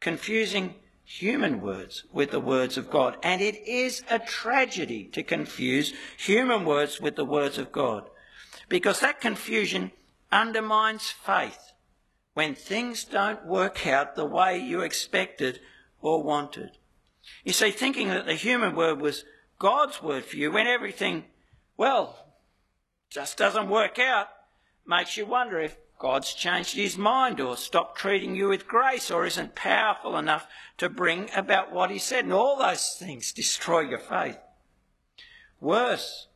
Confusing 0.00 0.76
human 1.08 1.62
words 1.62 2.04
with 2.12 2.30
the 2.30 2.40
words 2.40 2.76
of 2.76 2.90
God. 2.90 3.16
And 3.22 3.40
it 3.40 3.66
is 3.66 4.02
a 4.10 4.18
tragedy 4.18 5.04
to 5.12 5.22
confuse 5.22 5.94
human 6.18 6.66
words 6.66 7.00
with 7.00 7.16
the 7.16 7.24
words 7.24 7.56
of 7.56 7.72
God 7.72 8.10
because 8.68 9.00
that 9.00 9.20
confusion 9.20 9.90
undermines 10.30 11.10
faith 11.10 11.72
when 12.34 12.54
things 12.54 13.04
don't 13.04 13.46
work 13.46 13.86
out 13.86 14.16
the 14.16 14.26
way 14.26 14.58
you 14.58 14.82
expected 14.82 15.60
or 16.02 16.22
wanted. 16.22 16.76
You 17.42 17.54
see, 17.54 17.70
thinking 17.70 18.08
that 18.08 18.26
the 18.26 18.34
human 18.34 18.76
word 18.76 19.00
was 19.00 19.24
God's 19.58 20.02
word 20.02 20.26
for 20.26 20.36
you 20.36 20.52
when 20.52 20.66
everything, 20.66 21.24
well, 21.78 22.34
just 23.08 23.38
doesn't 23.38 23.70
work 23.70 23.98
out 23.98 24.28
makes 24.86 25.16
you 25.16 25.24
wonder 25.24 25.58
if 25.58 25.76
God's 25.98 26.32
changed 26.32 26.76
his 26.76 26.96
mind 26.96 27.40
or 27.40 27.56
stopped 27.56 27.98
treating 27.98 28.36
you 28.36 28.48
with 28.48 28.68
grace 28.68 29.10
or 29.10 29.26
isn't 29.26 29.56
powerful 29.56 30.16
enough 30.16 30.46
to 30.78 30.88
bring 30.88 31.28
about 31.34 31.72
what 31.72 31.90
he 31.90 31.98
said. 31.98 32.24
And 32.24 32.32
all 32.32 32.56
those 32.56 32.96
things 32.98 33.32
destroy 33.32 33.80
your 33.80 33.98
faith. 33.98 34.38
Worse, 35.60 36.28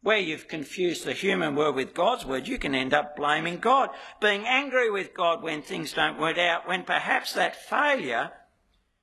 Where 0.00 0.18
you've 0.18 0.46
confused 0.46 1.04
the 1.04 1.12
human 1.12 1.56
word 1.56 1.74
with 1.74 1.94
God's 1.94 2.24
word, 2.24 2.46
you 2.46 2.58
can 2.58 2.74
end 2.74 2.94
up 2.94 3.16
blaming 3.16 3.58
God, 3.58 3.90
being 4.20 4.46
angry 4.46 4.90
with 4.90 5.12
God 5.12 5.42
when 5.42 5.62
things 5.62 5.92
don't 5.92 6.20
work 6.20 6.38
out, 6.38 6.68
when 6.68 6.84
perhaps 6.84 7.32
that 7.32 7.56
failure 7.56 8.30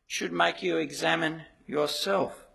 should 0.07 0.31
make 0.31 0.63
you 0.63 0.77
examine 0.77 1.43
yourself. 1.67 2.45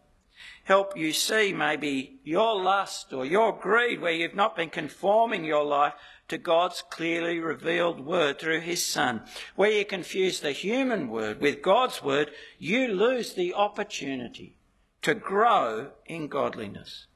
Help 0.64 0.96
you 0.96 1.12
see 1.12 1.52
maybe 1.52 2.20
your 2.24 2.60
lust 2.60 3.12
or 3.12 3.26
your 3.26 3.52
greed 3.52 4.00
where 4.00 4.12
you've 4.12 4.34
not 4.34 4.56
been 4.56 4.70
conforming 4.70 5.44
your 5.44 5.64
life 5.64 5.94
to 6.30 6.38
God's 6.38 6.82
clearly 6.90 7.38
revealed 7.38 8.00
word 8.00 8.38
through 8.38 8.60
his 8.60 8.84
Son. 8.84 9.22
Where 9.56 9.70
you 9.70 9.84
confuse 9.84 10.40
the 10.40 10.52
human 10.52 11.08
word 11.08 11.40
with 11.40 11.62
God's 11.62 12.02
word, 12.02 12.30
you 12.58 12.88
lose 12.88 13.34
the 13.34 13.52
opportunity 13.52 14.56
to 15.02 15.14
grow 15.14 15.90
in 16.06 16.28
godliness. 16.28 17.06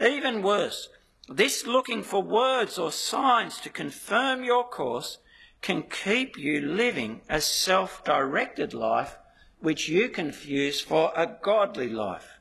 Even 0.00 0.42
worse, 0.42 0.88
this 1.28 1.66
looking 1.66 2.02
for 2.02 2.22
words 2.22 2.78
or 2.78 2.92
signs 2.92 3.58
to 3.60 3.70
confirm 3.70 4.44
your 4.44 4.64
course 4.68 5.18
can 5.62 5.82
keep 5.82 6.36
you 6.36 6.60
living 6.60 7.22
a 7.28 7.40
self 7.40 8.04
directed 8.04 8.74
life 8.74 9.16
which 9.60 9.88
you 9.88 10.10
confuse 10.10 10.82
for 10.82 11.12
a 11.16 11.26
godly 11.26 11.88
life. 11.88 12.38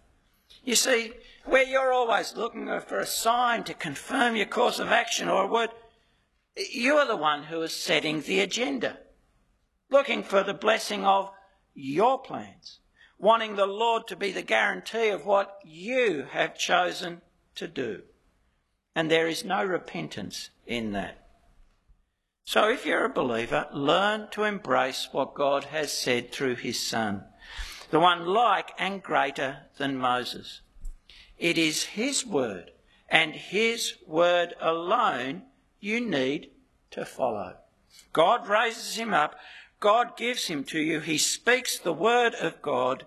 You 0.65 0.75
see, 0.75 1.13
where 1.45 1.63
you're 1.63 1.93
always 1.93 2.35
looking 2.35 2.67
for 2.81 2.99
a 2.99 3.05
sign 3.05 3.63
to 3.65 3.73
confirm 3.73 4.35
your 4.35 4.45
course 4.45 4.79
of 4.79 4.89
action 4.89 5.29
or 5.29 5.43
a 5.43 5.47
word, 5.47 5.69
you 6.55 6.95
are 6.95 7.07
the 7.07 7.15
one 7.15 7.43
who 7.43 7.61
is 7.61 7.73
setting 7.73 8.21
the 8.21 8.39
agenda, 8.39 8.99
looking 9.89 10.23
for 10.23 10.43
the 10.43 10.53
blessing 10.53 11.05
of 11.05 11.31
your 11.73 12.19
plans, 12.19 12.79
wanting 13.17 13.55
the 13.55 13.65
Lord 13.65 14.07
to 14.07 14.15
be 14.15 14.31
the 14.31 14.41
guarantee 14.41 15.09
of 15.09 15.25
what 15.25 15.57
you 15.63 16.27
have 16.31 16.57
chosen 16.57 17.21
to 17.55 17.67
do. 17.67 18.03
And 18.95 19.09
there 19.09 19.27
is 19.27 19.43
no 19.43 19.63
repentance 19.63 20.51
in 20.67 20.91
that. 20.91 21.17
So 22.45 22.69
if 22.69 22.85
you're 22.85 23.05
a 23.05 23.09
believer, 23.09 23.67
learn 23.71 24.27
to 24.31 24.43
embrace 24.43 25.09
what 25.11 25.33
God 25.33 25.65
has 25.65 25.91
said 25.91 26.31
through 26.31 26.55
his 26.55 26.79
Son, 26.79 27.23
the 27.89 27.99
one 27.99 28.25
like 28.25 28.71
and 28.77 29.01
greater 29.01 29.59
than 29.77 29.97
Moses. 29.97 30.61
It 31.37 31.57
is 31.57 31.83
his 31.83 32.25
word 32.25 32.71
and 33.09 33.33
his 33.33 33.95
word 34.05 34.55
alone 34.59 35.43
you 35.83 35.99
need 35.99 36.49
to 36.91 37.03
follow. 37.03 37.57
God 38.13 38.47
raises 38.47 38.95
him 38.95 39.13
up. 39.13 39.35
God 39.81 40.15
gives 40.15 40.47
him 40.47 40.63
to 40.65 40.79
you. 40.79 41.01
He 41.01 41.17
speaks 41.17 41.77
the 41.77 41.91
word 41.91 42.35
of 42.35 42.61
God. 42.61 43.05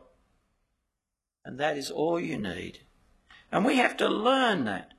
And 1.42 1.58
that 1.58 1.78
is 1.78 1.90
all 1.90 2.20
you 2.20 2.36
need. 2.36 2.80
And 3.50 3.64
we 3.64 3.76
have 3.76 3.96
to 3.96 4.08
learn 4.08 4.64
that. 4.64 4.92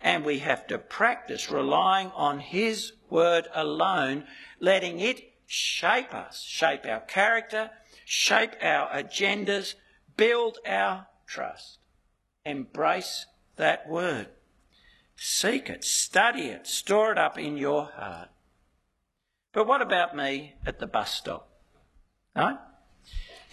And 0.00 0.24
we 0.24 0.38
have 0.38 0.66
to 0.68 0.78
practice 0.78 1.50
relying 1.50 2.12
on 2.14 2.38
his 2.38 2.92
word 3.10 3.48
alone, 3.54 4.24
letting 4.58 4.98
it 4.98 5.34
shape 5.46 6.14
us, 6.14 6.42
shape 6.42 6.86
our 6.86 7.00
character, 7.00 7.70
shape 8.06 8.52
our 8.62 8.88
agendas, 8.88 9.74
build 10.16 10.58
our 10.64 11.08
trust. 11.26 11.78
Embrace 12.46 13.26
that 13.56 13.86
word. 13.86 14.28
Seek 15.20 15.68
it, 15.68 15.82
study 15.82 16.42
it, 16.42 16.68
store 16.68 17.10
it 17.10 17.18
up 17.18 17.36
in 17.36 17.56
your 17.56 17.86
heart. 17.86 18.28
But 19.52 19.66
what 19.66 19.82
about 19.82 20.14
me 20.14 20.54
at 20.64 20.78
the 20.78 20.86
bus 20.86 21.12
stop? 21.12 21.48
No? 22.36 22.56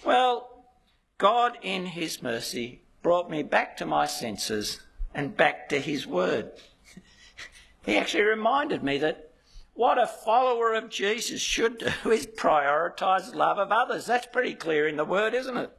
Well, 0.05 0.67
God 1.17 1.57
in 1.63 1.87
His 1.87 2.21
mercy 2.21 2.83
brought 3.01 3.31
me 3.31 3.41
back 3.41 3.77
to 3.77 3.85
my 3.87 4.05
senses 4.05 4.81
and 5.15 5.35
back 5.35 5.67
to 5.69 5.79
His 5.79 6.05
Word. 6.05 6.51
he 7.85 7.97
actually 7.97 8.25
reminded 8.25 8.83
me 8.83 8.99
that 8.99 9.31
what 9.73 9.97
a 9.97 10.05
follower 10.05 10.75
of 10.75 10.91
Jesus 10.91 11.41
should 11.41 11.79
do 11.79 12.11
is 12.11 12.27
prioritise 12.27 13.33
love 13.33 13.57
of 13.57 13.71
others. 13.71 14.05
That's 14.05 14.27
pretty 14.27 14.53
clear 14.53 14.87
in 14.87 14.97
the 14.97 15.03
Word, 15.03 15.33
isn't 15.33 15.57
it? 15.57 15.75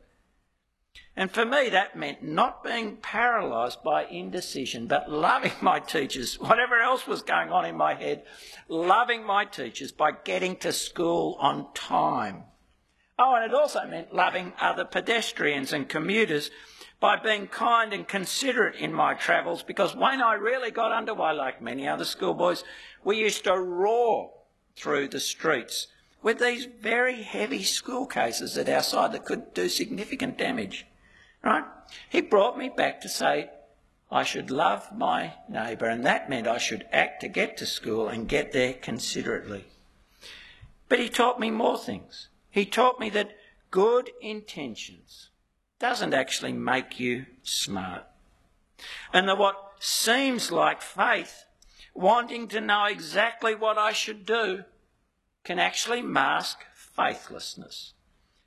And 1.19 1.31
for 1.31 1.47
me, 1.47 1.71
that 1.71 1.97
meant 1.97 2.23
not 2.23 2.63
being 2.63 2.99
paralysed 2.99 3.83
by 3.83 4.05
indecision, 4.05 4.87
but 4.87 5.11
loving 5.11 5.53
my 5.63 5.81
teachers, 5.81 6.35
whatever 6.39 6.79
else 6.79 7.07
was 7.07 7.23
going 7.23 7.51
on 7.51 7.65
in 7.65 7.75
my 7.75 7.95
head, 7.95 8.25
loving 8.69 9.25
my 9.25 9.47
teachers 9.47 9.93
by 9.93 10.13
getting 10.13 10.57
to 10.57 10.73
school 10.73 11.37
on 11.41 11.73
time. 11.73 12.45
Oh, 13.19 13.35
and 13.35 13.47
it 13.47 13.55
also 13.55 13.87
meant 13.87 14.15
loving 14.15 14.53
other 14.61 14.85
pedestrians 14.85 15.73
and 15.73 15.89
commuters 15.89 16.51
by 17.01 17.17
being 17.17 17.47
kind 17.47 17.95
and 17.95 18.07
considerate 18.07 18.77
in 18.77 18.93
my 18.93 19.15
travels 19.15 19.63
because 19.63 19.97
when 19.97 20.21
I 20.21 20.35
really 20.35 20.71
got 20.71 20.93
underway, 20.93 21.33
like 21.33 21.63
many 21.63 21.89
other 21.89 22.05
schoolboys, 22.05 22.63
we 23.05 23.19
used 23.19 23.45
to 23.45 23.59
roar 23.59 24.33
through 24.77 25.09
the 25.09 25.21
streets 25.21 25.87
with 26.23 26.41
these 26.41 26.67
very 26.67 27.23
heavy 27.23 27.63
school 27.63 28.05
cases 28.05 28.59
at 28.59 28.69
our 28.69 28.83
side 28.83 29.13
that 29.13 29.25
could 29.25 29.55
do 29.55 29.71
significant 29.71 30.37
damage. 30.37 30.87
Right? 31.47 31.63
He 32.09 32.23
brought 32.23 32.59
me 32.59 32.69
back 32.69 33.01
to 33.03 33.09
say 33.09 33.51
I 34.11 34.25
should 34.25 34.51
love 34.51 34.91
my 34.93 35.35
neighbour, 35.49 35.87
and 35.87 36.05
that 36.05 36.29
meant 36.29 36.49
I 36.49 36.59
should 36.59 36.89
act 36.91 37.21
to 37.21 37.29
get 37.29 37.57
to 37.59 37.67
school 37.67 38.09
and 38.09 38.29
get 38.29 38.51
there 38.51 38.73
considerately. 38.73 39.67
But 40.89 40.99
he 40.99 41.09
taught 41.09 41.39
me 41.39 41.53
more 41.53 41.79
things. 41.79 42.31
He 42.51 42.67
taught 42.67 42.99
me 42.99 43.11
that 43.11 43.37
good 43.71 44.11
intentions 44.21 45.31
doesn't 45.79 46.15
actually 46.15 46.53
make 46.53 46.99
you 46.99 47.27
smart. 47.45 48.03
And 49.13 49.29
that 49.29 49.39
what 49.39 49.75
seems 49.79 50.51
like 50.51 50.83
faith, 50.83 51.45
wanting 51.95 52.49
to 52.49 52.61
know 52.61 52.87
exactly 52.87 53.55
what 53.55 53.79
I 53.79 53.93
should 53.93 54.27
do, 54.27 54.65
can 55.45 55.61
actually 55.61 56.03
mask 56.03 56.59
faithlessness. 56.75 57.93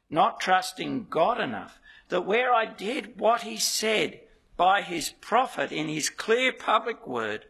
Not 0.09 0.41
trusting 0.41 1.07
God 1.09 1.39
enough 1.39 1.79
that 2.09 2.25
where 2.25 2.53
I 2.53 2.65
did 2.65 3.19
what 3.19 3.41
he 3.41 3.57
said 3.57 4.19
by 4.57 4.81
his 4.81 5.09
prophet 5.21 5.71
in 5.71 5.87
his 5.87 6.09
clear 6.09 6.51
public 6.51 7.07
word, 7.07 7.45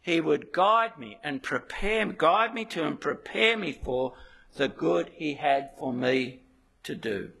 he 0.00 0.20
would 0.20 0.52
guide 0.52 0.98
me 0.98 1.18
and 1.22 1.42
prepare, 1.42 2.06
guide 2.06 2.54
me 2.54 2.64
to 2.66 2.86
and 2.86 2.98
prepare 2.98 3.56
me 3.56 3.72
for 3.72 4.14
the 4.56 4.68
good 4.68 5.10
he 5.14 5.34
had 5.34 5.70
for 5.78 5.92
me 5.92 6.40
to 6.84 6.94
do. 6.94 7.32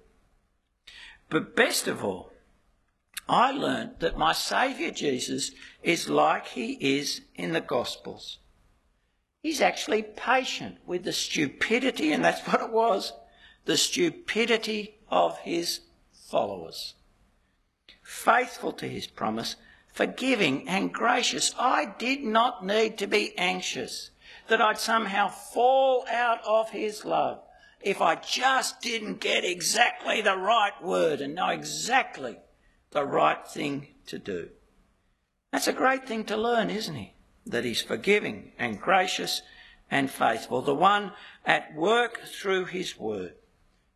But 1.30 1.56
best 1.56 1.88
of 1.88 2.04
all, 2.04 2.32
I 3.28 3.52
learned 3.52 4.00
that 4.00 4.18
my 4.18 4.32
Saviour 4.32 4.90
Jesus 4.90 5.52
is 5.82 6.10
like 6.10 6.48
he 6.48 6.72
is 6.98 7.22
in 7.36 7.52
the 7.52 7.60
Gospels. 7.60 8.38
He's 9.40 9.60
actually 9.60 10.02
patient 10.02 10.78
with 10.84 11.04
the 11.04 11.12
stupidity, 11.12 12.12
and 12.12 12.24
that's 12.24 12.40
what 12.46 12.60
it 12.60 12.70
was 12.70 13.12
the 13.66 13.76
stupidity 13.76 14.96
of 15.08 15.38
his 15.38 15.80
followers. 16.30 16.94
Faithful 18.02 18.72
to 18.72 18.88
his 18.88 19.06
promise, 19.06 19.56
forgiving 19.92 20.68
and 20.68 20.92
gracious. 20.92 21.54
I 21.58 21.94
did 21.98 22.22
not 22.22 22.64
need 22.64 22.98
to 22.98 23.06
be 23.06 23.36
anxious 23.36 24.10
that 24.48 24.60
I'd 24.60 24.78
somehow 24.78 25.28
fall 25.28 26.06
out 26.10 26.40
of 26.46 26.70
his 26.70 27.04
love 27.04 27.40
if 27.80 28.00
I 28.00 28.14
just 28.16 28.80
didn't 28.80 29.20
get 29.20 29.44
exactly 29.44 30.20
the 30.20 30.36
right 30.36 30.72
word 30.82 31.20
and 31.20 31.34
know 31.34 31.48
exactly 31.48 32.36
the 32.90 33.04
right 33.04 33.46
thing 33.46 33.88
to 34.06 34.18
do. 34.18 34.50
That's 35.52 35.68
a 35.68 35.72
great 35.72 36.06
thing 36.06 36.24
to 36.24 36.36
learn, 36.36 36.70
isn't 36.70 36.94
he? 36.94 37.14
That 37.46 37.64
he's 37.64 37.82
forgiving 37.82 38.52
and 38.58 38.80
gracious 38.80 39.42
and 39.90 40.10
faithful, 40.10 40.62
the 40.62 40.74
one 40.74 41.12
at 41.44 41.74
work 41.74 42.20
through 42.24 42.66
his 42.66 42.98
word 42.98 43.34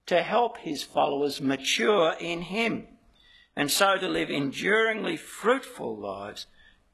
to 0.07 0.23
help 0.23 0.59
his 0.59 0.83
followers 0.83 1.41
mature 1.41 2.15
in 2.21 2.43
him, 2.43 2.87
and 3.57 3.71
so 3.71 3.97
to 3.97 4.09
live 4.09 4.31
enduringly 4.31 5.17
fruitful 5.17 5.97
lives, 5.97 6.47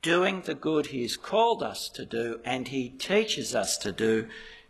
doing 0.02 0.42
the 0.42 0.54
good 0.54 0.86
he 0.86 1.02
has 1.02 1.16
called 1.16 1.62
us 1.62 1.88
to 1.88 2.04
do 2.04 2.40
and 2.44 2.68
he 2.68 2.88
teaches 2.88 3.54
us 3.54 3.76
to 3.78 3.92
do 3.92 4.28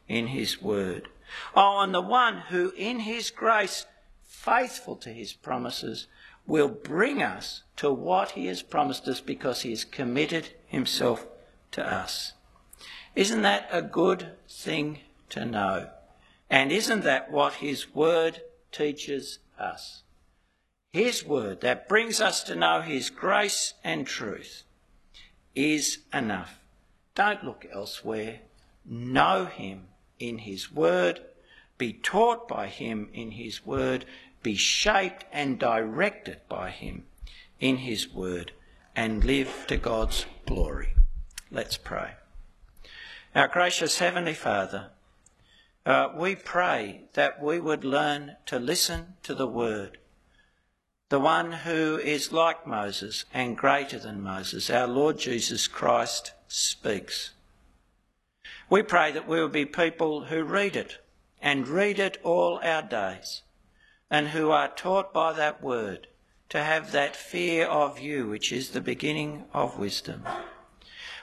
in 0.09 0.29
his 0.29 0.61
word. 0.61 1.09
Oh, 1.55 1.81
and 1.81 1.95
the 1.95 2.01
one 2.01 2.39
who 2.49 2.73
in 2.77 3.01
his 3.01 3.31
grace, 3.31 3.87
faithful 4.25 4.97
to 4.97 5.11
his 5.11 5.33
promises, 5.33 6.09
will 6.47 6.69
bring 6.69 7.23
us 7.23 7.63
to 7.77 7.93
what 7.93 8.33
he 8.33 8.47
has 8.47 8.63
promised 8.63 9.07
us 9.07 9.21
because 9.21 9.63
he 9.63 9.71
has 9.71 9.85
committed 9.85 10.49
himself 10.67 11.27
to 11.71 11.87
us. 11.87 12.33
Isn't 13.15 13.43
that 13.43 13.69
a 13.71 13.83
good 13.83 14.33
thing 14.49 15.01
to 15.31 15.45
know? 15.45 15.91
And 16.51 16.73
isn't 16.73 17.05
that 17.05 17.31
what 17.31 17.55
His 17.55 17.95
Word 17.95 18.43
teaches 18.73 19.39
us? 19.59 20.03
His 20.93 21.25
Word 21.25 21.61
that 21.61 21.89
brings 21.89 22.21
us 22.21 22.43
to 22.45 22.57
know 22.57 22.81
His 22.81 23.11
grace 23.11 23.75
and 23.85 24.07
truth 24.07 24.65
is 25.55 25.99
enough. 26.13 26.59
Don't 27.15 27.45
look 27.45 27.67
elsewhere. 27.73 28.41
Know 28.85 29.45
Him 29.45 29.87
in 30.19 30.39
His 30.39 30.73
Word. 30.73 31.21
Be 31.79 31.93
taught 31.93 32.49
by 32.49 32.67
Him 32.67 33.09
in 33.15 33.33
His 33.33 33.65
Word. 33.65 34.05
Be 34.43 34.57
shaped 34.57 35.25
and 35.33 35.59
directed 35.59 36.41
by 36.49 36.71
Him 36.71 37.05
in 37.61 37.79
His 37.79 38.13
Word. 38.13 38.53
and 38.97 39.25
live 39.25 39.65
to 39.69 39.77
God's 39.77 40.27
glory. 40.47 40.95
Let's 41.51 41.77
pray. 41.77 42.15
Our 43.35 43.49
gracious 43.49 43.99
Heavenly 43.99 44.35
Father, 44.35 44.91
uh, 45.91 46.13
we 46.15 46.37
pray 46.37 47.03
that 47.15 47.43
we 47.43 47.59
would 47.59 47.85
learn 47.85 48.37
to 48.47 48.61
listen 48.61 49.15
to 49.25 49.35
the 49.35 49.47
Word, 49.47 49.99
the 51.09 51.19
one 51.19 51.51
who 51.51 51.99
is 51.99 52.31
like 52.31 52.65
Moses 52.65 53.25
and 53.35 53.59
greater 53.59 53.99
than 53.99 54.23
Moses, 54.23 54.71
our 54.71 54.87
Lord 54.87 55.19
Jesus 55.19 55.67
Christ, 55.67 56.33
speaks. 56.47 57.33
We 58.69 58.83
pray 58.83 59.11
that 59.11 59.27
we 59.27 59.41
will 59.41 59.49
be 59.49 59.65
people 59.65 60.27
who 60.27 60.45
read 60.45 60.77
it 60.77 60.99
and 61.43 61.67
read 61.67 61.99
it 61.99 62.19
all 62.23 62.61
our 62.63 62.83
days 62.83 63.43
and 64.09 64.29
who 64.29 64.53
are 64.53 64.69
taught 64.69 65.13
by 65.13 65.33
that 65.33 65.61
Word 65.61 66.07
to 66.51 66.63
have 66.63 66.93
that 66.93 67.17
fear 67.17 67.67
of 67.67 67.99
you, 67.99 68.29
which 68.29 68.53
is 68.53 68.71
the 68.71 68.81
beginning 68.81 69.45
of 69.53 69.77
wisdom. 69.77 70.23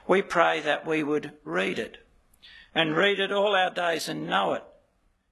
We 0.10 0.22
pray 0.22 0.60
that 0.60 0.86
we 0.86 1.04
would 1.04 1.32
read 1.46 1.80
it 1.80 2.00
and 2.74 2.96
read 2.96 3.20
it 3.20 3.32
all 3.32 3.56
our 3.56 3.70
days 3.70 4.08
and 4.08 4.28
know 4.28 4.54
it 4.54 4.64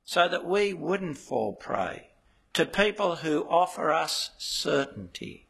so 0.03 0.27
that 0.27 0.45
we 0.45 0.73
wouldn't 0.73 1.17
fall 1.17 1.53
prey 1.53 2.09
to 2.53 2.65
people 2.65 3.17
who 3.17 3.43
offer 3.49 3.91
us 3.91 4.31
certainty 4.37 5.47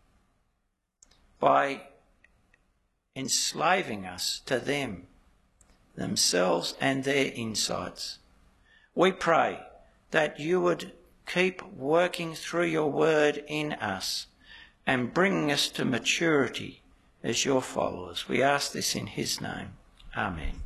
by 1.39 1.81
enslaving 3.15 4.05
us 4.05 4.41
to 4.45 4.59
them, 4.59 5.07
themselves 5.95 6.75
and 6.81 7.03
their 7.03 7.31
insights. 7.33 8.19
We 8.95 9.11
pray 9.11 9.59
that 10.11 10.39
you 10.39 10.61
would 10.61 10.93
keep 11.27 11.61
working 11.73 12.33
through 12.33 12.65
your 12.65 12.91
word 12.91 13.43
in 13.47 13.73
us 13.73 14.27
and 14.87 15.13
bringing 15.13 15.51
us 15.51 15.69
to 15.69 15.85
maturity 15.85 16.81
as 17.23 17.45
your 17.45 17.61
followers. 17.61 18.27
We 18.27 18.41
ask 18.41 18.71
this 18.71 18.95
in 18.95 19.07
his 19.07 19.41
name. 19.41 19.73
Amen. 20.15 20.64